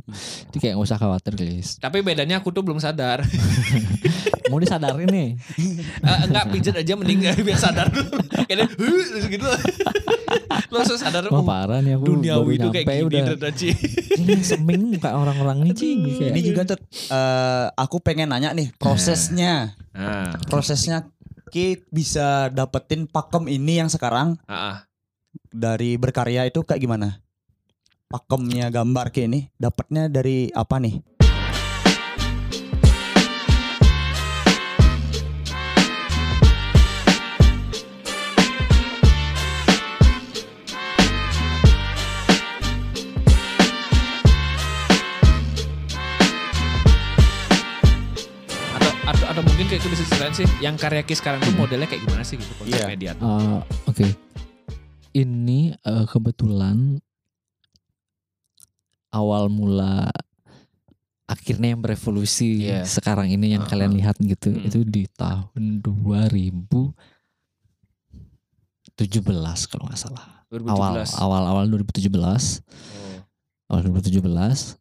Jadi 0.52 0.58
kayak 0.60 0.74
gak 0.76 0.84
usah 0.84 0.98
khawatir 1.00 1.32
guys. 1.34 1.80
Tapi 1.80 2.04
bedanya 2.04 2.38
aku 2.38 2.52
tuh 2.52 2.60
belum 2.60 2.76
sadar. 2.78 3.24
Mau 4.50 4.58
disadarin 4.58 5.08
nih. 5.08 5.28
Eh, 6.02 6.18
enggak 6.26 6.44
pijet 6.52 6.74
aja 6.76 6.92
mending 6.98 7.22
biar 7.46 7.56
sadar 7.56 7.86
dulu. 7.88 8.18
Kayaknya 8.44 8.66
"Huh," 8.76 9.24
gitu. 9.24 9.46
Langsung 10.70 10.98
sadar 10.98 11.26
Wah 11.30 11.38
oh, 11.38 11.46
parah 11.46 11.78
nih 11.82 11.98
aku 11.98 12.04
duniawi 12.14 12.58
itu 12.58 12.68
kayak 12.70 12.86
gini 12.86 13.04
udah. 13.06 13.24
Ini 14.20 14.32
seming 14.42 14.94
muka 14.94 15.14
orang-orang 15.14 15.70
nih 15.70 15.74
Cing. 15.74 15.98
Kayak, 16.06 16.30
Ini 16.34 16.40
juga 16.44 16.62
tuh 16.66 16.78
aku 17.76 18.02
pengen 18.02 18.30
nanya 18.32 18.54
nih 18.54 18.72
prosesnya. 18.78 19.74
Nah, 19.90 20.38
Prosesnya 20.46 21.10
Ki 21.50 21.82
bisa 21.90 22.46
dapetin 22.54 23.10
pakem 23.10 23.50
ini 23.50 23.82
yang 23.82 23.90
sekarang 23.90 24.38
ah. 24.46 24.86
dari 25.50 25.98
berkarya 25.98 26.46
itu 26.46 26.62
kayak 26.62 26.78
gimana? 26.78 27.18
Pakemnya 28.06 28.70
gambar 28.70 29.10
Ki 29.10 29.26
ini 29.26 29.50
dapatnya 29.58 30.06
dari 30.06 30.50
apa 30.54 30.78
nih? 30.78 31.19
Mungkin 49.60 49.76
kayak 49.76 49.84
itu 49.84 49.92
bisa 49.92 50.04
ceritain 50.08 50.32
sih 50.32 50.48
yang 50.64 50.72
karya 50.72 51.04
Ki 51.04 51.12
sekarang 51.12 51.36
tuh 51.36 51.52
modelnya 51.52 51.84
kayak 51.84 52.00
gimana 52.00 52.24
sih 52.24 52.40
gitu 52.40 52.48
konsep 52.56 52.80
Iya. 52.80 52.88
media. 52.88 53.12
Eh, 53.12 53.60
Oke. 53.84 54.08
Ini 55.12 55.76
eh, 55.76 56.04
kebetulan 56.08 56.96
awal 59.12 59.52
mula 59.52 60.08
akhirnya 61.28 61.76
yang 61.76 61.84
berevolusi 61.84 62.72
Iya. 62.72 62.88
sekarang 62.88 63.28
ini 63.28 63.52
yang 63.52 63.60
Uh-uh. 63.60 63.72
kalian 63.76 63.92
lihat 63.92 64.16
gitu 64.16 64.48
Mm. 64.48 64.64
itu 64.64 64.80
di 64.80 65.04
tahun 65.12 65.84
2017 65.84 66.96
kalau 69.68 69.84
nggak 69.84 70.00
salah 70.00 70.40
2017. 70.48 70.72
awal 70.72 71.04
awal 71.20 71.42
awal 71.44 71.64
2017 71.68 72.64
Oh. 73.68 73.76
awal 73.76 73.80
2017 73.84 74.24
ini 74.24 74.79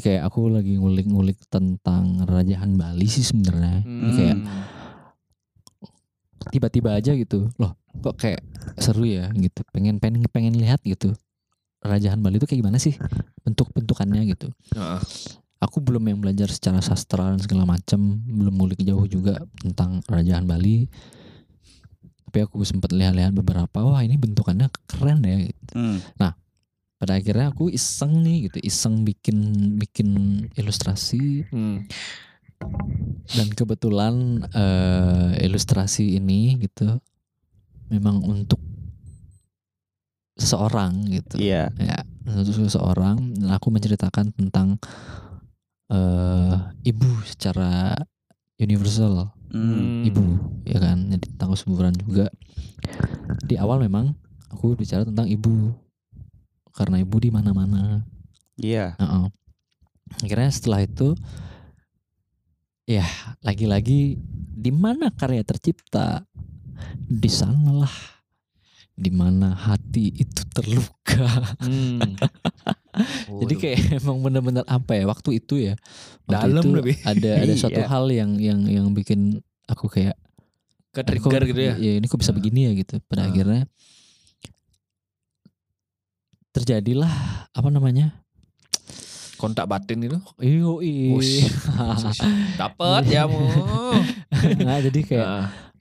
kayak 0.00 0.24
aku 0.24 0.48
lagi 0.48 0.80
ngulik-ngulik 0.80 1.36
tentang 1.52 2.24
Rajahan 2.24 2.80
Bali 2.80 3.04
sih 3.04 3.20
sebenarnya 3.20 3.84
Ini 3.84 4.10
kayak 4.16 4.38
Hmm. 4.40 4.64
tiba-tiba 6.50 6.96
aja 6.96 7.14
gitu 7.14 7.46
loh 7.54 7.78
kok 8.02 8.18
kayak 8.18 8.42
seru 8.80 9.06
ya 9.06 9.30
gitu 9.30 9.62
pengen 9.70 10.02
pengen 10.02 10.26
pengen 10.26 10.58
lihat 10.58 10.82
gitu 10.82 11.14
Rajahan 11.84 12.18
Bali 12.18 12.42
itu 12.42 12.48
kayak 12.48 12.60
gimana 12.66 12.82
sih 12.82 12.98
bentuk-bentukannya 13.46 14.26
gitu 14.26 14.50
Heeh. 14.74 15.00
aku 15.62 15.78
belum 15.78 16.02
yang 16.08 16.18
belajar 16.18 16.50
secara 16.50 16.82
sastra 16.82 17.30
dan 17.30 17.38
segala 17.38 17.62
macam 17.62 18.18
belum 18.26 18.58
ngulik 18.58 18.82
jauh 18.82 19.06
juga 19.06 19.38
tentang 19.60 20.02
Rajahan 20.10 20.42
Bali 20.42 20.90
tapi 22.26 22.48
aku 22.48 22.64
sempat 22.64 22.90
lihat-lihat 22.90 23.36
beberapa 23.36 23.84
wah 23.84 24.00
ini 24.00 24.16
bentukannya 24.16 24.72
keren 24.88 25.20
ya 25.20 25.36
gitu. 25.36 25.72
Hmm. 25.76 26.00
Pada 27.02 27.18
akhirnya 27.18 27.50
aku 27.50 27.66
iseng 27.66 28.22
nih 28.22 28.46
gitu 28.46 28.62
iseng 28.62 29.02
bikin 29.02 29.38
bikin 29.74 30.08
ilustrasi. 30.54 31.50
Hmm. 31.50 31.82
dan 33.26 33.50
kebetulan 33.58 34.46
eh, 34.54 35.42
ilustrasi 35.50 36.14
ini 36.14 36.62
gitu 36.62 36.94
memang 37.90 38.22
untuk 38.22 38.62
seseorang 40.38 41.10
gitu. 41.10 41.42
Iya. 41.42 41.74
ya 41.74 41.98
untuk 42.22 42.54
seseorang. 42.54 43.18
Dan 43.34 43.50
aku 43.50 43.74
menceritakan 43.74 44.30
tentang 44.30 44.78
eh 45.90 46.56
ibu 46.86 47.10
secara 47.26 47.98
universal. 48.62 49.34
Hmm. 49.50 50.06
ibu 50.06 50.38
ya 50.64 50.78
kan? 50.78 51.10
Jadi 51.10 51.34
tentang 51.34 51.50
kesuburan 51.58 51.92
juga. 51.98 52.30
Di 53.42 53.58
awal 53.58 53.82
memang 53.82 54.14
aku 54.54 54.78
bicara 54.78 55.02
tentang 55.02 55.26
ibu 55.26 55.74
karena 56.72 56.96
ibu 56.98 57.16
di 57.16 57.28
mana-mana 57.28 58.02
Iya. 58.54 58.96
Heeh. 58.96 59.26
akhirnya 60.18 60.50
setelah 60.50 60.80
itu 60.80 61.16
ya 62.84 63.06
lagi-lagi 63.40 64.18
di 64.52 64.70
mana 64.70 65.08
karya 65.10 65.40
tercipta 65.40 66.26
di 67.02 67.26
sanalah 67.26 67.92
di 68.92 69.08
mana 69.08 69.56
hati 69.56 70.12
itu 70.12 70.42
terluka 70.48 71.24
Hmm. 71.58 72.00
Jadi 73.40 73.54
kayak 73.56 73.78
emang 73.98 74.20
bener-bener 74.20 74.64
apa 74.66 74.92
ya 74.92 75.04
waktu 75.04 75.40
itu 75.40 75.56
ya. 75.56 75.74
Waktu 76.24 76.44
Dalam 76.52 76.60
itu 76.60 76.68
lebih. 76.74 76.96
Ada 77.02 77.30
ada 77.42 77.52
suatu 77.54 77.80
Iya. 77.80 77.88
hal 77.88 78.04
yang 78.06 78.30
yang 78.36 78.60
yang 78.64 78.86
bikin 78.92 79.40
aku 79.64 79.88
kayak 79.88 80.12
ke 80.92 81.00
"Aduh, 81.00 81.08
trigger 81.08 81.40
kok- 81.40 81.48
gitu 81.48 81.60
ya. 81.62 81.74
Iya 81.74 81.92
ini 81.96 82.06
kok 82.06 82.20
bisa 82.20 82.32
begini 82.32 82.68
ya 82.68 82.72
gitu. 82.76 83.00
Pada 83.02 83.24
Ah. 83.24 83.28
akhirnya 83.28 83.64
terjadilah 86.52 87.12
apa 87.48 87.68
namanya? 87.68 88.22
Kontak 89.34 89.66
batin 89.66 90.04
itu. 90.04 90.18
Iyo. 90.38 90.78
Dapat 92.54 93.02
ya 93.08 93.26
mu. 93.26 93.42
nah, 94.60 94.78
jadi 94.78 95.00
kayak 95.02 95.28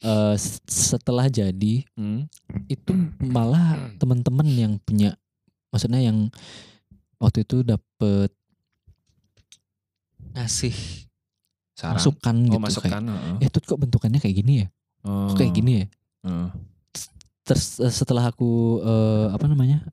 eh, 0.01 0.33
s- 0.33 0.63
setelah 0.65 1.27
jadi 1.27 1.85
Hmm. 1.93 2.25
itu 2.65 2.91
malah 3.21 3.77
teman-teman 3.95 4.47
yang 4.49 4.73
punya 4.81 5.13
maksudnya 5.69 6.01
yang 6.01 6.27
waktu 7.15 7.45
itu 7.45 7.61
dapet 7.61 8.33
ngasih 10.33 10.75
Saran. 11.75 11.95
masukan 11.97 12.35
oh, 12.35 12.41
gitu 12.41 12.51
kayak 12.51 12.65
masukan. 12.65 13.03
heeh. 13.05 13.35
eh 13.41 13.49
kok 13.61 13.79
bentukannya 13.79 14.19
kayak 14.19 14.37
gini 14.37 14.53
ya 14.63 14.67
Oh. 15.01 15.29
kok 15.29 15.37
kayak 15.37 15.53
gini 15.53 15.71
ya 15.81 15.85
Heeh. 16.23 16.47
terus 17.41 17.77
eh, 17.77 17.89
setelah 17.89 18.25
aku 18.25 18.49
eh, 18.81 19.27
apa 19.31 19.45
namanya 19.45 19.85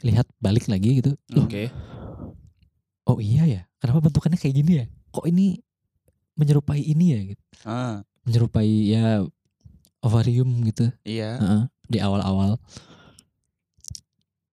lihat 0.00 0.26
balik 0.38 0.66
lagi 0.66 0.98
gitu 0.98 1.12
Oke. 1.34 1.68
oh 3.04 3.18
iya 3.18 3.44
ya 3.44 3.60
kenapa 3.76 3.98
bentukannya 4.00 4.36
kayak 4.36 4.54
gini 4.56 4.72
ya 4.74 4.84
kok 5.08 5.24
ini 5.24 5.58
menyerupai 6.34 6.78
ini 6.80 7.06
ya 7.08 7.20
gitu 7.28 7.42
Ah, 7.64 8.00
menyerupai 8.22 8.68
ya 8.86 9.24
ovarium 9.98 10.46
gitu 10.64 10.86
iya. 11.02 11.34
Heeh, 11.36 11.62
di 11.84 11.98
awal-awal 11.98 12.56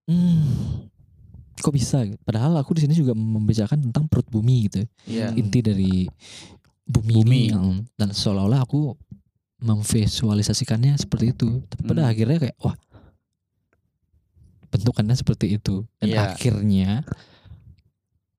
hmm 0.06 0.90
kok 1.56 1.74
bisa 1.74 1.98
padahal 2.22 2.54
aku 2.56 2.78
di 2.78 2.86
sini 2.86 2.94
juga 2.94 3.14
membicarakan 3.14 3.90
tentang 3.90 4.06
perut 4.06 4.28
bumi 4.28 4.70
gitu 4.70 4.86
Iya. 5.06 5.34
Hmm. 5.34 5.40
inti 5.40 5.60
dari 5.60 6.06
bumi, 6.86 7.16
Bumi. 7.16 7.24
ini 7.24 7.42
heeh. 7.50 7.78
dan 7.96 8.10
seolah-olah 8.12 8.62
aku 8.62 8.94
memvisualisasikannya 9.58 10.94
seperti 10.96 11.34
itu 11.34 11.66
tapi 11.66 11.82
pada 11.86 12.06
Hmm. 12.06 12.12
akhirnya 12.12 12.38
kayak 12.40 12.56
wah 12.60 12.76
bentukannya 14.76 15.16
seperti 15.16 15.56
itu 15.56 15.88
dan 15.98 16.08
Iya. 16.08 16.20
akhirnya 16.30 16.90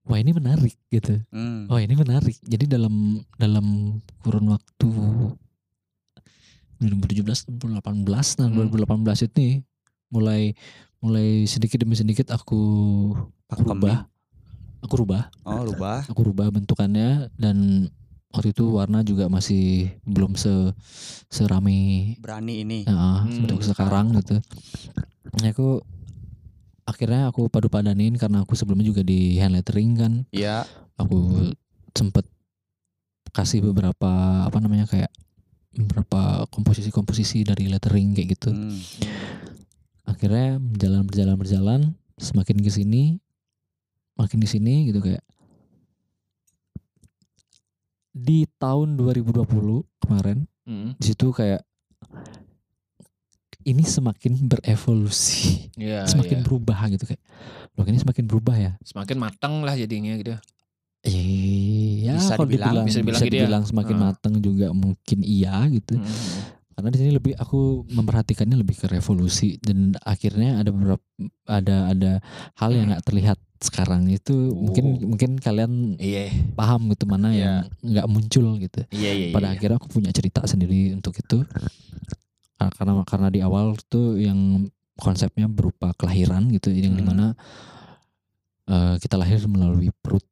wah 0.03 0.17
ini 0.17 0.31
menarik 0.31 0.77
gitu 0.87 1.19
Hmm. 1.29 1.67
oh 1.67 1.77
ini 1.77 1.93
menarik 1.93 2.37
jadi 2.41 2.69
dalam 2.69 2.95
dalam 3.35 3.67
kurun 4.21 4.47
waktu 4.49 4.91
2017 6.79 7.49
2018 7.51 8.05
nah 8.37 8.47
Hmm. 8.47 8.69
2018 8.69 9.27
ini 9.31 9.65
mulai 10.07 10.53
mulai 10.99 11.45
sedikit 11.45 11.81
demi 11.81 11.97
sedikit 11.97 12.29
aku 12.29 12.61
aku 13.47 13.63
rubah 13.65 14.05
aku 14.79 14.95
rubah 14.97 15.33
Oh, 15.43 15.65
rubah. 15.65 16.05
aku 16.05 16.21
rubah 16.23 16.47
bentukannya 16.49 17.33
dan 17.35 17.89
waktu 18.29 18.53
itu 18.53 18.69
warna 18.71 19.01
juga 19.01 19.27
masih 19.27 19.97
belum 20.05 20.37
se 20.37 20.53
serame 21.27 22.15
Berani 22.21 22.61
ini. 22.61 22.79
ya, 22.85 23.25
Hmm. 23.25 23.49
sekarang 23.59 24.13
gitu. 24.15 24.37
Ya, 25.41 25.51
aku 25.51 25.81
akhirnya 26.87 27.29
aku 27.29 27.51
padu 27.51 27.67
padanin 27.67 28.15
karena 28.15 28.47
aku 28.47 28.55
sebelumnya 28.55 28.87
juga 28.87 29.03
di 29.03 29.37
hand 29.43 29.59
lettering 29.59 29.91
kan. 29.99 30.13
Iya. 30.31 30.65
Aku 30.97 31.51
sempet 31.93 32.25
kasih 33.35 33.61
beberapa 33.61 34.47
apa 34.47 34.59
namanya 34.63 34.89
kayak 34.89 35.11
beberapa 35.77 36.49
komposisi-komposisi 36.49 37.45
dari 37.45 37.69
lettering 37.69 38.17
kayak 38.17 38.29
gitu. 38.39 38.51
Hmm. 38.55 38.81
Akhirnya 40.07 40.57
berjalan 40.63 41.03
berjalan 41.05 41.37
berjalan 41.37 41.81
semakin 42.17 42.65
ke 42.65 42.71
sini 42.73 43.21
makin 44.17 44.41
di 44.41 44.49
sini 44.49 44.89
gitu 44.89 45.05
kayak 45.05 45.21
di 48.17 48.49
tahun 48.57 48.97
2020 48.97 49.45
kemarin 50.01 50.49
Hmm. 50.67 50.99
di 50.99 51.05
situ 51.15 51.31
kayak 51.31 51.63
ini 53.67 53.83
semakin 53.83 54.47
berevolusi, 54.47 55.69
Iya, 55.75 56.07
semakin 56.11 56.39
iya. 56.41 56.45
berubah 56.47 56.79
gitu 56.89 57.05
kayak. 57.05 57.23
Loh 57.75 57.85
ini 57.85 57.99
semakin 57.99 58.25
berubah 58.25 58.57
ya. 58.57 58.73
Semakin 58.81 59.17
matang 59.19 59.61
lah 59.61 59.75
jadinya 59.75 60.15
gitu. 60.15 60.39
Eh, 61.03 62.03
ya 62.03 62.15
Bisa 62.15 62.35
kalau 62.35 62.47
dibilang- 62.47 62.73
dibilang, 62.73 62.87
bisa 62.87 62.99
bisa 62.99 63.23
dibilang 63.23 63.23
dibilang, 63.23 63.63
gitu 63.63 63.67
ya. 63.67 63.71
semakin 63.71 63.97
Ah. 63.97 64.03
matang 64.07 64.35
juga 64.39 64.67
mungkin 64.71 65.19
iya 65.21 65.55
gitu. 65.69 65.95
Hmm. 65.95 66.55
Karena 66.73 66.89
di 66.91 66.99
sini 66.99 67.11
lebih 67.11 67.33
aku 67.35 67.61
memperhatikannya 67.89 68.57
lebih 68.57 68.77
ke 68.77 68.87
revolusi 68.87 69.57
dan 69.59 69.97
akhirnya 69.99 70.61
ada 70.61 70.69
beberapa 70.69 71.01
ada 71.47 71.77
ada 71.89 72.11
hal 72.55 72.71
yang 72.71 72.91
nggak 72.91 73.01
terlihat 73.03 73.39
sekarang 73.57 74.05
itu 74.09 74.53
mungkin 74.53 74.85
Oh. 75.01 75.09
mungkin 75.09 75.31
kalian 75.37 75.97
Iya. 75.97 76.29
paham 76.53 76.93
gitu 76.93 77.09
mana 77.09 77.33
Iya. 77.33 77.41
yang 77.41 77.57
nggak 77.83 78.07
muncul 78.09 78.47
gitu. 78.59 78.81
Iya 78.93 79.11
iya. 79.11 79.29
Pada 79.33 79.49
iya. 79.49 79.57
akhirnya 79.57 79.77
aku 79.79 79.89
punya 79.89 80.11
cerita 80.11 80.45
sendiri 80.45 80.93
untuk 80.93 81.17
itu 81.17 81.41
Ah, 82.57 82.73
karena 82.73 83.05
karena 83.05 83.29
di 83.29 83.45
awal 83.45 83.77
tuh 83.87 84.17
yang 84.17 84.65
konsepnya 84.97 85.45
berupa 85.45 85.93
kelahiran 85.93 86.49
gitu 86.49 86.73
yang 86.73 86.97
Hmm. 86.97 87.01
di 87.01 87.05
mana 87.05 87.27
eh, 88.67 88.97
kita 88.99 89.15
lahir 89.15 89.39
melalui 89.47 89.95
perut 89.95 90.25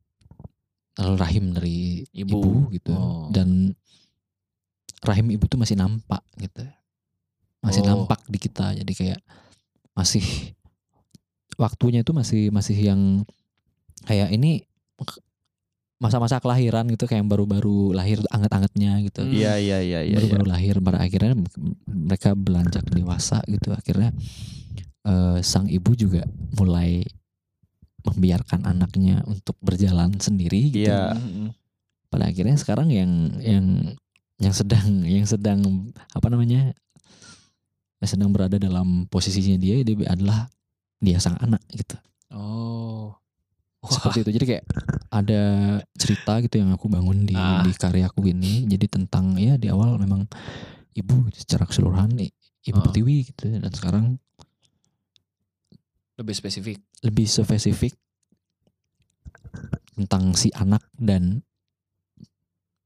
lalu 0.99 1.15
rahim 1.19 1.45
dari 1.55 2.03
Ibu. 2.11 2.35
ibu, 2.35 2.51
gitu 2.75 2.91
Oh. 2.95 3.27
dan 3.31 3.75
rahim 5.05 5.31
ibu 5.31 5.45
tuh 5.47 5.59
masih 5.61 5.77
nampak 5.79 6.23
gitu 6.41 6.65
masih 7.61 7.83
Oh. 7.85 7.89
nampak 7.93 8.25
di 8.27 8.39
kita 8.41 8.75
jadi 8.75 8.93
kayak 8.95 9.21
masih 9.95 10.25
waktunya 11.55 12.03
itu 12.03 12.11
masih 12.11 12.51
masih 12.51 12.75
yang 12.75 13.01
kayak 14.03 14.35
ini 14.35 14.67
masa-masa 15.97 16.37
kelahiran 16.39 16.85
gitu 16.91 17.07
kayak 17.07 17.23
yang 17.23 17.31
baru-baru 17.31 17.95
lahir 17.95 18.19
anget-angetnya 18.29 18.99
gitu 19.05 19.23
Hmm. 19.23 19.33
Iya 19.33 19.53
iya 19.57 19.79
iya 19.81 20.01
iya. 20.03 20.17
baru-baru 20.19 20.47
lahir 20.47 20.75
pada 20.79 20.99
akhirnya 21.01 21.33
mereka 21.87 22.35
beranjak 22.35 22.85
dewasa 22.87 23.41
gitu 23.47 23.71
akhirnya 23.71 24.11
eh, 25.03 25.39
sang 25.41 25.67
ibu 25.67 25.95
juga 25.95 26.27
mulai 26.55 27.07
membiarkan 28.05 28.69
anaknya 28.69 29.25
untuk 29.25 29.57
berjalan 29.61 30.13
sendiri 30.19 30.69
gitu 30.69 30.91
Iya. 30.91 31.15
Hmm. 31.17 31.55
pada 32.11 32.29
akhirnya 32.29 32.55
sekarang 32.55 32.93
yang 32.93 33.11
yang 33.41 33.67
yang 34.37 34.53
sedang 34.53 35.03
yang 35.09 35.25
sedang 35.25 35.89
apa 36.13 36.27
namanya 36.29 36.75
yang 37.99 38.11
sedang 38.11 38.29
berada 38.29 38.59
dalam 38.59 39.07
posisinya 39.09 39.57
dia 39.57 39.81
dia 39.81 39.97
adalah 40.07 40.51
dia 40.99 41.17
sang 41.17 41.39
anak 41.39 41.63
gitu 41.71 41.97
Oh. 42.35 43.15
Seperti 43.87 44.19
itu 44.23 44.31
jadi 44.33 44.47
kayak 44.47 44.65
ada 45.11 45.43
cerita 45.95 46.41
gitu 46.41 46.57
yang 46.57 46.71
aku 46.71 46.87
bangun 46.87 47.23
di 47.23 47.33
Ah. 47.33 47.61
di 47.61 47.71
karyaku 47.71 48.29
ini 48.29 48.65
jadi 48.65 48.87
tentang 48.89 49.37
ya 49.37 49.55
di 49.55 49.69
awal 49.69 49.97
memang 49.97 50.25
ibu 50.93 51.29
secara 51.31 51.65
keseluruhan 51.65 52.17
ibu 52.63 52.73
Ah. 52.73 52.83
pertiwi 52.83 53.17
gitu 53.27 53.51
dan 53.51 53.71
sekarang 53.71 54.07
Lebih 56.15 56.35
spesifik. 56.37 56.79
lebih 57.03 57.27
spesifik 57.27 57.93
tentang 59.95 60.35
si 60.35 60.51
anak 60.53 60.83
dan 60.95 61.43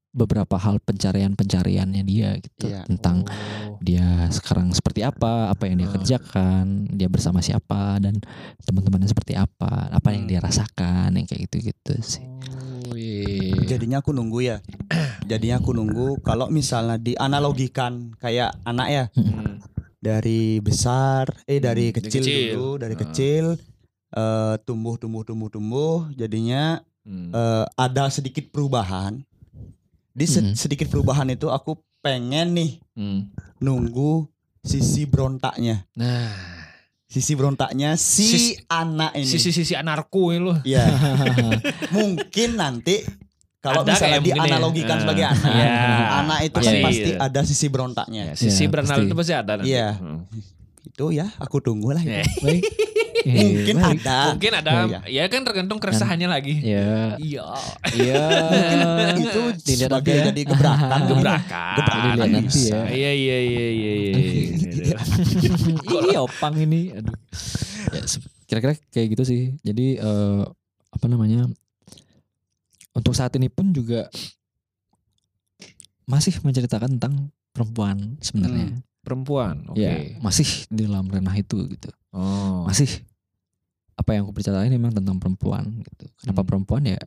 beberapa 0.09 0.57
hal 0.57 0.81
pencarian-pencariannya 0.81 2.01
dia 2.01 2.33
gitu 2.35 2.65
Iya. 2.65 2.81
tentang 2.83 3.23
Oh. 3.23 3.77
dia 3.79 4.25
sekarang 4.29 4.73
seperti 4.73 5.05
apa, 5.05 5.53
apa 5.53 5.69
yang 5.69 5.77
dia 5.77 5.87
Ah. 5.87 5.93
kerjakan, 5.93 6.65
dia 6.89 7.05
bersama 7.05 7.39
siapa 7.39 8.01
dan 8.01 8.17
teman-temannya 8.59 9.05
seperti 9.05 9.33
apa, 9.33 9.87
apa 9.87 10.07
yang 10.09 10.25
Hmm. 10.25 10.31
dia 10.31 10.39
rasakan, 10.41 11.13
yang 11.13 11.25
kayak 11.25 11.45
gitu-gitu 11.45 11.93
sih. 12.01 12.25
Oh, 12.83 12.97
iya. 12.97 13.53
Jadinya 13.69 14.01
aku 14.01 14.09
nunggu 14.09 14.39
ya. 14.41 14.57
Jadinya 15.23 15.61
aku 15.61 15.71
nunggu 15.71 16.19
kalau 16.19 16.49
misalnya 16.49 16.97
dianalogikan 16.97 18.09
kayak 18.17 18.57
anak 18.63 18.87
ya 18.89 19.03
Hmm. 19.13 19.61
dari 19.95 20.57
besar 20.57 21.29
eh 21.45 21.61
dari 21.61 21.93
Dari 21.93 21.97
kecil, 22.01 22.23
kecil. 22.23 22.49
dulu 22.51 22.69
dari 22.77 22.95
Ah. 22.95 22.99
kecil 22.99 23.45
eh, 24.09 24.55
tumbuh 24.65 24.97
tumbuh 24.97 25.21
tumbuh 25.21 25.53
tumbuh 25.53 26.09
jadinya 26.11 26.81
Hmm. 27.05 27.29
eh, 27.29 27.65
ada 27.77 28.09
sedikit 28.09 28.49
perubahan. 28.49 29.21
Di 30.19 30.25
se- 30.25 30.43
Hmm. 30.43 30.51
sedikit 30.53 30.85
perubahan 30.85 31.31
itu 31.31 31.47
aku 31.47 31.73
pengen 31.99 32.51
nih 32.51 32.71
Hmm. 32.91 33.31
nunggu 33.57 34.27
sisi 34.59 35.07
berontaknya. 35.07 35.87
Nah, 35.95 36.27
Sisi 37.07 37.33
berontaknya 37.33 37.95
si 37.95 38.27
Sis- 38.27 38.59
anak 38.67 39.15
ini. 39.15 39.25
sisi-sisi 39.25 39.73
anarko 39.73 40.29
ini 40.29 40.43
loh. 40.43 40.57
Ya, 40.61 40.85
mungkin 41.89 42.53
nanti 42.53 43.01
kalau 43.57 43.81
Ada 43.81 43.91
misalnya 43.91 44.19
ya. 44.19 44.25
dianalogikan 44.29 44.93
Ah. 44.93 45.01
sebagai 45.01 45.25
anak, 45.25 45.51
Iya. 45.51 45.73
anak 46.15 46.39
itu 46.43 46.53
kan 46.55 46.63
Pasti. 46.69 46.83
pasti 46.85 47.11
ada 47.17 47.41
sisi 47.43 47.65
berontaknya. 47.67 48.21
Ya, 48.29 48.33
sisi 48.35 48.63
Ya, 48.63 48.69
berenal 48.69 48.93
pasti. 48.93 49.07
itu 49.07 49.15
pasti 49.15 49.33
ada 49.33 49.53
nanti. 49.55 49.67
Iya. 49.67 49.87
Hmm. 49.95 50.19
Itu 50.81 51.11
ya, 51.11 51.27
aku 51.37 51.59
tunggu 51.59 51.91
lah. 51.91 52.01
Itu. 52.01 52.23
Baik. 52.45 52.63
Eh, 53.19 53.35
Mungkin 53.51 53.75
baik. 53.75 53.99
ada. 53.99 54.19
Mungkin 54.31 54.53
ada, 54.55 54.71
Iya. 54.87 54.99
ya 55.11 55.23
kan 55.27 55.43
tergantung 55.43 55.75
keresahannya 55.75 56.31
lagi. 56.31 56.55
Ya, 56.63 57.19
Iya. 57.19 57.47
iya. 57.91 58.23
itu 59.19 59.41
Dilihat 59.59 59.91
nanti 59.91 60.07
sebagai 60.07 60.15
ya. 60.15 60.23
jadi 60.31 60.41
gebrakan. 60.47 60.99
Gebrakan. 61.03 61.75
Gebrakan 61.75 61.99
Dilihat 62.15 62.29
nanti 62.31 62.59
ya. 62.71 62.81
Iya 62.87 63.11
iya 63.11 63.37
iya 63.43 63.67
iya 63.67 63.93
iya. 63.99 64.11
iya. 64.71 64.97
Ini 65.99 66.15
opang 66.15 66.55
ini. 66.55 66.95
Aduh. 66.95 67.11
Ya, 67.91 68.01
kira-kira 68.47 68.73
kayak 68.87 69.07
gitu 69.11 69.23
sih. 69.27 69.41
Jadi 69.67 69.99
eh, 69.99 70.41
apa 70.89 71.05
namanya? 71.11 71.43
Untuk 72.95 73.11
saat 73.13 73.35
ini 73.35 73.51
pun 73.51 73.75
juga 73.75 74.07
masih 76.07 76.39
menceritakan 76.41 76.97
tentang 76.97 77.29
perempuan 77.51 78.15
sebenarnya. 78.19 78.79
Perempuan. 79.09 79.65
Oke. 79.67 79.81
Ya, 79.81 79.97
masih 80.21 80.45
di 80.69 80.85
dalam 80.85 81.09
ranah 81.09 81.33
itu 81.33 81.57
gitu. 81.65 81.89
Oh. 82.13 82.63
Masih 82.63 82.85
apa 83.97 84.13
yang 84.13 84.23
aku 84.23 84.31
bicarain 84.31 84.69
memang 84.69 84.93
tentang 84.93 85.17
perempuan 85.17 85.65
gitu. 85.81 86.05
Kenapa 86.15 86.45
Hmm. 86.45 86.49
perempuan 86.53 86.83
ya? 86.85 87.01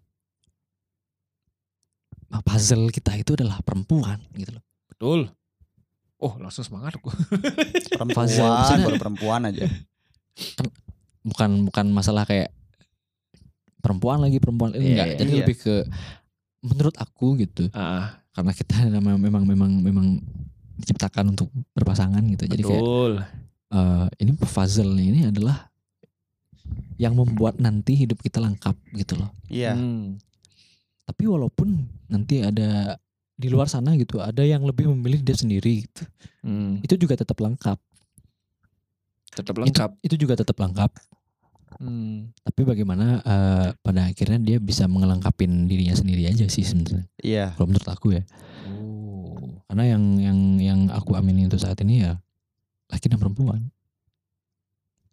Puzzle 2.43 2.89
kita 2.89 3.13
itu 3.15 3.37
adalah 3.37 3.61
perempuan 3.61 4.19
gitu 4.35 4.57
loh. 4.57 4.65
Betul. 4.89 5.21
Oh 6.17 6.35
langsung 6.39 6.63
semangat 6.63 6.97
aku. 6.97 7.11
Perempuan, 7.93 8.27
baru 8.81 8.97
perempuan 8.97 9.43
aja. 9.45 9.67
Bukan 11.23 11.67
bukan 11.67 11.87
masalah 11.91 12.25
kayak 12.25 12.51
perempuan 13.79 14.23
lagi 14.23 14.39
perempuan 14.39 14.71
Iya, 14.73 14.81
enggak. 14.81 15.07
iya, 15.09 15.17
Jadi 15.19 15.31
iya. 15.31 15.39
lebih 15.43 15.57
ke 15.59 15.75
menurut 16.63 16.95
aku 16.97 17.35
gitu. 17.37 17.67
Ah, 17.75 18.23
Karena 18.33 18.55
kita 18.55 18.75
memang 18.97 19.19
memang 19.19 19.43
memang 19.45 19.71
memang 19.83 20.07
diciptakan 20.83 21.33
untuk 21.33 21.49
berpasangan 21.73 22.23
gitu. 22.35 22.45
Jadi 22.51 22.63
kayak 22.67 22.83
betul. 22.83 23.13
eh, 23.73 24.07
ini 24.19 24.31
puzzle 24.35 24.99
ini 24.99 25.31
adalah 25.31 25.71
yang 26.99 27.15
membuat 27.19 27.59
nanti 27.59 27.95
hidup 27.99 28.19
kita 28.23 28.39
lengkap 28.43 28.75
gitu 28.99 29.19
loh. 29.19 29.31
Iya. 29.51 29.75
Hmm. 29.75 30.19
Tapi 31.07 31.27
walaupun 31.27 31.87
nanti 32.07 32.43
ada 32.43 32.95
di 33.35 33.49
luar 33.51 33.67
sana 33.67 33.99
gitu, 33.99 34.23
ada 34.23 34.47
yang 34.47 34.63
lebih 34.63 34.87
memilih 34.95 35.23
dia 35.25 35.35
sendiri 35.35 35.83
gitu. 35.87 36.03
Hmm. 36.47 36.79
Itu 36.85 36.95
juga 36.95 37.19
tetap 37.19 37.39
lengkap. 37.43 37.79
Tetap 39.33 39.55
Itu, 39.57 39.61
lengkap. 39.65 39.91
itu 40.05 40.15
juga 40.21 40.35
tetap 40.37 40.57
lengkap. 40.61 40.91
Hmm. 41.81 42.31
Tapi 42.45 42.61
bagaimana 42.63 43.19
eh, 43.25 43.69
pada 43.81 44.07
akhirnya 44.13 44.39
dia 44.39 44.59
bisa 44.61 44.85
mengelengkapin 44.87 45.67
dirinya 45.67 45.97
sendiri 45.97 46.29
aja 46.29 46.47
sih 46.47 46.63
sebenarnya. 46.63 47.09
Iya. 47.19 47.57
Kalau 47.57 47.67
menurut 47.67 47.89
aku 47.89 48.15
ya. 48.15 48.23
Oh. 48.69 48.92
Karena 49.73 49.89
yang 49.89 50.05
yang 50.21 50.39
yang 50.61 50.81
aku 50.93 51.17
amini 51.17 51.49
untuk 51.49 51.57
saat 51.57 51.81
ini 51.81 52.05
ya 52.05 52.21
laki 52.93 53.09
dan 53.09 53.17
perempuan. 53.17 53.73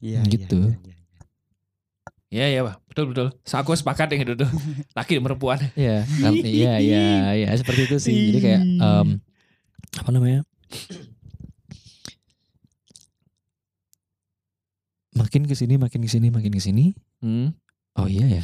Iya. 0.03 0.19
Gitu. 0.27 0.59
iya, 0.59 0.75
iya, 0.75 0.75
iya. 0.83 0.95
Iya 2.29 2.45
iya 2.51 2.61
pak, 2.67 2.75
betul 2.91 3.05
betul. 3.15 3.27
So, 3.47 3.55
aku 3.55 3.71
sepakat 3.71 4.11
dengan 4.11 4.35
itu. 4.35 4.43
Laki 4.99 5.15
dan 5.15 5.23
perempuan. 5.23 5.63
Iya, 5.79 6.03
kan, 6.03 6.35
iya, 6.43 6.73
iya, 6.75 7.07
iya, 7.39 7.47
seperti 7.55 7.87
itu 7.87 7.97
sih. 8.03 8.11
Jadi 8.11 8.39
kayak 8.43 8.61
em, 8.83 9.07
apa 9.95 10.09
namanya? 10.11 10.43
Makin 15.15 15.47
ke 15.47 15.55
sini, 15.55 15.79
makin 15.79 16.03
ke 16.03 16.11
sini, 16.11 16.27
makin 16.35 16.51
ke 16.51 16.59
sini. 16.59 16.99
Hmm. 17.23 17.55
Oh 17.95 18.11
iya 18.11 18.27
ya. 18.27 18.43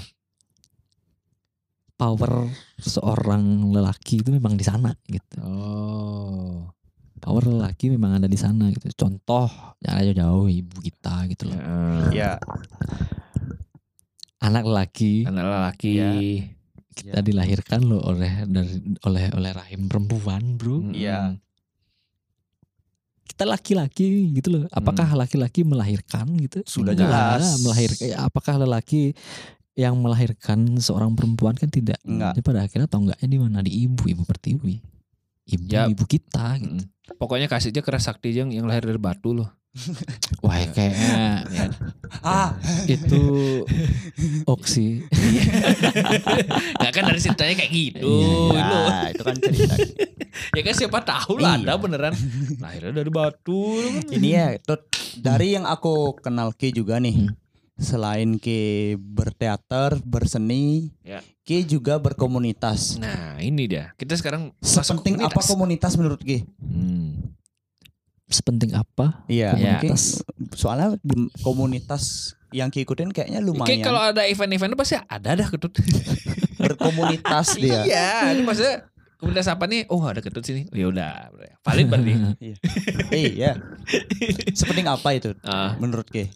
Power 1.96 2.52
seorang 2.76 3.72
lelaki 3.72 4.20
itu 4.20 4.30
memang 4.36 4.60
di 4.60 4.66
sana 4.68 4.92
gitu. 5.08 5.40
Oh. 5.40 6.68
Power 7.24 7.48
lelaki 7.48 7.88
memang 7.88 8.20
ada 8.20 8.28
di 8.28 8.36
sana 8.36 8.68
gitu. 8.68 8.92
Contoh, 8.94 9.48
jangan 9.80 10.04
jauh-jauh 10.12 10.52
ibu 10.52 10.78
kita 10.84 11.24
gitu 11.32 11.48
loh. 11.50 11.60
Ya. 12.12 12.36
Anak 14.44 14.68
lelaki 14.68 15.26
Anak 15.26 15.46
lelaki. 15.48 15.92
Iya. 15.98 16.12
kita 16.96 17.20
dilahirkan 17.20 17.84
loh 17.84 18.00
oleh 18.08 18.48
dari 18.48 18.80
oleh 19.04 19.28
oleh 19.36 19.52
rahim 19.52 19.88
perempuan, 19.92 20.56
Bro. 20.56 20.80
Hmm. 20.80 20.94
Iya. 20.96 21.36
kita 23.36 23.44
laki-laki 23.52 24.32
gitu 24.32 24.48
loh. 24.48 24.64
Apakah 24.72 25.12
laki-laki 25.12 25.68
melahirkan 25.68 26.40
gitu? 26.40 26.64
Sudah 26.64 26.96
jelas. 26.96 27.60
Melahirkan. 27.60 28.16
Apakah 28.16 28.64
lelaki 28.64 29.12
yang 29.76 30.00
melahirkan 30.00 30.80
seorang 30.80 31.14
perempuan 31.14 31.54
kan 31.54 31.68
tidak? 31.68 32.00
Enggak. 32.02 32.34
Jadi 32.36 32.42
pada 32.42 32.60
akhirnya 32.64 32.88
atau 32.88 33.00
enggaknya 33.04 33.28
di 33.28 33.40
mana 33.40 33.60
di 33.60 33.72
ibu, 33.84 34.04
ibu 34.08 34.24
pertiwi. 34.24 34.76
Ibu, 35.46 35.64
Ya. 35.70 35.86
ibu 35.86 36.04
kita 36.04 36.58
gitu. 36.58 36.82
Hmm. 36.82 37.20
Pokoknya 37.20 37.46
kasih 37.46 37.70
aja 37.70 37.86
keras 37.86 38.10
sakti 38.10 38.34
yang 38.34 38.50
yang 38.50 38.66
lahir 38.66 38.82
dari 38.82 38.98
batu 38.98 39.36
loh. 39.36 39.52
Wah, 40.44 40.56
kayaknya 40.72 41.44
Ya. 41.52 41.68
Ah, 42.24 42.56
itu 42.88 43.62
Oksi. 44.48 45.04
Nggak 46.80 46.92
kan 46.92 47.04
dari 47.06 47.20
ceritanya 47.20 47.54
kayak 47.56 47.72
gitu. 47.72 48.16
Iya, 48.52 48.64
Lu. 48.64 48.82
itu 49.12 49.24
kan 49.24 49.36
cerita. 49.36 49.76
Ya 50.52 50.62
kan 50.64 50.74
siapa 50.74 51.00
tahu 51.02 51.34
lah 51.38 51.60
Iya. 51.60 51.64
ada 51.68 51.74
beneran. 51.78 52.14
Lahirnya 52.58 52.94
dari 52.96 53.12
batu. 53.12 53.76
Ini 54.10 54.28
ya, 54.30 54.46
Tut, 54.58 54.88
dari 55.16 55.54
yang 55.54 55.68
aku 55.68 56.16
kenal 56.18 56.52
Ki 56.52 56.72
juga 56.72 56.98
nih. 56.98 57.28
Hmm. 57.28 57.36
Selain 57.76 58.40
Ki 58.40 58.96
berteater, 58.96 60.00
berseni, 60.02 60.96
Ya. 61.04 61.20
Ki 61.44 61.62
juga 61.62 62.00
berkomunitas. 62.00 62.96
Nah 62.96 63.36
ini 63.38 63.68
dia. 63.68 63.92
Kita 63.96 64.16
sekarang 64.16 64.56
Sepenting 64.58 65.20
apa 65.20 65.44
komunitas 65.44 65.94
menurut 65.94 66.24
Ki? 66.24 66.48
Hmm. 66.58 67.36
Sepenting 68.26 68.74
apa? 68.74 69.22
Iya, 69.28 69.54
Komunitas. 69.54 70.26
soalnya 70.56 70.98
di 71.04 71.30
komunitas 71.40 72.34
yang 72.50 72.72
Ki 72.72 72.82
ikutin 72.82 73.12
kayaknya 73.12 73.38
Kayak 73.38 73.48
lumayan 73.52 73.80
kalau 73.84 74.02
ada 74.02 74.24
event-event 74.24 74.72
itu 74.72 74.80
pasti 74.80 74.96
ada 74.98 75.30
dah 75.36 75.48
ketut. 75.52 75.76
berkomunitas 76.64 77.60
dia. 77.60 77.84
Iya, 77.86 78.34
ini 78.34 78.42
maksudnya 78.42 78.88
komunitas 79.20 79.46
apa 79.46 79.68
nih? 79.68 79.84
Oh 79.92 80.02
ada 80.02 80.24
ketut 80.24 80.42
sini. 80.42 80.66
Ya 80.72 80.88
udah, 80.88 81.30
valid 81.62 81.92
berarti. 81.92 82.14
iya. 83.36 83.60
Sepenting 84.56 84.88
apa 84.88 85.12
itu 85.12 85.36
Ah, 85.44 85.76
menurut 85.78 86.08
Ki? 86.08 86.32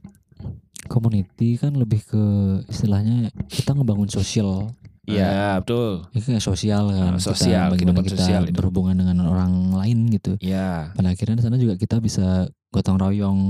Community 0.88 1.58
kan 1.58 1.74
lebih 1.74 2.00
ke 2.02 2.24
istilahnya 2.66 3.28
kita 3.46 3.74
ngebangun 3.74 4.08
sosial. 4.08 4.72
iya, 5.04 5.58
betul. 5.58 6.06
Ini 6.14 6.22
kayak 6.22 6.44
sosial 6.44 6.94
kan. 6.94 7.18
sosial, 7.18 7.68
kita, 7.68 7.74
bagaimana 7.74 8.06
kita 8.06 8.16
sosial 8.16 8.44
itu. 8.46 8.54
berhubungan 8.54 8.94
dengan 8.96 9.26
orang 9.26 9.74
lain 9.74 10.06
gitu. 10.10 10.38
Iya. 10.38 10.94
Pada 10.94 11.10
akhirnya 11.10 11.36
di 11.36 11.44
sana 11.44 11.58
juga 11.58 11.74
kita 11.76 11.98
bisa 11.98 12.46
gotong 12.70 12.98
royong, 12.98 13.42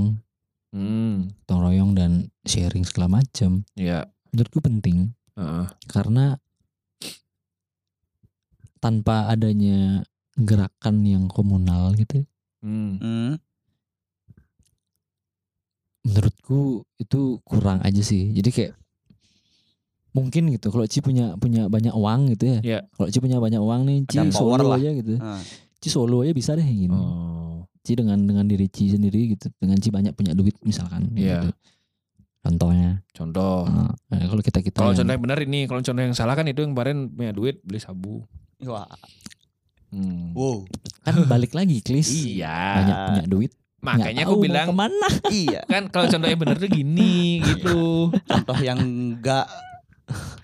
Hmm, 0.72 1.28
gotong 1.44 1.60
royong 1.60 1.90
dan 1.92 2.10
sharing 2.42 2.82
segala 2.82 3.20
macam. 3.20 3.60
iya. 3.74 4.08
Menurutku 4.32 4.58
penting 4.58 5.12
Heeh. 5.34 5.66
karena 5.86 6.38
tanpa 8.78 9.28
adanya 9.28 10.00
gerakan 10.34 11.04
yang 11.04 11.24
komunal 11.26 11.92
gitu, 11.94 12.24
Hmm. 12.60 13.36
Menurutku 16.00 16.84
itu 16.96 17.38
kurang 17.44 17.84
aja 17.84 18.00
sih. 18.00 18.32
Jadi 18.32 18.50
kayak 18.50 18.72
mungkin 20.10 20.50
gitu 20.50 20.74
kalau 20.74 20.86
Ci 20.90 20.98
punya 21.00 21.38
punya 21.38 21.70
banyak 21.70 21.94
uang 21.94 22.34
gitu 22.34 22.44
ya. 22.46 22.58
Iya. 22.60 22.80
Kalau 22.92 23.08
Ci 23.08 23.18
punya 23.20 23.38
banyak 23.38 23.62
uang 23.62 23.80
nih, 23.86 23.98
Ci 24.08 24.18
solo 24.32 24.58
lah. 24.66 24.78
aja 24.80 24.90
gitu. 24.96 25.14
Ah. 25.20 25.38
Ci 25.78 25.88
solo 25.88 26.26
aja 26.26 26.32
bisa 26.32 26.56
deh 26.56 26.64
gini. 26.64 26.90
Oh. 26.90 27.62
Ci 27.84 27.94
dengan 27.94 28.18
dengan 28.24 28.44
diri 28.44 28.66
Ci 28.66 28.90
sendiri 28.90 29.36
gitu, 29.36 29.48
dengan 29.56 29.78
Ci 29.78 29.88
banyak 29.88 30.12
punya 30.12 30.32
duit 30.34 30.56
misalkan. 30.64 31.12
Iya. 31.14 31.46
Gitu. 31.46 31.52
Contohnya. 32.40 33.04
Contoh. 33.12 33.68
Nah, 33.68 33.92
nah, 34.08 34.16
kalau 34.24 34.40
kita 34.40 34.64
kita 34.64 34.80
Kalau 34.80 34.96
contoh 34.96 35.12
yang 35.12 35.20
benar 35.20 35.38
ini, 35.44 35.68
kalau 35.68 35.84
contoh 35.84 36.00
yang 36.00 36.16
salah 36.16 36.32
kan 36.32 36.48
itu 36.48 36.64
yang 36.64 36.72
kemarin 36.72 37.12
punya 37.12 37.36
duit 37.36 37.60
beli 37.60 37.78
sabu. 37.78 38.24
Wah, 38.64 38.88
Hmm. 39.90 40.30
wow. 40.38 40.62
kan 41.02 41.26
balik 41.26 41.50
lagi 41.50 41.82
klis. 41.82 42.14
Iya. 42.14 42.54
Banyak 42.78 42.96
punya 43.10 43.24
duit. 43.26 43.52
Makanya 43.80 44.28
aku 44.28 44.36
bilang 44.44 44.68
ke 44.68 44.76
mana. 44.76 45.08
iya, 45.32 45.60
kan 45.64 45.88
kalau 45.88 46.06
contoh 46.08 46.28
yang 46.28 46.40
benar 46.40 46.56
tuh 46.60 46.70
gini 46.70 47.40
gitu. 47.44 48.12
contoh 48.12 48.56
yang 48.60 48.78
enggak 48.80 49.48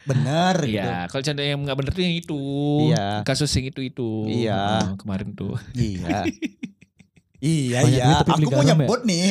gitu. 0.07 0.71
Iya, 0.71 1.11
kalau 1.11 1.23
contoh 1.23 1.45
yang 1.45 1.59
nggak 1.63 1.77
benar 1.77 1.93
tuh 1.93 2.03
yang 2.07 2.17
itu. 2.17 2.43
Iya. 2.91 3.07
Kasus 3.27 3.51
yang 3.59 3.67
itu 3.69 3.81
itu. 3.83 4.11
Iya. 4.31 4.95
Oh, 4.95 4.97
kemarin 4.99 5.35
tuh. 5.35 5.55
Iya. 5.75 6.25
Iya 7.37 7.85
Banyak 7.85 8.01
iya, 8.01 8.07
duit 8.25 8.49
aku 8.49 8.49
mau 8.49 8.65
ya? 8.65 8.69
nyebut 8.73 9.01
nih. 9.05 9.27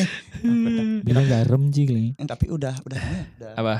Bilang 1.01 1.26
garam 1.26 1.74
Kli. 1.74 2.14
Eh, 2.14 2.28
Tapi 2.30 2.45
udah 2.53 2.78
udah 2.86 3.01
udah, 3.01 3.51
Apa? 3.58 3.76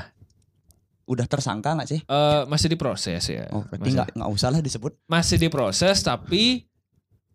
udah 1.06 1.26
tersangka 1.30 1.78
nggak 1.78 1.88
sih? 1.88 2.00
Eh 2.02 2.42
masih 2.50 2.66
diproses 2.66 3.22
ya. 3.22 3.46
Oh, 3.54 3.62
berarti 3.62 3.94
nggak 3.94 4.18
nggak 4.18 4.30
usah 4.34 4.50
lah 4.50 4.58
disebut. 4.58 4.98
masih 5.06 5.38
diproses 5.38 6.02
tapi 6.02 6.66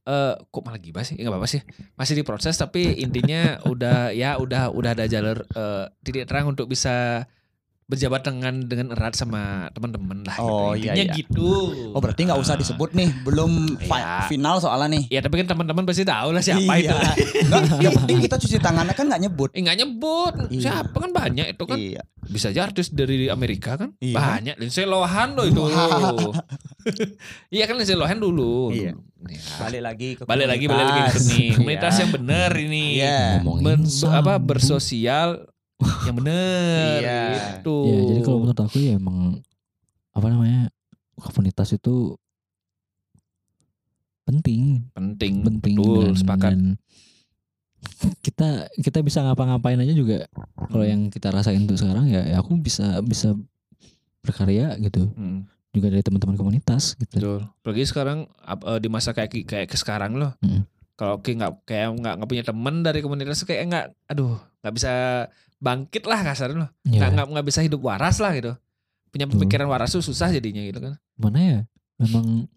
eh 0.02 0.34
kok 0.38 0.62
malah 0.66 0.82
gibah 0.82 1.06
sih? 1.06 1.18
Enggak 1.20 1.38
apa-apa 1.38 1.50
sih. 1.50 1.62
Masih 1.98 2.14
diproses 2.18 2.56
tapi 2.58 3.02
intinya 3.02 3.62
udah 3.70 4.14
ya 4.16 4.38
udah 4.42 4.74
udah 4.74 4.92
ada 4.98 5.06
jalur 5.06 5.46
eh, 5.54 5.86
titik 6.02 6.26
terang 6.26 6.50
untuk 6.50 6.66
bisa 6.66 7.26
berjabat 7.92 8.24
dengan 8.24 8.64
dengan 8.64 8.88
erat 8.92 9.12
sama 9.12 9.68
teman-teman 9.70 10.24
lah 10.24 10.40
Oh, 10.40 10.72
gitu. 10.74 10.88
iya, 10.88 10.92
Intinya 10.96 11.06
iya. 11.06 11.20
gitu. 11.20 11.50
Oh 11.92 12.00
berarti 12.00 12.24
nggak 12.24 12.40
usah 12.40 12.56
Ah. 12.56 12.60
disebut 12.60 12.90
nih, 12.92 13.12
belum 13.22 13.52
fi- 13.78 13.92
Iya. 13.92 14.26
final 14.26 14.56
soalnya 14.58 14.96
nih. 14.96 15.04
Ya 15.10 15.20
tapi 15.20 15.36
kan 15.38 15.52
teman-teman 15.52 15.84
pasti 15.84 16.02
tahu 16.02 16.32
lah 16.32 16.40
siapa 16.40 16.72
itu. 16.78 16.88
iya. 16.88 17.12
Nggak, 17.44 17.62
yang 17.82 17.94
penting 17.94 18.18
kita 18.22 18.36
cuci 18.38 18.58
tangannya 18.58 18.94
kan 18.94 19.06
nggak 19.06 19.22
nyebut. 19.22 19.50
Eh 19.52 19.60
nggak 19.60 19.78
nyebut. 19.78 20.34
Iya. 20.48 20.62
Siapa 20.64 20.96
kan 20.96 21.12
banyak 21.12 21.52
itu 21.52 21.64
kan. 21.66 21.76
Iya. 21.76 22.02
Bisa 22.24 22.48
aja 22.48 22.64
artis 22.64 22.88
dari 22.90 23.28
Amerika 23.28 23.76
kan. 23.76 23.92
Iya. 23.98 24.16
Banyak. 24.16 24.56
Lindsay 24.56 24.86
Lohan 24.86 25.36
loh 25.36 25.44
itu. 25.44 25.62
Iya 27.50 27.64
kan 27.66 27.76
Lindsay 27.76 27.94
Lohan 27.94 28.18
dulu. 28.18 28.72
Iya. 28.72 28.96
Ya. 29.22 29.42
Balik 29.60 29.82
lagi 29.82 30.10
ke 30.16 30.24
Balik 30.24 30.48
lagi 30.48 30.66
balik 30.66 30.86
lagi 30.88 31.02
ke 31.12 31.20
nih. 31.28 31.48
Komunitas 31.54 31.94
Iya. 31.94 32.00
yang 32.00 32.12
benar 32.12 32.52
ini. 32.56 32.86
Iya. 32.98 33.20
Ngomongin 33.38 33.64
Men- 33.64 33.86
be- 33.86 34.10
apa 34.12 34.34
bersosial 34.40 35.28
yang 36.08 36.16
benar 36.16 37.00
Iya. 37.02 37.22
gitu. 37.58 37.78
Ya, 37.86 38.00
jadi 38.08 38.20
kalau 38.22 38.38
menurut 38.40 38.60
aku 38.60 38.78
ya 38.78 38.96
emang 38.96 39.42
apa 40.12 40.28
namanya 40.28 40.68
komunitas 41.16 41.72
itu 41.72 42.16
penting, 44.24 44.86
penting, 44.92 45.34
penting 45.44 45.76
betul, 45.76 46.04
dan, 46.04 46.16
sepakat. 46.16 46.50
dan 46.54 46.60
kita 48.26 48.50
kita 48.78 49.00
bisa 49.02 49.20
ngapa-ngapain 49.22 49.82
aja 49.82 49.92
juga 49.92 50.30
kalau 50.70 50.86
yang 50.86 51.10
kita 51.10 51.34
rasain 51.34 51.58
untuk 51.60 51.76
sekarang 51.76 52.06
ya, 52.08 52.22
ya 52.24 52.38
aku 52.38 52.54
bisa 52.56 53.02
bisa 53.02 53.34
berkarya 54.22 54.78
gitu 54.78 55.10
Hmm, 55.18 55.50
juga 55.72 55.90
dari 55.90 56.06
teman-teman 56.06 56.38
komunitas 56.38 56.94
gitu. 56.96 57.18
betul. 57.18 57.40
Apalagi 57.60 57.84
sekarang 57.84 58.30
eh, 58.46 58.80
di 58.80 58.88
masa 58.88 59.12
kayak 59.12 59.34
kayak 59.44 59.68
ke 59.68 59.76
sekarang 59.76 60.14
loh. 60.14 60.38
Hmm. 60.40 60.62
Kalau 60.94 61.18
kayak 61.18 61.36
nggak 61.40 61.54
kayak 61.66 61.88
nggak 61.98 62.14
nggak 62.22 62.30
punya 62.30 62.44
teman 62.46 62.76
dari 62.86 63.00
komunitas 63.02 63.42
kayak 63.42 63.64
nggak, 63.66 63.86
aduh 64.08 64.38
nggak 64.62 64.74
bisa 64.78 64.92
bangkit 65.62 66.04
lah 66.06 66.20
kasarnya 66.26 66.58
loh. 66.66 66.70
Ya, 66.90 67.10
Nggak 67.10 67.28
nggak 67.34 67.46
bisa 67.46 67.60
hidup 67.62 67.82
waras 67.82 68.18
lah 68.22 68.34
gitu. 68.34 68.54
Punya 69.12 69.28
pemikiran 69.28 69.68
waras 69.68 69.92
tuh 69.92 70.02
susah 70.06 70.32
jadinya 70.32 70.64
gitu 70.64 70.80
kan. 70.80 70.96
mana 71.22 71.38
ya 71.38 71.60
memang 72.02 72.50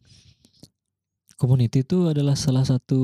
community 1.37 1.85
itu 1.85 2.09
adalah 2.09 2.33
salah 2.33 2.65
satu 2.65 3.03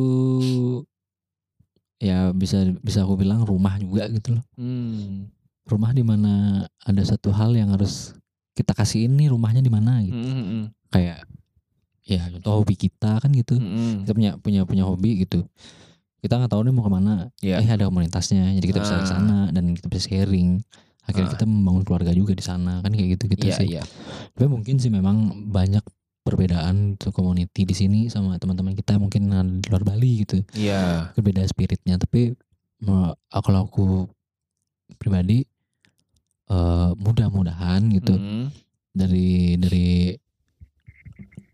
ya 2.01 2.33
bisa 2.33 2.65
bisa 2.81 3.05
aku 3.05 3.21
bilang 3.21 3.45
rumah 3.45 3.77
juga 3.77 4.09
gitu 4.09 4.41
loh. 4.41 4.45
Hmm. 4.57 5.29
rumah 5.69 5.93
di 5.93 6.03
mana 6.03 6.65
ada 6.83 7.03
satu 7.05 7.31
hal 7.31 7.55
yang 7.55 7.71
harus 7.77 8.17
kita 8.57 8.75
kasih 8.75 9.07
ini 9.07 9.31
rumahnya 9.31 9.63
di 9.63 9.71
mana 9.71 10.03
gitu 10.03 10.17
Hmm, 10.17 10.43
hmm, 10.43 10.65
kayak 10.91 11.29
ya 12.03 12.27
contoh 12.27 12.65
hobi 12.65 12.75
kita 12.75 13.23
kan 13.23 13.31
gitu 13.31 13.55
hmm, 13.55 13.71
hmm. 13.71 13.95
kita 14.03 14.13
punya 14.17 14.31
punya 14.41 14.61
punya 14.67 14.85
hobi 14.89 15.23
gitu 15.23 15.47
kita 16.21 16.37
nggak 16.37 16.49
tahu 16.49 16.63
nih 16.63 16.73
mau 16.73 16.83
ke 16.83 16.93
mana 16.93 17.15
Iya. 17.41 17.57
eh 17.59 17.69
ada 17.71 17.85
komunitasnya 17.87 18.53
jadi 18.55 18.67
kita 18.67 18.81
bisa 18.81 18.95
ke 18.95 19.05
Ah. 19.05 19.11
sana 19.11 19.39
dan 19.49 19.73
kita 19.73 19.87
bisa 19.87 20.03
sharing 20.07 20.61
akhirnya 21.03 21.27
Ah. 21.27 21.35
kita 21.35 21.45
membangun 21.45 21.83
keluarga 21.83 22.13
juga 22.13 22.33
di 22.33 22.41
sana 22.41 22.79
kan 22.79 22.91
kayak 22.91 23.17
gitu 23.17 23.25
gitu 23.29 23.45
Iya 23.47 23.57
sih 23.57 23.69
iya. 23.71 23.83
tapi 24.31 24.47
mungkin 24.47 24.77
sih 24.77 24.89
memang 24.89 25.17
banyak 25.47 25.83
perbedaan 26.21 26.95
untuk 26.95 27.11
community 27.11 27.65
di 27.65 27.73
sini 27.73 28.01
sama 28.07 28.37
teman-teman 28.37 28.73
kita 28.73 28.95
mungkin 28.95 29.33
di 29.59 29.67
luar 29.67 29.83
Bali 29.83 30.23
gitu 30.23 30.45
Iya. 30.53 31.11
berbeda 31.15 31.41
spiritnya 31.45 31.97
tapi 31.97 32.37
kalau 33.31 33.61
aku 33.63 33.85
pribadi 34.97 35.45
eh, 36.47 36.91
mudah-mudahan 36.95 37.87
gitu 37.91 38.13
Hmm. 38.13 38.51
dari 38.91 39.55
dari 39.55 40.13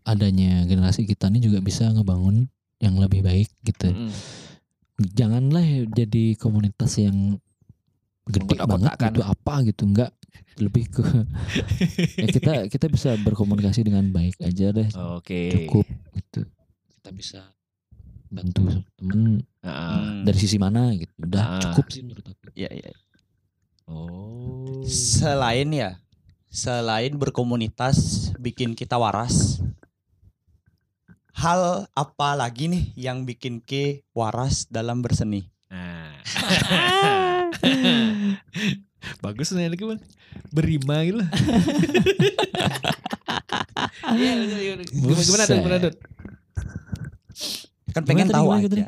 adanya 0.03 0.63
generasi 0.63 1.03
kita 1.03 1.27
ini 1.27 1.37
juga 1.39 1.59
bisa 1.59 1.85
ngebangun 1.87 2.47
yang 2.77 2.95
lebih 2.95 3.21
baik 3.21 3.49
gitu 3.61 3.89
Hmm. 3.89 4.11
Janganlah 4.99 5.61
jadi 5.87 6.33
komunitas 6.35 6.97
yang 6.97 7.37
gede 8.25 8.57
banget 8.59 8.91
gitu 8.99 9.21
apa 9.21 9.53
gitu 9.63 9.83
enggak 9.85 10.11
lebih 10.57 10.89
ke 10.89 11.03
ya 12.19 12.27
kita 12.27 12.53
kita 12.67 12.85
bisa 12.87 13.13
berkomunikasi 13.17 13.81
dengan 13.81 14.09
baik 14.09 14.35
aja 14.39 14.69
deh 14.69 14.89
Oke. 15.15 15.53
cukup 15.53 15.85
gitu 16.13 16.41
kita 16.91 17.09
bisa 17.11 17.41
bantu 18.27 18.83
temen. 18.93 19.39
Hmm. 19.63 20.23
dari 20.23 20.35
sisi 20.35 20.57
mana 20.57 20.91
gitu 20.91 21.13
udah 21.19 21.43
Ah. 21.47 21.61
cukup 21.61 21.85
sih 21.87 22.01
menurut 22.01 22.25
aku 22.25 22.51
Iya, 22.51 22.69
iya. 22.73 22.91
Oh. 23.85 24.83
Selain 24.83 25.69
ya, 25.69 26.01
selain 26.47 27.15
berkomunitas 27.15 27.95
bikin 28.35 28.73
kita 28.73 28.95
waras, 28.95 29.61
hal 31.37 31.85
apa 31.93 32.29
lagi 32.33 32.65
nih 32.65 32.97
yang 32.97 33.21
bikin 33.23 33.61
ke 33.61 34.01
waras 34.11 34.65
dalam 34.67 34.99
berseni? 34.99 35.45
Nah. 35.69 36.17
Bagus 39.23 39.53
nih 39.53 39.69
lagi 39.69 39.83
bang. 39.85 40.01
Berima 40.49 41.05
gitu. 41.05 41.21
Iya, 44.07 44.31
iya. 44.39 44.73
Gimana 44.87 45.19
gimana 45.19 45.43
tuh? 45.43 45.57
Gimana 45.59 45.77
tuh? 45.83 45.93
Kan 47.91 48.03
pengen 48.07 48.27
tahu 48.31 48.47
gimana 48.55 48.87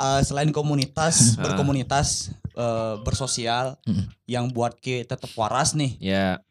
Eh, 0.00 0.20
selain 0.24 0.50
komunitas, 0.50 1.36
Ah. 1.36 1.46
berkomunitas, 1.46 2.34
eh, 2.52 2.94
bersosial, 3.00 3.78
yang 4.26 4.50
buat 4.50 4.74
kita 4.76 5.14
tetap 5.14 5.30
waras 5.36 5.78
nih. 5.78 5.94
Ya, 6.02 6.42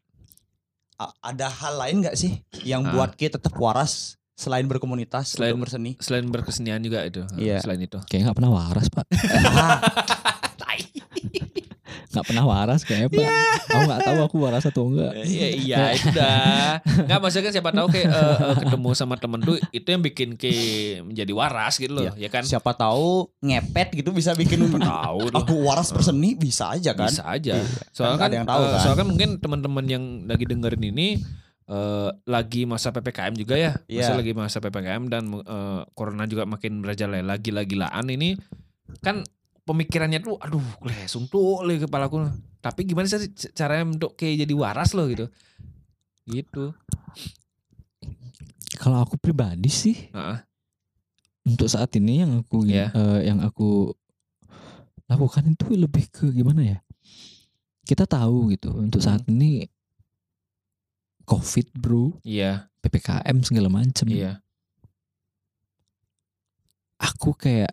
A- 0.95 1.15
ada 1.25 1.47
hal 1.47 1.79
lain 1.79 1.99
nggak 1.99 2.15
sih 2.15 2.43
yang 2.63 2.83
Ah. 2.83 2.91
buat 2.91 3.11
kita 3.15 3.39
tetap 3.39 3.55
waras 3.55 4.18
selain 4.39 4.63
berkomunitas 4.63 5.35
Selain- 5.35 5.51
untuk 5.51 5.67
berseni? 5.67 5.99
selain 5.99 6.23
berkesenian 6.25 6.79
juga 6.79 7.03
itu. 7.03 7.27
Iya. 7.35 7.59
Selain 7.59 7.77
itu. 7.77 7.99
Kayak 8.07 8.31
nggak 8.31 8.37
pernah 8.39 8.51
waras 8.55 8.87
pak. 8.87 9.03
Nggak 12.09 12.25
pernah 12.25 12.41
waras 12.41 12.81
kayak 12.81 13.13
pak. 13.13 13.21
Aku 13.69 13.85
nggak 13.85 14.01
tahu 14.01 14.19
aku 14.25 14.35
waras 14.41 14.65
atau 14.65 14.89
enggak. 14.89 15.13
Iya, 15.21 15.47
iya 15.53 15.77
itu 15.93 16.09
dah. 16.09 16.81
Enggak 16.81 17.19
maksudnya 17.21 17.45
kan 17.45 17.53
siapa 17.53 17.69
tahu 17.69 17.87
kayak 17.87 18.07
eh, 18.09 18.17
eh, 18.41 18.55
ketemu 18.57 18.89
sama 18.97 19.15
temen 19.15 19.39
tuh 19.39 19.61
itu 19.69 19.85
yang 19.85 20.01
bikin 20.01 20.29
ke 20.33 20.49
menjadi 21.05 21.31
waras 21.31 21.77
gitu 21.77 21.93
loh, 21.93 22.09
ya 22.09 22.25
kan? 22.27 22.41
Siapa 22.41 22.73
tahu 22.73 23.29
ngepet 23.45 23.93
gitu 23.93 24.09
bisa 24.09 24.33
bikin 24.33 24.57
Tahu 24.65 25.29
loh. 25.29 25.37
aku 25.37 25.53
waras 25.61 25.93
berseni 25.93 26.33
bisa 26.33 26.73
aja 26.73 26.97
kan? 26.97 27.13
Bisa 27.13 27.29
aja. 27.29 27.61
Iya. 27.61 27.65
Soalnya 27.93 28.09
Kan 28.11 28.19
kan, 28.19 28.25
ada 28.25 28.35
yang 28.35 28.47
tahu 28.49 28.57
eh, 28.59 28.65
kan? 28.65 28.79
soalnya 28.81 28.97
kan 28.97 29.07
mungkin 29.07 29.29
teman-teman 29.37 29.85
yang 29.85 30.03
lagi 30.25 30.45
dengerin 30.45 30.83
ini 30.89 31.07
eh, 31.69 32.09
lagi 32.25 32.65
masa 32.65 32.89
PPKM 32.89 33.33
juga 33.33 33.53
ya. 33.53 33.77
Masa 33.77 34.11
Iya. 34.11 34.17
lagi 34.17 34.33
masa 34.33 34.57
PPKM 34.57 35.03
dan 35.07 35.23
eh, 35.31 35.81
corona 35.93 36.25
juga 36.25 36.43
makin 36.43 36.81
merajalela 36.81 37.37
gila-gilaan 37.37 38.09
ini 38.09 38.33
kan 38.99 39.21
pemikirannya 39.63 40.17
tuh 40.19 40.35
aduh 40.35 40.65
lesung 40.81 41.29
tuh 41.29 41.61
oleh 41.61 41.77
kepalaku. 41.77 42.25
Tapi 42.59 42.83
gimana 42.83 43.05
sih 43.05 43.29
caranya 43.53 43.85
untuk 43.87 44.13
kayak 44.13 44.43
jadi 44.43 44.53
waras 44.53 44.91
loh 44.91 45.05
gitu. 45.07 45.29
Gitu. 46.25 46.73
Kalau 48.75 49.03
aku 49.03 49.15
pribadi 49.15 49.67
sih 49.67 50.09
Heeh. 50.09 50.39
untuk 51.45 51.67
saat 51.67 51.91
ini 51.95 52.23
yang 52.23 52.41
aku 52.41 52.63
Iya. 52.65 52.89
eh, 52.91 53.19
yang 53.27 53.39
aku 53.41 53.91
lakukan 55.05 55.45
itu 55.49 55.73
lebih 55.73 56.05
ke 56.09 56.29
gimana 56.29 56.61
ya? 56.65 56.77
Kita 57.83 58.05
tahu 58.05 58.53
gitu 58.53 58.69
untuk 58.71 59.01
saat 59.01 59.25
Hmm. 59.25 59.33
ini 59.33 59.65
COVID 61.29 61.67
bro, 61.77 62.17
Iya, 62.25 62.65
ppkm 62.81 63.37
segala 63.45 63.69
macem. 63.69 64.09
iya. 64.09 64.41
Aku 66.97 67.31
kayak 67.31 67.71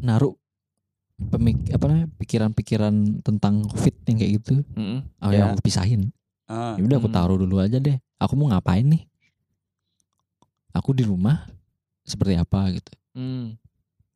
naruh 0.00 0.38
pemik 1.18 1.58
apa 1.72 1.84
namanya 1.86 2.08
pikiran-pikiran 2.14 2.94
tentang 3.20 3.66
COVID 3.66 3.94
yang 4.06 4.16
kayak 4.16 4.32
gitu, 4.38 4.54
Mm-mm. 4.72 5.00
oh, 5.18 5.30
Ya. 5.30 5.42
yang 5.42 5.46
aku 5.50 5.64
pisahin. 5.64 6.12
Ah, 6.46 6.78
Ya 6.78 6.86
udah 6.86 6.96
aku 6.96 7.10
Hmm. 7.10 7.16
taruh 7.16 7.36
dulu 7.36 7.58
aja 7.58 7.76
deh. 7.76 7.98
Aku 8.16 8.38
mau 8.38 8.46
ngapain 8.46 8.86
nih? 8.86 9.02
Aku 10.70 10.92
di 10.92 11.02
rumah 11.02 11.48
seperti 12.02 12.36
apa 12.36 12.70
gitu. 12.70 12.92
Hmm. 13.12 13.56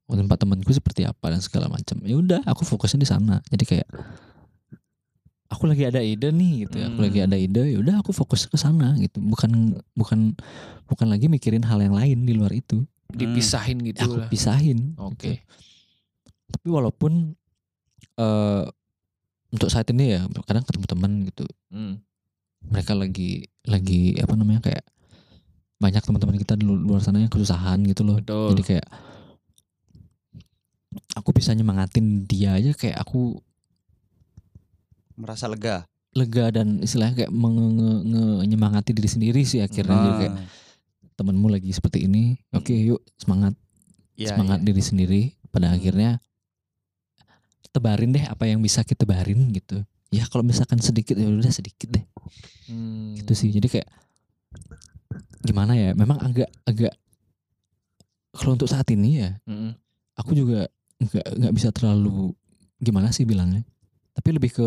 Oh, 0.06 0.14
tempat 0.14 0.38
temanku 0.38 0.70
seperti 0.70 1.02
apa 1.02 1.30
dan 1.30 1.40
segala 1.40 1.66
macam. 1.66 1.98
Ya 2.02 2.14
udah, 2.14 2.40
aku 2.44 2.62
fokusnya 2.64 3.00
di 3.00 3.08
sana. 3.08 3.42
Jadi 3.46 3.64
kayak 3.64 3.88
aku 5.50 5.66
lagi 5.66 5.82
ada 5.82 5.98
ide 5.98 6.30
nih 6.30 6.64
gitu. 6.64 6.78
Aku 6.80 6.96
Hmm. 6.96 7.04
lagi 7.04 7.18
ada 7.20 7.34
ide, 7.34 7.62
ya 7.68 7.78
udah 7.78 7.98
aku 7.98 8.10
fokus 8.10 8.46
ke 8.46 8.54
sana 8.54 8.94
gitu. 8.96 9.18
Bukan 9.18 9.50
bukan 9.92 10.32
bukan 10.86 11.06
lagi 11.06 11.26
mikirin 11.26 11.62
hal 11.62 11.78
yang 11.78 11.92
lain 11.92 12.22
di 12.22 12.32
luar 12.32 12.50
itu. 12.50 12.86
Dipisahin 13.10 13.82
gitu 13.82 14.06
Aku 14.06 14.14
lah. 14.16 14.28
pisahin. 14.30 14.94
Oke. 14.96 15.18
gitu. 15.18 15.42
Tapi 16.50 16.66
walaupun 16.66 17.34
eh 18.16 18.64
untuk 19.50 19.66
saat 19.66 19.90
ini 19.90 20.14
ya 20.14 20.22
kadang 20.44 20.62
ketemu 20.62 20.86
teman 20.86 21.12
gitu. 21.26 21.44
Hmm. 21.68 21.98
Mereka 22.62 22.94
lagi 22.94 23.50
lagi 23.66 24.14
apa 24.16 24.34
namanya 24.34 24.62
kayak 24.62 24.84
banyak 25.80 25.98
teman-teman 25.98 26.36
kita 26.36 26.54
di 26.54 26.62
lu- 26.62 26.78
luar 26.78 27.00
sana 27.00 27.18
yang 27.18 27.32
kesusahan 27.32 27.82
gitu 27.82 28.06
loh. 28.06 28.20
Betul. 28.22 28.54
Jadi 28.54 28.62
kayak 28.64 28.86
aku 31.14 31.30
bisa 31.32 31.50
nyemangatin 31.50 32.26
dia 32.26 32.54
aja 32.54 32.70
kayak 32.72 32.98
aku 32.98 33.38
merasa 35.20 35.46
lega. 35.46 35.84
lega 36.10 36.50
dan 36.50 36.80
istilahnya 36.80 37.14
kayak 37.16 37.30
menge- 37.30 37.70
nge- 37.72 38.02
nge- 38.04 38.42
nyemangati 38.44 38.90
diri 38.90 39.06
sendiri 39.06 39.40
sih 39.42 39.60
akhirnya 39.60 39.94
Jadi 39.94 40.10
kayak 40.18 40.34
Ah, 40.34 40.46
temenmu 41.14 41.46
lagi 41.46 41.70
seperti 41.70 42.02
ini 42.02 42.34
oke 42.50 42.72
yuk 42.72 42.98
semangat 43.14 43.54
iya, 44.16 44.32
semangat 44.32 44.58
iya. 44.58 44.66
diri 44.66 44.82
sendiri 44.82 45.20
pada 45.48 45.68
Hmm. 45.68 45.76
akhirnya 45.76 46.10
tebarin 47.70 48.10
deh 48.10 48.24
apa 48.24 48.44
yang 48.44 48.58
bisa 48.58 48.82
kita 48.82 49.06
tebarin 49.06 49.38
gitu 49.52 49.86
ya 50.10 50.26
kalau 50.26 50.42
misalkan 50.42 50.80
sedikit 50.80 51.14
ya 51.14 51.28
udah 51.28 51.52
sedikit 51.52 51.86
deh 51.88 52.02
Hmm. 52.66 53.14
gitu 53.14 53.30
sih 53.32 53.48
jadi 53.48 53.68
kayak 53.70 53.88
gimana 55.40 55.72
ya 55.72 55.90
memang 55.92 56.18
agak 56.18 56.50
agak 56.64 56.90
kalau 58.32 58.54
untuk 58.54 58.66
saat 58.66 58.86
ini 58.88 59.20
ya 59.20 59.38
Mm-mm. 59.44 59.74
aku 60.16 60.34
juga 60.34 60.66
nggak 60.98 61.26
nggak 61.36 61.52
bisa 61.52 61.70
terlalu 61.70 62.34
gimana 62.76 63.08
sih 63.08 63.22
bilangnya 63.22 63.62
tapi 64.20 64.28
lebih 64.30 64.50
ke 64.50 64.66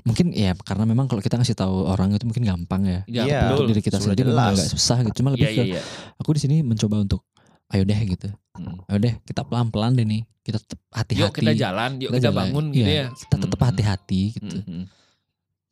mungkin 0.00 0.32
ya 0.32 0.56
karena 0.56 0.84
memang 0.84 1.04
kalau 1.04 1.18
kita 1.18 1.36
ngasih 1.36 1.52
tahu 1.52 1.84
orang 1.84 2.08
itu 2.10 2.24
mungkin 2.24 2.40
gampang 2.40 2.82
ya 2.82 3.00
Ya, 3.04 3.22
Iya. 3.22 3.38
betul. 3.44 3.52
untuk 3.52 3.66
diri 3.68 3.82
kita 3.82 3.98
sudah 3.98 4.14
sendiri 4.14 4.30
jelas. 4.30 4.54
agak 4.54 4.66
susah 4.70 4.96
gitu 5.02 5.14
cuma 5.18 5.28
lebih 5.30 5.44
Iya, 5.44 5.52
ke 5.52 5.62
iya, 5.62 5.74
iya. 5.76 5.82
aku 6.16 6.30
di 6.32 6.40
sini 6.40 6.56
mencoba 6.62 6.96
untuk 6.98 7.20
ayo 7.68 7.82
deh 7.82 8.00
gitu 8.08 8.28
Hmm. 8.50 8.80
ayo 8.86 8.98
deh 8.98 9.14
kita 9.22 9.42
pelan 9.42 9.68
pelan 9.68 9.92
deh 9.92 10.04
nih 10.04 10.22
kita 10.40 10.56
tetap 10.56 10.80
hati-hati 10.88 11.20
Yuk 11.22 11.32
kita 11.36 11.52
jalan, 11.54 11.90
yuk 11.96 12.08
Kita 12.08 12.16
kita, 12.16 12.26
jalan. 12.26 12.38
bangun 12.40 12.64
Iya, 12.66 12.74
gitu 12.74 12.90
ya. 12.90 13.06
kita 13.12 13.36
tetap 13.40 13.58
Hmm. 13.58 13.68
hati-hati 13.68 14.22
gitu 14.32 14.56
Hmm. 14.58 14.84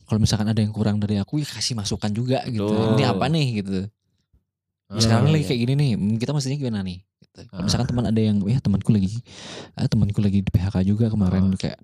kalau 0.05 0.19
misalkan 0.19 0.47
ada 0.47 0.61
yang 0.61 0.73
kurang 0.73 0.97
dari 0.99 1.17
aku 1.17 1.37
ya 1.37 1.47
kasih 1.47 1.73
masukan 1.75 2.11
juga 2.11 2.45
gitu 2.45 2.69
ini 2.93 3.05
apa 3.05 3.27
nih 3.27 3.47
gitu 3.57 3.81
Ah, 4.87 4.97
sekarang 4.99 5.25
iya, 5.27 5.33
lagi 5.35 5.43
iya. 5.43 5.49
kayak 5.49 5.61
gini 5.63 5.73
nih 5.75 5.91
kita 6.17 6.33
mestinya 6.33 6.57
gimana 6.59 6.81
nih 6.81 6.99
gitu. 7.19 7.41
Kalau 7.45 7.61
Ah. 7.61 7.65
misalkan 7.65 7.87
teman 7.87 8.05
ada 8.05 8.17
yang 8.19 8.41
ya 8.43 8.57
temanku 8.57 8.89
lagi 8.89 9.21
ah, 9.75 9.85
temanku 9.85 10.17
lagi 10.19 10.41
di 10.41 10.49
PHK 10.49 10.77
juga 10.83 11.09
kemarin 11.09 11.53
kayak 11.55 11.77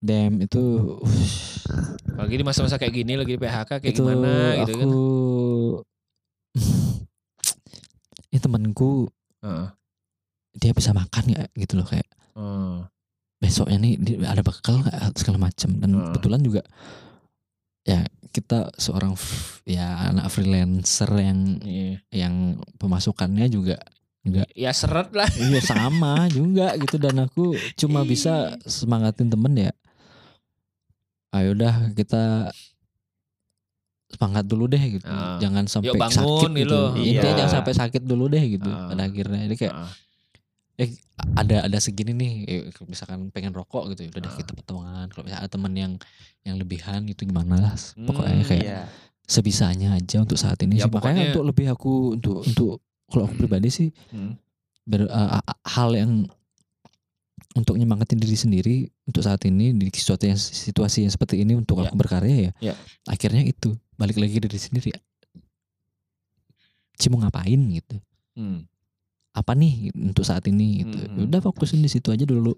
damn 0.00 0.40
itu 0.40 0.60
ush, 1.00 1.68
Apalagi 2.10 2.36
di 2.36 2.44
masa-masa 2.44 2.76
kayak 2.76 2.94
gini 2.94 3.14
lagi 3.14 3.36
di 3.36 3.40
PHK 3.40 3.70
kayak 3.78 3.84
itu 3.86 4.00
gimana 4.00 4.32
gitu 4.58 4.72
aku 4.72 4.80
kan. 4.80 4.88
ini 8.30 8.38
temanku 8.38 8.90
Heeh. 9.40 9.68
dia 10.52 10.72
bisa 10.72 10.90
makan 10.90 11.24
ya 11.28 11.42
gitu 11.54 11.76
loh 11.76 11.86
kayak 11.86 12.08
Oh. 12.32 12.86
besoknya 13.36 13.76
nih 13.76 13.94
ada 14.22 14.40
bekal 14.40 14.80
nggak 14.80 15.12
segala 15.14 15.38
macam 15.42 15.70
dan 15.76 15.90
Ah. 15.92 16.00
kebetulan 16.08 16.40
juga 16.40 16.62
ya 17.82 18.00
kita 18.30 18.70
seorang 18.74 19.18
ya 19.64 20.06
anak 20.06 20.30
freelancer 20.30 21.10
yang 21.12 21.58
Iya. 21.60 21.96
yang 22.14 22.34
pemasukannya 22.76 23.46
juga 23.46 23.76
Ya 24.52 24.70
seret 24.70 25.10
lah. 25.10 25.24
iya 25.34 25.60
sama 25.60 26.28
juga 26.28 26.76
gitu 26.76 26.96
dan 26.96 27.18
aku 27.20 27.52
cuma 27.74 28.04
bisa 28.04 28.52
semangatin 28.62 29.26
temen 29.26 29.56
ya 29.58 29.72
ayo 31.32 31.52
dah 31.54 31.92
kita 31.92 32.50
semangat 34.10 34.44
dulu 34.44 34.66
deh 34.66 34.82
gitu 34.90 35.06
Ah. 35.06 35.38
jangan 35.38 35.64
sampai 35.64 35.94
bangun 35.94 36.18
sakit 36.42 36.50
gitu 36.50 36.58
gitu 36.58 36.74
loh. 36.74 36.90
intinya 36.96 37.14
Iya. 37.22 37.38
jangan 37.38 37.52
sampai 37.56 37.72
sakit 37.76 38.02
dulu 38.02 38.24
deh 38.26 38.44
gitu 38.50 38.66
Ah. 38.68 38.90
pada 38.90 39.02
akhirnya 39.06 39.40
jadi 39.46 39.56
kayak 39.56 39.74
Ah. 39.76 39.90
eh 40.76 40.90
ada 41.32 41.56
ada 41.62 41.78
segini 41.78 42.12
nih 42.12 42.32
eh, 42.44 42.60
misalkan 42.84 43.30
pengen 43.30 43.52
rokok 43.52 43.94
gitu 43.94 44.02
ya 44.02 44.10
udah 44.10 44.20
deh 44.20 44.28
Ah. 44.28 44.36
kita 44.36 44.50
potongan 44.52 45.06
kalau 45.08 45.22
misalnya 45.22 45.40
ada 45.40 45.50
temen 45.50 45.72
yang 45.72 45.92
yang 46.42 46.56
lebihan 46.56 47.04
gitu 47.04 47.22
gimana 47.22 47.54
lah 47.60 47.74
pokoknya 47.96 48.34
Hmm, 48.36 48.48
kayak 48.48 48.64
Iya. 48.66 48.80
sebisanya 49.24 49.88
aja 49.94 50.16
untuk 50.18 50.34
saat 50.34 50.58
ini 50.58 50.74
Ya, 50.74 50.84
sih 50.84 50.90
makanya 50.90 50.98
pokoknya- 51.22 51.26
untuk 51.30 51.44
lebih 51.46 51.66
aku 51.68 51.92
untuk 52.12 52.36
untuk 52.42 52.74
kalau 53.06 53.24
aku 53.24 53.34
pribadi 53.38 53.68
sih 53.68 53.88
Hmm. 54.10 54.34
ber- 54.82 55.06
uh, 55.06 55.38
hal 55.64 55.94
yang 55.94 56.26
untuk 57.52 57.74
nyemangatin 57.74 58.16
diri 58.16 58.34
sendiri 58.34 58.76
untuk 59.04 59.20
saat 59.20 59.42
ini 59.42 59.72
di 59.72 59.90
situasi 59.90 60.26
yang 60.28 60.38
situasi 60.38 60.98
yang 61.02 61.10
seperti 61.10 61.38
ini 61.38 61.54
untuk 61.54 61.78
Ya. 61.78 61.84
aku 61.84 61.96
berkarya 61.96 62.36
ya 62.48 62.52
Ya. 62.62 62.74
akhirnya 63.04 63.42
itu 63.42 63.74
balik 63.96 64.16
lagi 64.16 64.38
diri 64.38 64.54
sendiri 64.54 64.90
Ci 66.94 67.08
mau 67.08 67.18
ngapain 67.18 67.58
gitu 67.70 67.96
Hmm. 68.30 68.62
apa 69.32 69.52
nih 69.52 69.90
untuk 69.92 70.22
saat 70.22 70.46
ini 70.46 70.82
gitu 70.82 70.96
Hmm. 70.96 71.16
Ya 71.16 71.22
udah 71.28 71.40
fokusin 71.42 71.80
di 71.80 71.88
situ 71.88 72.08
aja 72.08 72.22
dulu 72.22 72.54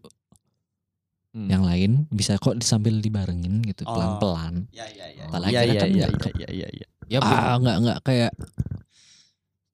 Hmm. 1.32 1.48
yang 1.48 1.64
lain 1.64 2.04
bisa 2.08 2.36
kok 2.36 2.60
sambil 2.60 2.98
dibarengin 2.98 3.64
gitu 3.64 3.84
Oh. 3.84 3.96
pelan 3.96 4.12
pelan 4.18 4.54
Iya 4.70 4.84
iya 4.86 5.06
iya. 5.10 5.24
Padahal 5.26 5.48
Iya 5.48 5.58
akhirnya 5.58 5.72
iya 5.72 5.80
kan 5.80 5.88
iya 5.88 6.06
nggak 6.10 6.34
iya 6.34 6.48
iya 6.50 6.68
iya. 6.70 6.86
Ya 7.08 7.18
ah 7.18 7.56
nggak 7.56 7.76
nggak 7.78 7.98
kayak 8.02 8.32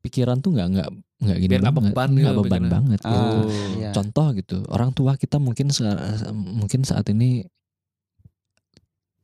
pikiran 0.01 0.39
tuh 0.39 0.53
nggak 0.53 0.69
nggak 0.71 0.89
nggak 1.19 1.37
gini 1.37 1.51
Biar 1.51 1.61
nggak 1.61 1.75
banget 1.75 1.93
beban 1.93 2.11
nggak 2.11 2.23
gitu 2.25 2.39
beban 2.39 2.47
pikiran. 2.55 2.71
banget 2.71 3.01
gitu. 3.01 3.19
Oh. 3.19 3.43
iya. 3.75 3.91
contoh 3.91 4.27
gitu 4.33 4.57
orang 4.69 4.91
tua 4.93 5.13
kita 5.15 5.37
mungkin 5.37 5.67
se- 5.69 5.99
mungkin 6.33 6.81
saat 6.83 7.07
ini 7.09 7.43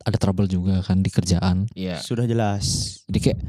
ada 0.01 0.15
trouble 0.15 0.45
juga 0.45 0.79
kan 0.81 0.99
di 0.99 1.09
kerjaan 1.09 1.65
Iya. 1.71 1.97
Sudah 1.97 2.23
jelas. 2.23 2.99
jadi 3.05 3.19
kayak 3.25 3.39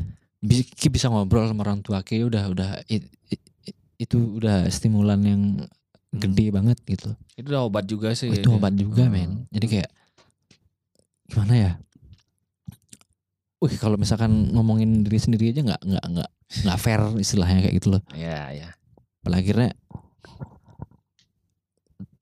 ki 0.72 0.88
bisa 0.88 1.06
ngobrol 1.06 1.44
sama 1.44 1.62
orang 1.62 1.80
tua 1.80 2.00
kayak 2.00 2.28
udah 2.28 2.44
udah 2.46 2.70
i- 2.86 3.02
i- 3.28 3.42
i- 3.66 3.76
itu 3.98 4.16
udah 4.36 4.64
stimulan 4.66 5.20
yang 5.20 5.42
gede 6.12 6.48
banget 6.48 6.78
gitu 6.84 7.12
Itu 7.34 7.50
udah 7.50 7.62
obat 7.64 7.84
juga 7.84 8.12
sih. 8.12 8.30
itu 8.30 8.40
kayaknya. 8.40 8.56
obat 8.56 8.72
juga 8.72 9.02
Hmm. 9.04 9.12
men 9.12 9.30
jadi 9.50 9.66
kayak 9.68 9.90
gimana 11.26 11.54
ya 11.56 11.72
Wih 13.58 13.74
kalau 13.74 13.96
misalkan 13.96 14.52
ngomongin 14.52 15.00
diri 15.00 15.16
sendiri 15.16 15.48
aja 15.48 15.64
nggak 15.64 15.82
nggak 15.82 16.04
nggak 16.06 16.30
nggak 16.46 16.78
fair 16.78 17.00
istilahnya 17.16 17.60
kayak 17.60 17.76
gitu 17.76 17.88
loh 17.92 18.02
Iya, 18.12 18.40
iya. 18.52 18.68
pada 19.20 19.36
akhirnya 19.36 19.74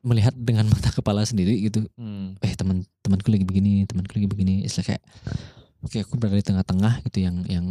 melihat 0.05 0.37
dengan 0.37 0.69
mata 0.69 0.93
kepala 0.93 1.25
sendiri 1.25 1.57
gitu 1.63 1.89
Hmm. 1.97 2.37
eh 2.41 2.53
teman 2.53 2.85
temanku 3.01 3.29
lagi 3.29 3.45
begini 3.45 3.85
temanku 3.85 4.13
lagi 4.13 4.29
begini 4.29 4.61
istilah 4.63 4.85
kayak 4.87 5.03
oke 5.81 5.97
aku 5.99 6.15
berada 6.17 6.37
di 6.37 6.45
tengah-tengah 6.45 7.01
gitu 7.05 7.19
yang 7.21 7.41
yang 7.47 7.67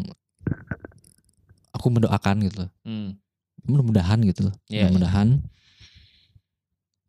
aku 1.71 1.89
mendoakan 1.89 2.41
gitu 2.41 2.65
loh. 2.65 2.71
Hmm. 2.83 3.17
mudah-mudahan 3.63 4.19
gitu 4.25 4.49
loh 4.49 4.55
Iya, 4.67 4.89
mudah-mudahan 4.89 5.45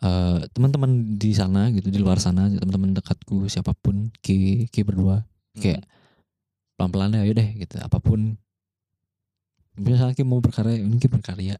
eh, 0.00 0.38
teman-teman 0.52 0.90
di 1.16 1.32
sana 1.32 1.72
gitu 1.72 1.88
di 1.88 1.98
luar 1.98 2.20
sana 2.20 2.46
teman-teman 2.46 2.92
dekatku 2.92 3.44
siapa 3.46 3.72
pun 3.74 4.12
ki 4.20 4.68
ki 4.68 4.80
berdua 4.84 5.24
kayak 5.54 5.88
pelan-pelan 6.76 7.10
deh 7.10 7.20
ayo 7.22 7.32
deh 7.32 7.48
gitu 7.56 7.80
apa 7.80 7.96
pun 7.96 8.36
misalnya 9.76 10.14
Ki 10.14 10.22
mau 10.22 10.38
berkarya 10.38 10.78
ini 10.78 10.98
berkarya 10.98 11.56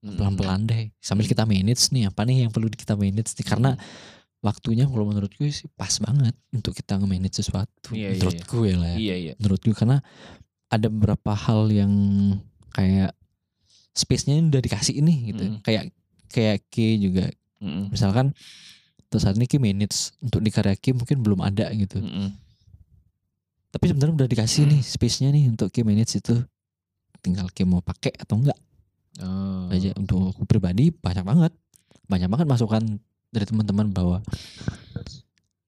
Hmm. 0.00 0.16
pelan-pelan 0.16 0.64
deh 0.64 0.88
sambil 0.96 1.28
kita 1.28 1.44
manage 1.44 1.92
nih 1.92 2.08
apa 2.08 2.24
nih 2.24 2.48
yang 2.48 2.50
perlu 2.50 2.72
kita 2.72 2.96
manage 2.96 3.36
nih 3.36 3.44
karena 3.44 3.76
waktunya 4.40 4.88
kalau 4.88 5.04
menurutku 5.04 5.44
sih 5.44 5.68
pas 5.76 5.92
banget 6.00 6.32
untuk 6.56 6.72
kita 6.72 6.96
nge-manage 6.96 7.44
sesuatu 7.44 7.92
Iya, 7.92 8.08
iya, 8.08 8.16
menurutku 8.16 8.58
ya 8.64 8.76
lah 8.80 8.88
ya 8.88 8.96
Iya 8.96 9.16
iya. 9.20 9.32
menurutku 9.36 9.76
karena 9.76 10.00
ada 10.72 10.88
beberapa 10.88 11.36
hal 11.36 11.68
yang 11.68 11.92
kayak 12.72 13.12
space-nya 13.92 14.40
udah 14.40 14.62
dikasih 14.64 15.04
ini 15.04 15.36
gitu 15.36 15.44
Mm. 15.44 15.56
kayak 15.60 15.92
kayak 16.32 16.64
Ki 16.72 16.96
juga 16.96 17.28
Mm-mm. 17.60 17.92
misalkan 17.92 18.32
terus 19.12 19.28
saat 19.28 19.36
ini 19.36 19.44
Ki 19.44 19.60
manage 19.60 20.16
untuk 20.24 20.40
di 20.40 20.48
karya 20.48 20.80
Ki 20.80 20.96
mungkin 20.96 21.20
belum 21.20 21.44
ada 21.44 21.68
gitu 21.76 22.00
Mm-mm. 22.00 22.32
tapi 23.68 23.84
sebenarnya 23.84 24.16
udah 24.16 24.28
dikasih 24.32 24.64
nih 24.64 24.80
space-nya 24.80 25.28
nih 25.28 25.52
untuk 25.52 25.68
Ki 25.68 25.84
manage 25.84 26.16
itu 26.16 26.40
tinggal 27.20 27.46
Ki 27.52 27.68
mau 27.68 27.84
pakai 27.84 28.16
atau 28.16 28.40
enggak. 28.40 28.58
Oh. 29.20 29.68
aja 29.68 29.92
untuk 30.00 30.32
aku 30.32 30.48
pribadi 30.48 30.88
banyak 30.94 31.24
banget. 31.26 31.52
Banyak 32.08 32.28
banget 32.32 32.46
masukan 32.48 32.82
dari 33.30 33.44
teman-teman 33.46 33.92
bahwa 33.92 34.18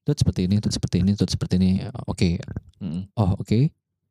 itu 0.03 0.11
seperti 0.19 0.49
ini 0.49 0.59
itu 0.59 0.67
seperti 0.67 0.95
ini 0.99 1.11
itu 1.15 1.23
seperti 1.29 1.55
ini. 1.61 1.71
Oke. 2.09 2.41
Mm-mm. 2.81 3.13
oh 3.15 3.37
oke. 3.39 3.69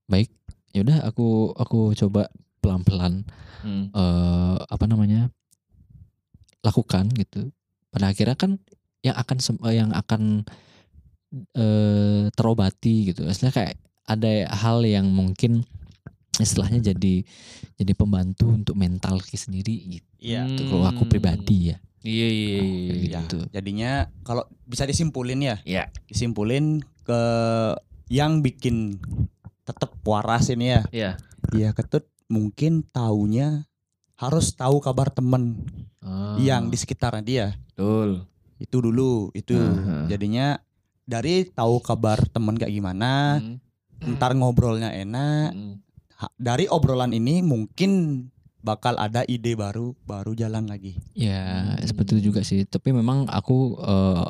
Baik. 0.09 0.31
Yaudah 0.73 1.05
aku 1.05 1.53
aku 1.59 1.93
coba 1.99 2.31
pelan-pelan 2.63 3.27
Mm. 3.63 3.95
eh 3.95 4.57
apa 4.59 4.85
namanya 4.91 5.31
lakukan 6.67 7.07
gitu. 7.15 7.55
Pada 7.95 8.11
akhirnya 8.11 8.35
kan 8.35 8.59
yang 9.07 9.15
akan 9.15 9.39
eh, 9.39 9.75
yang 9.79 9.91
akan 9.95 10.43
eh 11.55 12.27
terobati 12.35 13.15
gitu. 13.15 13.23
Istilahnya 13.23 13.55
kayak 13.55 13.75
ada 14.07 14.33
hal 14.51 14.83
yang 14.83 15.07
mungkin 15.15 15.63
istilahnya 16.43 16.81
jadi 16.83 17.23
jadi 17.77 17.93
pembantu 17.95 18.51
untuk 18.51 18.75
mental 18.75 19.19
Ki 19.19 19.35
sendiri 19.35 19.99
gitu 19.99 20.09
Iya. 20.23 20.47
Itu 20.47 20.71
kalau 20.71 20.87
aku 20.87 21.07
pribadi 21.07 21.75
ya 21.75 21.77
Iya 22.03 22.27
iya 22.29 22.47
iya. 22.51 22.59
Kayak 22.59 22.99
iya. 22.99 23.07
Ya, 23.07 23.21
gitu. 23.23 23.39
jadinya 23.49 23.93
kalau 24.27 24.43
bisa 24.67 24.83
disimpulin 24.83 25.39
ya, 25.39 25.57
Iya. 25.63 25.87
disimpulin 26.11 26.83
ke 27.07 27.23
yang 28.11 28.43
bikin 28.43 28.99
tetap 29.63 29.95
waras 30.03 30.51
ini 30.51 30.75
ya. 30.75 30.83
Iya. 30.91 31.11
Ya 31.55 31.71
ketut 31.71 32.11
mungkin 32.27 32.83
taunya 32.91 33.71
harus 34.19 34.51
tahu 34.53 34.83
kabar 34.83 35.11
temen 35.11 35.63
Oh, 36.03 36.35
yang 36.43 36.67
di 36.67 36.75
sekitarnya 36.75 37.23
dia. 37.23 37.47
betul. 37.71 38.27
Itu 38.59 38.83
dulu, 38.83 39.31
itu 39.33 39.55
Aha. 39.55 40.11
jadinya 40.11 40.59
dari 41.03 41.47
tahu 41.47 41.79
kabar 41.79 42.27
temen 42.27 42.59
kayak 42.59 42.75
gimana, 42.75 43.39
Mm. 43.39 43.59
ntar 44.13 44.35
ngobrolnya 44.35 44.91
enak. 44.91 45.55
Mm. 45.55 45.75
Dari 46.37 46.67
obrolan 46.69 47.11
ini 47.11 47.41
mungkin 47.41 48.25
bakal 48.63 48.95
ada 48.95 49.27
ide 49.27 49.59
baru, 49.59 49.95
baru 50.07 50.39
jalan 50.39 50.71
lagi. 50.71 50.95
ya 51.19 51.75
Hmm. 51.75 51.83
seperti 51.83 52.19
itu 52.19 52.31
juga 52.31 52.41
sih 52.47 52.63
tapi 52.63 52.95
memang 52.95 53.27
aku 53.27 53.75
eh, 53.79 54.27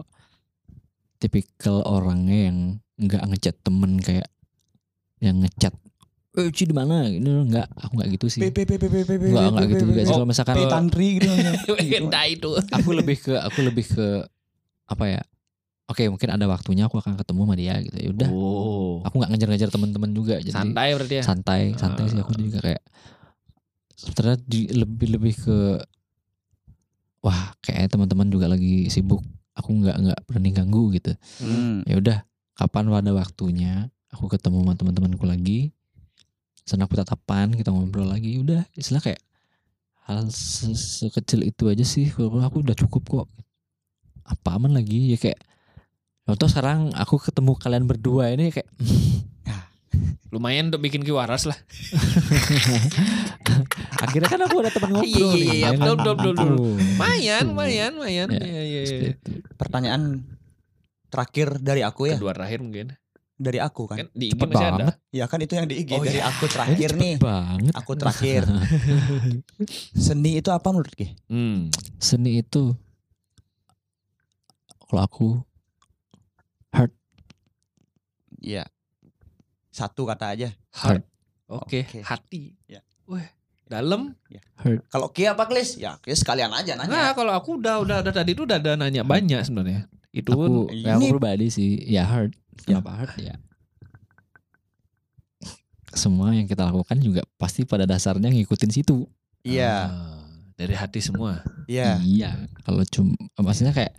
tipikal 1.20 1.84
orangnya 1.86 2.50
yang 2.50 2.58
nggak 2.98 3.22
ngechat 3.30 3.56
temen 3.62 4.00
kayak 4.02 4.26
yang 5.22 5.38
ngechat 5.38 5.74
eh 6.32 6.48
Ci 6.48 6.64
di 6.64 6.74
mana 6.74 7.04
ini 7.06 7.28
enggak 7.28 7.68
aku 7.76 7.92
nggak 8.00 8.10
gitu 8.16 8.26
sih 8.32 8.40
Enggak, 8.40 9.44
enggak 9.52 9.66
gitu 9.76 9.84
juga 9.92 10.00
sih. 10.02 10.14
Kalau 10.16 10.26
misalkan 10.26 10.56
tantri 10.64 11.08
gitu. 11.20 11.28
Beda 11.76 12.20
itu. 12.34 12.50
aku 12.72 12.90
lebih 12.96 13.16
ke 13.20 13.34
aku 13.36 13.58
lebih 13.60 13.84
ke 13.84 14.06
apa 14.88 15.04
ya? 15.08 15.22
Oke, 15.90 16.06
mungkin 16.08 16.30
ada 16.30 16.46
waktunya 16.46 16.86
aku 16.86 17.02
akan 17.02 17.18
ketemu 17.18 17.40
sama 17.42 17.54
dia 17.58 17.74
gitu. 17.82 17.96
Ya 17.98 18.08
udah, 18.14 18.28
Oh. 18.30 19.02
aku 19.02 19.18
nggak 19.18 19.30
ngejar-ngejar 19.34 19.68
teman-teman 19.68 20.10
juga. 20.14 20.38
Jadi 20.38 20.54
Santai 20.54 20.94
berarti 20.94 21.14
ya. 21.18 21.24
santai, 21.26 21.62
santai 21.74 22.06
sih 22.08 22.18
aku 22.18 22.32
juga 22.38 22.62
kayak 22.62 22.82
sebenarnya 23.92 24.38
lebih 24.78 25.08
lebih 25.18 25.34
ke 25.36 25.58
wah, 27.22 27.54
kayak 27.60 27.92
teman-teman 27.92 28.30
juga 28.30 28.46
lagi 28.48 28.88
sibuk. 28.88 29.22
Aku 29.52 29.68
nggak 29.74 29.96
nggak 30.00 30.18
berani 30.24 30.50
ganggu 30.50 30.88
gitu. 30.96 31.12
Hmm. 31.42 31.84
Ya 31.84 31.98
udah, 31.98 32.18
kapan 32.56 32.88
pada 32.88 33.10
waktunya 33.12 33.72
aku 34.08 34.30
ketemu 34.30 34.64
sama 34.64 34.72
teman-temanku 34.74 35.26
lagi. 35.28 35.74
Sana 36.62 36.86
aku 36.86 36.94
tatapan, 36.94 37.52
kita 37.52 37.68
ngobrol 37.68 38.06
lagi. 38.06 38.38
Udah, 38.38 38.64
istilah 38.72 39.02
kayak 39.02 39.20
hal 40.06 40.30
se- 40.30 40.72
sekecil 40.72 41.42
itu 41.42 41.68
aja 41.68 41.82
sih. 41.82 42.08
Kalau 42.08 42.38
aku 42.40 42.62
udah 42.62 42.74
cukup 42.74 43.02
kok. 43.04 43.28
Apa 44.22 44.56
aman 44.56 44.72
lagi 44.72 45.10
ya 45.12 45.18
kayak 45.18 45.42
Contoh 46.22 46.46
sekarang 46.46 46.94
aku 46.94 47.18
ketemu 47.18 47.52
kalian 47.56 47.84
berdua 47.84 48.30
ini 48.30 48.50
kayak 48.50 48.68
Lumayan 50.32 50.72
untuk 50.72 50.80
bikin 50.80 51.04
kiwaras 51.04 51.44
lah. 51.44 51.58
akhirnya 54.02 54.28
kan 54.28 54.40
aku 54.40 54.56
ada 54.58 54.72
teman 54.72 54.90
ngobrol 54.90 55.04
Iya, 55.04 55.28
iya, 55.28 55.36
iya, 55.36 55.52
ya 55.52 55.68
kan? 55.68 55.76
betul, 55.76 55.94
betul, 55.94 56.14
betul, 56.14 56.32
betul. 56.32 56.48
Tuh. 56.48 56.76
Lumayan, 56.80 57.44
lumayan, 57.46 57.90
lumayan. 57.92 58.28
Ya, 58.30 58.40
Iya, 58.40 58.62
iya, 58.64 58.80
iya. 58.82 59.10
Pertanyaan 59.54 60.02
terakhir 61.06 61.60
dari 61.60 61.84
aku 61.84 62.08
ya, 62.08 62.16
Kedua 62.16 62.32
terakhir 62.32 62.58
mungkin. 62.60 62.86
dari 63.34 63.58
aku 63.58 63.82
kan. 63.84 63.96
Kan 63.98 64.08
di 64.14 64.30
IG 64.30 64.40
masih 64.40 64.56
ada. 64.62 64.72
banget. 64.78 64.96
Ya 65.10 65.24
kan 65.26 65.38
itu 65.38 65.52
yang 65.52 65.66
di 65.66 65.76
IG 65.76 65.90
Oh, 65.92 66.00
dari 66.00 66.16
iya. 66.16 66.24
aku 66.24 66.44
terakhir 66.54 66.88
Cepet 66.88 67.02
nih. 67.02 67.14
banget. 67.18 67.72
Aku 67.74 67.92
terakhir. 67.92 68.42
Seni 69.92 70.30
itu 70.38 70.48
apa 70.48 70.68
menurut 70.70 70.94
Ki? 70.94 71.12
Hmm. 71.26 71.68
Seni 71.98 72.40
itu 72.40 72.72
kalau 74.80 75.02
aku 75.02 75.26
Iya. 78.42 78.66
Satu 79.70 80.04
kata 80.04 80.34
aja. 80.34 80.50
Heart. 80.74 81.06
Oke, 81.46 81.86
Oke. 81.86 82.00
hati. 82.02 82.58
Ya. 82.66 82.82
Wah, 83.06 83.22
dalam. 83.70 84.12
Kalau 84.90 85.08
Ki 85.14 85.30
apa 85.30 85.46
Klis? 85.46 85.78
Ya 85.78 85.96
Ki 86.02 86.12
sekalian 86.12 86.50
aja 86.50 86.74
Nah, 86.74 86.84
nanya. 86.84 87.14
kalau 87.14 87.32
aku 87.32 87.62
udah 87.62 87.80
udah 87.80 88.02
udah 88.02 88.12
tadi 88.12 88.34
itu 88.34 88.42
udah 88.44 88.58
ada 88.58 88.74
nanya 88.74 89.06
banyak 89.06 89.40
sebenarnya. 89.46 89.86
Itu 90.12 90.34
aku, 90.34 90.40
pun 90.42 90.50
ya 90.74 90.98
aku 90.98 91.08
pribadi 91.16 91.48
sih 91.48 91.80
ya 91.86 92.04
hard. 92.04 92.34
Kenapa 92.66 92.92
hard 92.92 93.16
ya? 93.16 93.34
Semua 95.92 96.32
yang 96.32 96.48
kita 96.48 96.64
lakukan 96.68 96.96
juga 97.00 97.20
pasti 97.36 97.68
pada 97.68 97.84
dasarnya 97.84 98.32
ngikutin 98.32 98.72
situ. 98.72 99.04
Iya. 99.44 99.92
Ah, 99.92 100.24
dari 100.56 100.72
hati 100.72 101.00
semua. 101.04 101.44
Iya. 101.68 102.00
Iya. 102.00 102.48
Kalau 102.64 102.80
cuma 102.88 103.12
maksudnya 103.36 103.76
kayak 103.76 103.92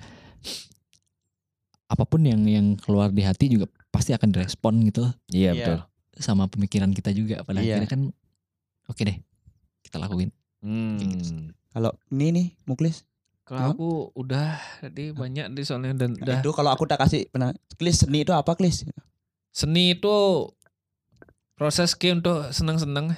apa 1.86 2.04
pun 2.10 2.26
yang 2.26 2.41
yang 2.50 2.74
keluar 2.82 3.14
di 3.14 3.22
hati 3.22 3.46
juga 3.54 3.70
pasti 3.94 4.12
akan 4.12 4.34
direspon 4.34 4.82
gitu 4.84 5.06
loh, 5.06 5.14
Iya, 5.30 5.54
Iya. 5.54 5.56
betul. 5.56 5.78
sama 6.16 6.46
pemikiran 6.46 6.89
kita 6.89 7.10
juga. 7.10 7.41
Pada 7.41 7.62
Iya. 7.62 7.78
akhirnya 7.78 7.89
kan 7.89 8.02
oke 8.86 9.02
deh 9.02 9.18
kita 9.82 9.98
lakuin. 9.98 10.34
Hmm. 10.60 11.54
Kalau 11.70 11.94
ini 12.10 12.28
nih 12.30 12.48
Muklis. 12.64 13.06
Kalau 13.44 13.72
aku 13.72 13.89
udah 14.14 14.56
tadi 14.80 15.12
banyak 15.12 15.52
di 15.52 15.62
soalnya 15.62 15.94
dan 15.98 16.16
udah 16.16 16.39
Itu 16.39 16.50
kalau 16.52 16.72
aku 16.72 16.86
tak 16.86 17.02
kasih 17.02 17.28
pernah 17.28 17.52
Klis 17.76 18.02
seni 18.02 18.24
itu 18.24 18.32
apa 18.32 18.56
Klis? 18.56 18.88
seni 19.52 19.94
itu 19.94 20.16
proses 21.54 21.94
ke 21.94 22.10
untuk 22.10 22.50
senang-senang 22.50 23.14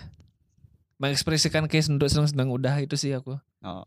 mengekspresikan 0.98 1.68
ke 1.68 1.80
untuk 1.86 2.08
senang-senang 2.08 2.50
udah 2.50 2.80
itu 2.80 2.96
sih 2.96 3.12
aku 3.12 3.38
Oh. 3.62 3.86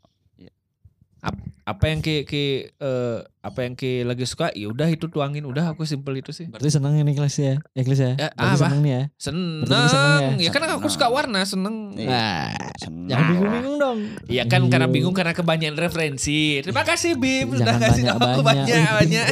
Apa 1.68 1.84
yang 1.84 2.00
ke 2.00 2.24
ke 2.24 2.42
eh, 2.72 3.18
apa 3.38 3.58
yang 3.60 3.76
ke 3.76 4.00
lagi 4.00 4.24
suka 4.24 4.48
ya 4.52 4.68
udah 4.68 4.88
itu 4.88 5.04
tuangin 5.04 5.44
udah 5.44 5.72
aku 5.72 5.84
simpel 5.84 6.16
itu 6.16 6.32
sih 6.32 6.48
Berarti 6.48 6.70
senang 6.70 6.96
ini 6.96 7.12
kelas 7.12 7.36
ya, 7.36 7.54
ya 7.70 7.82
kelas 7.82 8.00
ya. 8.00 8.12
Ya, 8.16 8.28
apa? 8.32 8.56
senang 8.56 8.80
nih 8.80 8.92
ya. 8.92 9.02
seneng, 9.20 9.84
seneng 9.84 10.36
ya? 10.38 10.48
ya 10.48 10.50
kan 10.50 10.60
aku 10.64 10.80
Seneng. 10.80 10.94
suka 10.96 11.06
warna 11.08 11.40
seneng 11.44 11.76
Iya. 11.92 12.08
Nah, 12.08 12.48
Senang. 12.78 13.04
jangan 13.04 13.24
bingung-bingung 13.28 13.76
dong. 13.76 13.98
ya 14.26 14.42
kan 14.46 14.60
karena 14.66 14.86
Iya. 14.86 14.94
bingung 14.94 15.12
karena 15.12 15.32
kebanyakan 15.32 15.76
referensi 15.76 16.40
terima 16.62 16.82
kasih 16.82 17.20
Bim 17.20 17.52
sudah 17.52 17.76
kasih 17.76 18.02
tahu 18.06 18.16
aku 18.16 18.40
banyak 18.40 18.64
banyak. 19.04 19.26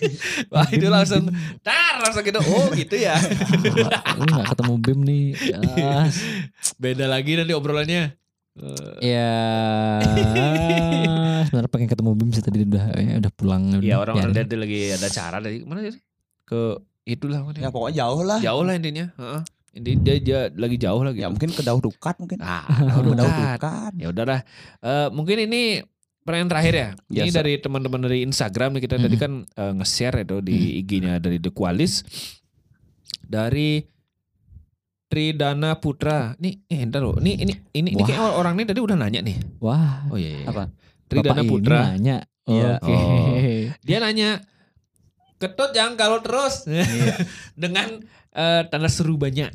wah 0.52 0.68
itu 0.68 0.86
langsung 0.86 1.24
tar 1.62 2.04
langsung 2.04 2.20
gitu 2.20 2.40
oh 2.42 2.68
gitu 2.74 2.96
ya 2.98 3.16
Ini 3.16 4.28
gak 4.34 4.48
ketemu 4.52 4.74
Bim 4.76 5.00
nih. 5.00 5.24
Beda 6.82 7.06
lagi 7.06 7.32
nanti 7.34 7.52
obrolannya 7.52 8.12
Eh, 8.58 9.14
ya 9.14 9.30
sebenarnya 11.44 11.70
pengen 11.70 11.88
ketemu 11.88 12.10
Bim 12.12 12.30
sih 12.30 12.42
tadi 12.42 12.64
udah 12.64 12.84
ya, 12.92 13.14
udah 13.18 13.32
pulang. 13.32 13.62
ya 13.70 13.78
udah, 13.78 13.98
orang 14.02 14.14
orang 14.20 14.34
dia 14.36 14.58
lagi 14.58 14.80
ada 14.92 15.08
cara 15.08 15.36
dari 15.38 15.62
mana 15.62 15.86
sih 15.86 16.02
ke 16.42 16.60
itulah 17.04 17.40
mana 17.40 17.56
Ya 17.56 17.70
pokoknya 17.70 17.96
jauh 18.00 18.22
lah. 18.22 18.38
jauh 18.38 18.62
lah 18.62 18.74
intinya 18.74 19.06
Heeh. 19.14 19.40
Ini 19.70 19.90
dia, 20.00 20.14
dia 20.18 20.40
lagi 20.50 20.74
jauh 20.74 21.00
lagi 21.00 21.20
Ya 21.20 21.28
mungkin 21.28 21.48
ke 21.48 21.62
Dauh 21.62 21.78
Dukat 21.78 22.18
mungkin. 22.18 22.40
ah 22.40 22.66
Dauh 22.98 23.14
dekat. 23.14 23.56
Dukat. 23.56 23.92
ya 23.94 24.06
udahlah 24.08 24.40
Eh, 24.80 25.08
mungkin 25.10 25.38
ini 25.40 25.78
pertanyaan 26.20 26.50
terakhir 26.50 26.74
ya. 26.74 26.88
Ini 27.08 27.30
sir. 27.30 27.40
dari 27.40 27.56
teman-teman 27.56 28.00
dari 28.02 28.20
Instagram 28.20 28.76
kita 28.76 28.98
tadi 28.98 29.16
kan 29.16 29.46
eh, 29.46 29.72
nge-share 29.74 30.26
itu 30.26 30.42
di 30.42 30.82
IG-nya 30.82 31.16
dari 31.16 31.38
The 31.38 31.48
Qualis 31.48 32.02
dari 33.20 33.80
Tridana 35.08 35.80
Putra. 35.80 36.36
Nih, 36.36 36.60
eh 36.68 36.84
entar 36.84 37.00
loh. 37.00 37.16
Ini 37.16 37.32
ini 37.40 37.52
ini, 37.72 37.88
ini 37.96 38.02
kayak 38.04 38.36
orang 38.36 38.54
ini 38.54 38.68
tadi 38.68 38.80
udah 38.80 38.94
nanya 38.94 39.24
nih. 39.24 39.36
Wah, 39.58 40.04
Oh 40.12 40.20
iya. 40.20 40.44
iya. 40.44 40.46
Apa? 40.46 40.68
Tridana 41.08 41.40
Bapak 41.40 41.44
ini 41.44 41.50
Putra. 41.50 41.78
nanya. 41.88 42.16
Iya. 42.44 42.70
Oke. 42.76 42.92
Oh. 42.92 43.36
Dia 43.82 43.98
nanya, 43.98 44.30
ketut 45.36 45.70
jangan 45.72 45.96
kalau 45.96 46.20
terus 46.20 46.68
dengan 47.62 48.04
eh, 48.32 48.62
tanda 48.68 48.88
seru 48.88 49.16
banyak. 49.16 49.48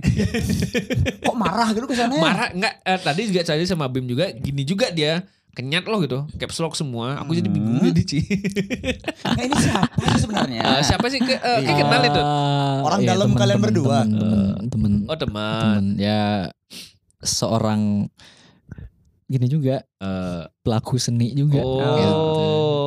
Kok 1.26 1.38
marah 1.38 1.70
gitu 1.72 1.86
kesannya? 1.86 2.18
Marah 2.18 2.50
enggak? 2.50 2.74
eh, 2.82 3.00
tadi 3.00 3.22
juga 3.30 3.42
tadi 3.46 3.64
sama 3.64 3.86
Bim 3.88 4.06
juga 4.06 4.34
gini 4.34 4.66
juga 4.66 4.90
dia 4.90 5.22
kenyat 5.54 5.86
loh 5.86 6.00
gitu, 6.00 6.26
caps 6.36 6.58
lock 6.58 6.74
semua. 6.74 7.18
Aku 7.20 7.32
jadi 7.32 7.46
bingung 7.46 7.78
Hmm. 7.78 7.88
jadi 7.88 8.04
Ci. 8.04 8.20
Nah, 9.24 9.44
ini 9.44 9.56
siapa 9.56 10.02
sih 10.08 10.20
sebenarnya? 10.20 10.62
Eh, 10.62 10.82
siapa 10.84 11.06
sih 11.08 11.20
ke, 11.20 11.30
eh, 11.32 11.60
kayak 11.62 11.78
kenal 11.80 12.02
itu? 12.04 12.22
Orang 12.82 13.00
Iya, 13.00 13.10
dalam 13.10 13.28
temen, 13.28 13.40
kalian 13.40 13.56
temen, 13.56 13.68
berdua. 13.70 14.00
Temen, 14.02 14.18
temen, 14.18 14.42
temen, 14.68 14.92
Oh 15.06 15.16
teman. 15.16 15.60
temen. 15.80 15.84
Ya 15.96 16.50
seorang 17.20 18.10
gini 19.26 19.48
juga 19.48 19.82
Eh, 19.98 20.44
pelaku 20.60 20.98
seni 20.98 21.32
juga. 21.32 21.62
oh. 21.62 21.96
Gitu. 21.96 22.18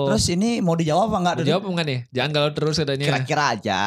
Terus 0.07 0.25
ini 0.29 0.61
mau 0.61 0.75
dijawab 0.75 1.09
apa 1.09 1.17
enggak? 1.19 1.35
Mau 1.37 1.49
jawab 1.49 1.65
enggak 1.71 1.87
nih? 1.87 2.01
Jangan 2.13 2.31
kalau 2.31 2.51
terus 2.53 2.77
katanya. 2.77 3.07
Kira-kira 3.07 3.45
aja. 3.53 3.81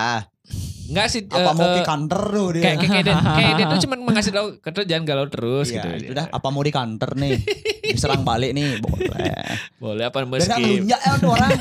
Enggak 0.89 1.05
sih. 1.07 1.21
Apa 1.23 1.37
eh, 1.39 1.53
mau 1.53 1.63
eh, 1.63 1.75
di 1.75 1.83
kantor 1.83 2.21
tuh 2.25 2.47
dia? 2.51 2.63
kayak 2.65 2.77
kayak 2.77 2.89
kayak 2.89 3.05
dia, 3.05 3.15
kayak 3.21 3.53
dia 3.53 3.65
tuh 3.67 3.79
cuma 3.85 3.95
mengasih 3.95 4.31
tahu 4.31 4.47
ketut 4.57 4.85
jangan 4.85 5.03
galau 5.05 5.27
terus 5.27 5.67
Iya, 5.67 5.75
gitu. 5.79 5.87
itu 6.01 6.13
dah 6.13 6.25
apa 6.27 6.47
mau 6.47 6.59
di 6.59 6.69
kantor 6.69 7.09
nih? 7.15 7.37
Diserang 7.89 8.21
balik 8.21 8.51
nih, 8.51 8.77
boleh. 8.77 9.33
Boleh 9.77 10.03
apa 10.05 10.17
meski. 10.23 10.49
ngelunjak 10.51 10.99
ya 10.99 11.13
tuh 11.15 11.29
orang. 11.29 11.51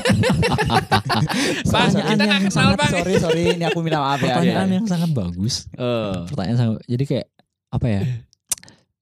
Sorry, 1.63 1.89
kita 1.93 2.09
yang 2.17 2.17
nggak 2.19 2.41
kenal 2.43 2.51
sangat 2.51 2.75
bang. 2.75 2.91
sorry, 2.91 3.13
sorry, 3.17 3.43
ini 3.51 3.63
aku 3.63 3.79
minta 3.79 3.99
maaf 3.99 4.19
ya. 4.19 4.35
Pertanyaan 4.35 4.67
Iya. 4.67 4.75
yang 4.75 4.87
sangat 4.87 5.09
bagus. 5.11 5.55
Eh. 5.71 6.15
Pertanyaan 6.25 6.57
sangat, 6.57 6.75
jadi 6.85 7.03
kayak 7.05 7.27
apa 7.69 7.87
ya? 7.87 8.01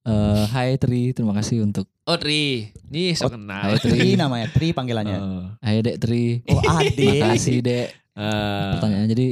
Eh, 0.03 0.43
Hai 0.47 0.69
Tri, 0.75 1.11
terima 1.11 1.33
kasih 1.33 1.61
untuk 1.61 1.83
Oh 2.01 2.15
Tri, 2.15 2.71
ini 2.87 3.11
Oh, 3.13 3.15
so 3.17 3.29
kenal. 3.29 3.59
Hai 3.65 3.75
Tri 3.77 4.15
namanya, 4.15 4.47
Tri 4.47 4.71
panggilannya. 4.71 5.17
Eh, 5.17 5.43
Hai 5.59 5.75
Dek 5.81 5.97
Tri. 5.99 6.47
Oh, 6.47 6.63
adik. 6.63 7.19
Makasih 7.21 7.59
Dek. 7.59 7.87
eh, 8.13 8.67
Pertanyaannya 8.73 9.09
jadi 9.09 9.27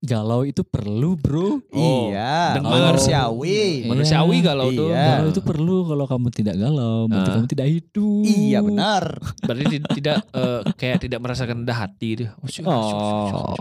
galau 0.00 0.42
itu 0.42 0.62
perlu 0.62 1.12
bro. 1.12 1.60
Oh, 1.70 2.08
iya, 2.08 2.56
dengar. 2.56 2.96
manusiawi. 2.96 3.84
manusiawi 3.84 4.32
Iya. 4.34 4.46
galau 4.46 4.68
tuh. 4.70 4.88
Iya. 4.88 5.04
Galau 5.14 5.28
itu 5.28 5.42
perlu 5.42 5.76
kalau 5.84 6.04
kamu 6.06 6.28
tidak 6.30 6.56
galau, 6.56 7.04
berarti 7.04 7.28
Ah. 7.28 7.34
kamu 7.36 7.48
tidak 7.48 7.68
hidup. 7.68 8.24
Iya 8.24 8.58
benar. 8.60 9.04
Berarti 9.38 9.64
ti- 9.68 9.84
tidak 9.94 10.16
eh, 10.30 10.60
kayak 10.74 10.98
tidak 11.00 11.18
merasakan 11.18 11.56
rendah 11.60 11.78
hati 11.78 12.08
dia. 12.16 12.28
Oh, 12.34 12.48
Oh. 12.64 13.52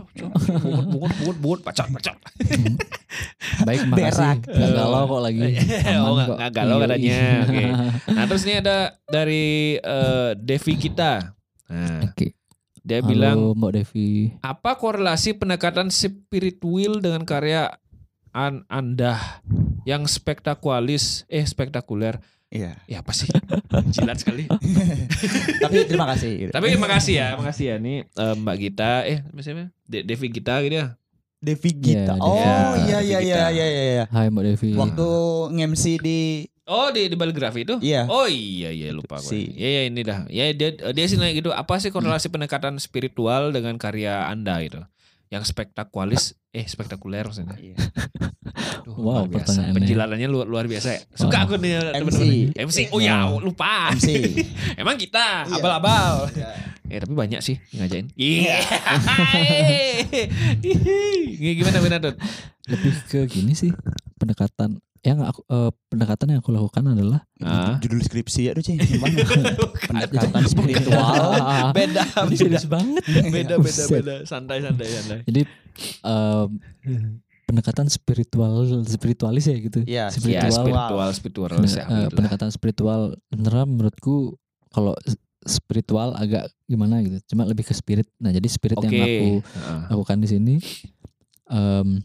Bungut, 0.88 1.12
bungut, 1.14 1.38
bungut, 1.38 1.60
pacot, 1.62 1.88
pacot. 1.90 2.16
Baik, 3.68 3.84
makasih. 3.86 4.40
Berak. 4.40 4.40
Gak 4.48 4.72
galau 4.74 5.04
kok 5.06 5.22
lagi. 5.22 5.42
Aman 5.44 6.00
oh, 6.00 6.14
nggak 6.14 6.24
kok. 6.26 6.38
nggak 6.40 6.52
galau 6.54 6.76
Iya, 6.78 6.84
katanya. 6.86 7.04
iya. 7.04 7.28
Oke. 7.44 7.66
Nah, 8.10 8.24
terus 8.26 8.44
ini 8.44 8.54
ada 8.56 8.78
dari 9.06 9.46
eh, 9.76 10.30
Devi 10.36 10.74
kita. 10.78 11.12
Nah, 11.68 12.00
Oke. 12.02 12.39
Dia 12.82 13.00
Halo 13.00 13.08
bilang 13.08 13.38
Mbak 13.54 13.72
Devi. 13.74 14.34
apa 14.40 14.76
korelasi 14.76 15.34
pendekatan 15.34 15.90
spiritual 15.90 16.98
dengan 16.98 17.24
karya 17.24 17.76
an 18.30 18.64
Anda 18.66 19.18
yang 19.84 20.06
spektakualis 20.06 21.26
eh 21.26 21.44
spektakuler 21.44 22.18
Iya. 22.50 22.82
ya 22.84 22.98
apa 23.00 23.14
sih 23.14 23.30
jilat 23.94 24.18
sekali 24.18 24.50
Tapi 25.62 25.86
terima 25.86 26.10
kasih. 26.10 26.50
tapi 26.50 26.74
makasih 26.76 27.14
ya 27.16 27.28
makasih 27.36 27.66
ya 27.68 27.76
nih 27.78 27.98
eh, 28.08 28.34
Mbak 28.36 28.56
Gita 28.58 28.92
eh 29.04 29.22
siapa 29.38 29.70
De 29.84 30.02
Devi 30.02 30.28
Gita 30.30 30.58
gitu 30.60 30.76
ya 30.76 30.88
Devi 31.40 31.72
Gita. 31.72 32.14
Iya, 32.14 32.26
oh 32.26 32.36
Devi. 32.76 32.84
iya 32.86 33.00
iya 33.00 33.18
Gita. 33.22 33.48
iya 33.48 33.66
iya 33.66 33.84
iya. 33.94 34.06
Hai 34.10 34.28
Mbak 34.28 34.44
Devi. 34.46 34.70
Waktu 34.76 35.08
nge-MC 35.54 35.84
di 35.98 36.20
oh 36.70 36.88
di 36.90 37.10
di 37.10 37.18
baligrafi 37.18 37.66
itu 37.66 37.76
iya. 37.82 38.06
oh 38.06 38.26
iya 38.26 38.70
iya 38.70 38.94
lupa 38.94 39.18
gue 39.18 39.26
Si. 39.26 39.50
ya 39.54 39.70
ya 39.72 39.82
ini 39.86 40.02
dah 40.02 40.30
ya 40.30 40.54
dia 40.54 40.70
dia 40.72 41.06
sih 41.06 41.18
nanya 41.18 41.34
gitu 41.34 41.50
apa 41.50 41.76
sih 41.78 41.90
korelasi 41.90 42.30
pendekatan 42.30 42.78
spiritual 42.78 43.50
dengan 43.50 43.76
karya 43.76 44.30
Anda 44.30 44.62
itu 44.62 44.80
yang 45.30 45.42
spektakualis 45.42 46.38
eh 46.50 46.66
spektakuler 46.66 47.26
maksudnya 47.26 47.54
Iya. 47.54 47.78
Duh, 48.82 48.98
Wow, 48.98 49.30
luar 49.30 49.46
biasa. 49.46 49.70
Penjilatannya 49.70 50.26
luar, 50.26 50.48
luar 50.50 50.66
biasa 50.66 50.90
ya. 50.90 51.02
Suka 51.14 51.38
Wow. 51.38 51.46
aku 51.46 51.54
nih 51.62 51.72
MC. 51.78 51.94
teman-teman. 51.94 52.66
MC. 52.66 52.78
Oh 52.90 52.98
ya, 53.00 53.30
Oh. 53.30 53.38
lupa. 53.38 53.94
MC. 53.94 54.10
Emang 54.82 54.98
kita 54.98 55.46
Iya. 55.46 55.62
abal-abal. 55.62 56.26
Iya. 56.34 56.50
Eh 56.90 56.98
tapi 56.98 57.14
banyak 57.14 57.38
sih 57.40 57.62
ngajain. 57.72 58.10
Iya. 58.18 58.58
Iya. 61.38 61.52
Gimana 61.62 61.78
benar 61.80 62.00
tuh? 62.02 62.16
Lebih 62.66 62.94
ke 63.06 63.20
gini 63.30 63.54
sih 63.54 63.70
pendekatan 64.18 64.82
yang 65.02 65.24
aku 65.24 65.42
eh, 65.46 65.72
pendekatan 65.88 66.28
yang 66.30 66.40
aku 66.40 66.52
lakukan 66.52 66.84
adalah 66.88 67.24
Ah. 67.40 67.80
Judul 67.80 68.04
skripsi 68.04 68.42
ya 68.42 68.52
tuh 68.52 68.62
Cing. 68.62 68.76
Gimana? 68.78 69.16
Pendekatan 69.88 70.44
spiritual. 70.44 71.16
Beda, 71.78 72.04
serius 72.36 72.68
banget. 72.68 73.00
beda, 73.08 73.56
beda, 73.58 73.84
beda. 73.88 74.16
Santai, 74.28 74.60
santai, 74.60 74.88
santai. 74.88 75.20
Jadi 75.24 75.42
eh, 76.04 76.46
pendekatan 77.46 77.88
spiritual 77.88 78.68
spiritualis 78.84 79.48
ya 79.48 79.58
gitu. 79.58 79.80
Ya, 79.88 80.06
Spiritual. 80.12 80.52
spiritual, 80.54 81.10
spiritual. 81.16 81.50
Ya, 81.50 81.56
eh, 81.56 81.64
gitu 81.64 81.80
lah. 81.80 82.10
pendekatan 82.12 82.50
spiritual 82.52 83.00
beneran 83.28 83.72
menurutku 83.72 84.36
kalau 84.70 84.94
spiritual 85.42 86.12
agak 86.14 86.52
gimana 86.68 87.00
gitu. 87.02 87.18
Cuma 87.32 87.48
lebih 87.48 87.64
ke 87.64 87.74
spirit. 87.74 88.06
Nah, 88.20 88.30
jadi 88.30 88.46
spirit 88.46 88.76
Oke. 88.76 88.86
yang 88.86 89.00
aku 89.00 89.30
Heeh. 89.42 89.82
lakukan 89.90 90.18
di 90.20 90.28
sini 90.28 90.56
em, 91.48 92.04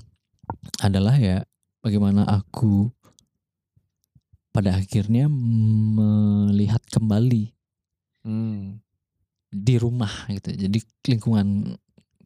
adalah 0.78 1.18
ya 1.18 1.42
bagaimana 1.84 2.24
aku 2.24 2.88
pada 4.50 4.78
akhirnya 4.78 5.26
melihat 5.28 6.80
kembali 6.88 7.50
Hmm. 8.24 8.80
di 9.52 9.76
rumah 9.76 10.08
gitu. 10.32 10.48
Jadi 10.50 10.78
lingkungan 11.06 11.76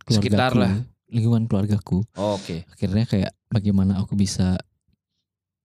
Sekitar 0.06 0.54
keluargaku, 0.54 0.62
lah. 0.62 0.72
lingkungan 1.10 1.42
keluargaku. 1.44 1.98
Oke. 2.14 2.62
Akhirnya 2.70 3.04
kayak 3.04 3.34
bagaimana 3.50 3.98
aku 3.98 4.14
bisa 4.14 4.54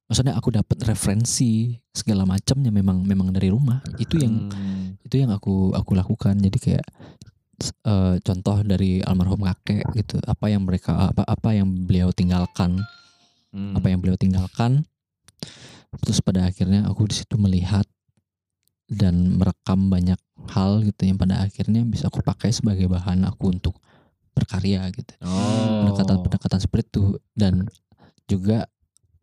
maksudnya 0.10 0.34
aku 0.34 0.50
dapat 0.52 0.82
referensi 0.84 1.78
segala 1.90 2.26
macamnya 2.26 2.74
memang 2.74 3.06
memang 3.06 3.30
dari 3.30 3.54
rumah. 3.54 3.80
Itu 3.96 4.18
yang 4.18 4.50
Hmm. 4.50 4.98
itu 5.06 5.22
yang 5.22 5.30
aku 5.30 5.72
aku 5.72 5.94
lakukan. 5.94 6.34
Jadi 6.36 6.58
kayak 6.58 6.86
eh, 7.86 8.16
contoh 8.20 8.58
dari 8.66 9.00
almarhum 9.00 9.46
kakek 9.46 9.86
gitu. 9.94 10.18
Apa 10.26 10.50
yang 10.50 10.66
mereka 10.66 11.14
apa 11.14 11.22
apa 11.24 11.50
yang 11.54 11.70
beliau 11.86 12.10
tinggalkan, 12.10 12.82
Hmm. 13.54 13.78
apa 13.78 13.86
yang 13.88 14.02
beliau 14.02 14.18
tinggalkan. 14.18 14.82
Terus 16.02 16.26
pada 16.26 16.50
akhirnya 16.50 16.90
aku 16.90 17.06
di 17.06 17.22
situ 17.22 17.38
melihat 17.38 17.86
dan 18.90 19.38
merekam 19.38 19.94
banyak 19.94 20.18
hal 20.50 20.82
gitu 20.82 21.06
yang 21.06 21.22
pada 21.22 21.46
akhirnya 21.46 21.86
bisa 21.86 22.10
aku 22.10 22.26
pakai 22.26 22.50
sebagai 22.50 22.90
bahan 22.90 23.24
aku 23.30 23.54
untuk 23.54 23.78
berkarya 24.34 24.90
gitu. 24.90 25.14
Oh. 25.22 25.86
pendekatan-pendekatan 25.86 26.60
seperti 26.60 26.90
itu 26.98 27.06
dan 27.38 27.70
juga 28.26 28.66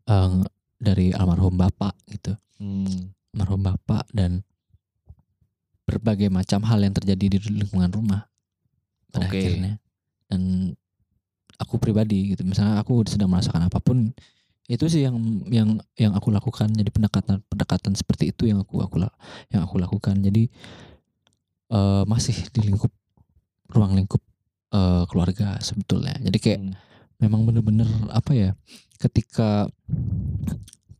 eh, 0.07 0.31
dari 0.79 1.11
almarhum 1.11 1.59
bapak 1.59 1.93
gitu 2.09 2.33
Hmm. 2.61 3.09
almarhum 3.33 3.61
bapak 3.65 4.05
dan 4.13 4.45
berbagai 5.83 6.29
macam 6.29 6.61
hal 6.63 6.79
yang 6.79 6.93
terjadi 6.93 7.25
di 7.35 7.37
lingkungan 7.51 7.89
rumah 7.89 8.29
pada 9.11 9.27
Oke. 9.27 9.41
akhirnya 9.43 9.81
dan 10.29 10.71
aku 11.61 11.77
pribadi 11.77 12.33
gitu. 12.33 12.41
Misalnya 12.43 12.81
aku 12.81 13.05
sedang 13.05 13.29
merasakan 13.29 13.69
apa 13.69 13.77
pun 13.77 14.09
itu 14.65 14.85
sih 14.89 15.05
yang 15.05 15.15
yang 15.47 15.77
yang 15.95 16.11
aku 16.17 16.33
lakukan. 16.33 16.73
Jadi 16.73 16.89
pendekatan 16.89 17.45
pendekatan 17.45 17.93
seperti 17.93 18.33
itu 18.33 18.49
yang 18.49 18.65
aku 18.65 18.81
aku 18.81 18.97
yang 19.53 19.61
aku 19.63 19.77
lakukan. 19.77 20.17
Jadi 20.19 20.49
eh, 21.71 22.03
masih 22.09 22.35
di 22.51 22.73
lingkup 22.73 22.91
ruang 23.71 23.93
lingkup 23.93 24.21
eh, 24.73 25.03
keluarga 25.07 25.61
sebetulnya. 25.61 26.17
Jadi 26.19 26.37
kayak 26.41 26.59
Hmm. 26.61 26.73
memang 27.21 27.45
bener-bener 27.45 27.85
apa 28.09 28.33
ya 28.33 28.49
ketika 28.97 29.69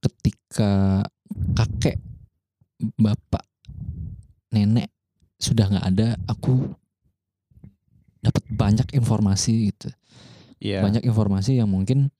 ketika 0.02 1.02
kakek 1.58 1.98
bapak 2.98 3.46
nenek 4.54 4.90
sudah 5.42 5.66
nggak 5.66 5.88
ada 5.90 6.08
aku 6.30 6.78
dapat 8.22 8.44
banyak 8.54 8.86
informasi 8.94 9.74
gitu 9.74 9.90
Iya. 10.62 10.86
banyak 10.86 11.04
informasi 11.04 11.58
yang 11.58 11.68
mungkin 11.68 12.14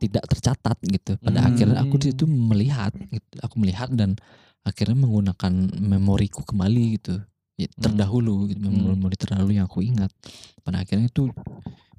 tidak 0.00 0.24
tercatat 0.26 0.76
gitu 0.82 1.20
pada 1.20 1.38
Hmm. 1.40 1.48
akhirnya 1.52 1.78
aku 1.78 1.94
di 1.96 2.06
situ 2.10 2.24
melihat 2.24 2.90
gitu 2.96 3.34
aku 3.40 3.54
melihat 3.60 3.92
dan 3.92 4.16
akhirnya 4.62 4.96
menggunakan 4.98 5.52
memoriku 5.78 6.42
kembali 6.42 6.84
gitu 6.98 7.20
Ya, 7.54 7.70
terdahulu 7.70 8.50
gitu, 8.50 8.66
Hmm. 8.66 8.98
memori 8.98 9.14
terdahulu 9.14 9.54
yang 9.54 9.70
aku 9.70 9.78
ingat 9.78 10.10
pada 10.66 10.82
akhirnya 10.82 11.06
itu 11.06 11.30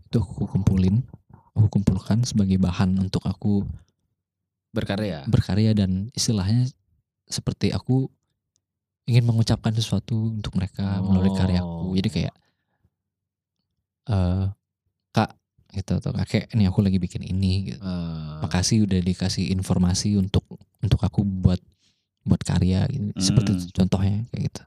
itu 0.03 0.17
aku 0.19 0.51
kumpulin 0.51 0.99
aku 1.55 1.71
kumpulkan 1.71 2.27
sebagai 2.27 2.59
bahan 2.59 2.91
untuk 2.99 3.23
aku 3.23 3.63
Berkarya. 4.69 5.23
berkarya 5.23 5.71
dan 5.71 6.11
istilahnya 6.11 6.67
seperti 7.25 7.71
aku 7.71 8.11
ingin 9.05 9.23
mengucapkan 9.23 9.71
sesuatu 9.71 10.35
untuk 10.35 10.59
mereka 10.59 10.99
melalui 10.99 11.31
karyaku 11.31 11.87
Oh. 11.87 11.95
jadi 11.95 12.09
kayak 12.11 12.35
eh 14.05 14.45
gitu 15.75 15.99
atau 15.99 16.15
kakek 16.15 16.47
ini 16.55 16.65
aku 16.65 16.79
lagi 16.79 16.97
bikin 16.97 17.21
ini 17.21 17.75
gitu. 17.75 17.79
Eh, 17.83 18.39
makasih 18.41 18.87
udah 18.87 18.99
dikasih 19.03 19.51
informasi 19.51 20.15
untuk 20.15 20.47
untuk 20.79 21.03
aku 21.03 21.21
buat 21.21 21.59
buat 22.25 22.41
karya 22.41 22.89
gitu. 22.89 23.13
seperti 23.21 23.49
Hmm. 23.53 23.57
itu 23.61 23.65
contohnya 23.77 24.25
kayak 24.33 24.43
gitu 24.49 24.61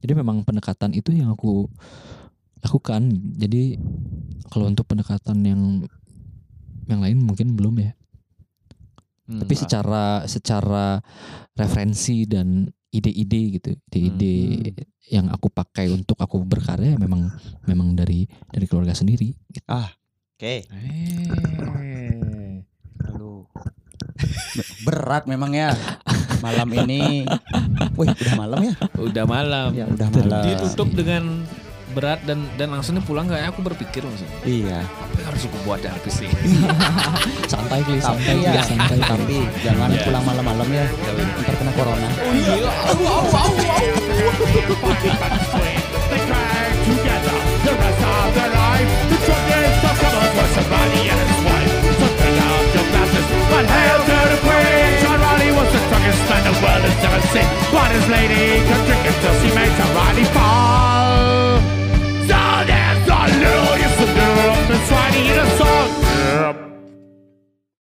jadi 0.00 0.12
memang 0.16 0.42
pendekatan 0.48 0.96
itu 0.96 1.12
yang 1.12 1.28
aku 1.28 1.68
lakukan 2.64 3.12
jadi 3.36 3.76
kalau 4.48 4.72
untuk 4.72 4.88
pendekatan 4.88 5.38
yang 5.44 5.62
yang 6.88 7.00
lain 7.04 7.20
mungkin 7.20 7.52
belum 7.52 7.76
ya 7.84 7.92
hmm. 9.28 9.44
tapi 9.44 9.54
secara 9.54 10.24
secara 10.24 11.04
referensi 11.52 12.24
dan 12.24 12.64
ide-ide 12.88 13.60
gitu 13.60 13.76
ide-ide 13.92 14.72
yang 15.12 15.28
aku 15.28 15.52
pakai 15.52 15.92
untuk 15.92 16.16
aku 16.16 16.40
berkarya 16.42 16.96
memang 16.96 17.28
memang 17.68 17.92
dari 17.92 18.24
dari 18.50 18.64
keluarga 18.64 18.96
sendiri 18.96 19.36
gitu. 19.52 19.68
Oke. 20.36 20.68
Eh. 20.68 22.60
Aduh. 23.08 23.48
Be- 24.52 24.68
Berat 24.84 25.24
memang 25.24 25.48
ya 25.48 25.72
malam 26.38 26.68
ini. 26.76 27.24
Wih, 27.96 28.12
udah 28.12 28.34
malam 28.36 28.60
ya? 28.62 28.74
Udah 29.00 29.24
malam. 29.24 29.72
Ya, 29.72 29.88
udah 29.88 30.08
malam. 30.12 30.44
Ditutup 30.44 30.92
dengan 30.92 31.40
berat 31.88 32.20
dan 32.22 32.44
dan 32.60 32.68
langsungnya 32.68 33.00
pulang 33.00 33.24
kayak 33.24 33.48
aku 33.48 33.64
berpikir 33.64 34.04
langsung 34.04 34.28
Iya. 34.44 34.84
apa 34.84 35.16
yang 35.16 35.32
harus 35.32 35.48
aku 35.48 35.56
buat 35.64 35.80
dari 35.80 36.10
sih 36.12 36.28
santai 37.48 37.80
Kli, 37.80 37.96
santai 37.96 38.36
Tapi 38.36 38.44
ya, 38.44 38.60
santai 38.60 39.00
tapi 39.00 39.40
jangan 39.64 39.88
Ya. 39.88 40.04
pulang 40.04 40.20
malam-malam 40.20 40.68
ya. 40.68 40.84
Ntar 41.40 41.56
kena 41.56 41.72
corona. 41.72 42.08
They 45.56 45.72
somebody 50.56 50.96
but 53.50 53.64
hail 53.64 53.98
to 54.08 54.16
the 54.32 54.38
queen. 54.44 54.90
John 55.02 55.18
Riley 55.20 55.50
was 55.52 55.68
the 55.72 55.80
strongest 55.86 56.20
man 56.28 56.42
the 56.44 56.54
world 56.60 56.82
has 56.84 56.96
ever 57.06 57.22
seen. 57.32 57.48
His 57.96 58.06
lady 58.12 58.44
could 58.68 58.82
drink 58.88 59.04
until 59.12 59.34
she 59.40 59.48
made 59.56 59.72
John 59.78 59.92
Riley 59.96 60.26
fall. 60.36 61.60
So 62.28 62.40
there's 62.68 63.08
a 63.08 63.22
little 63.42 63.74
you 63.82 63.90
should 63.96 64.12
do. 64.20 64.30
Miss 64.68 64.86
Riley, 64.92 65.22
you 65.28 65.55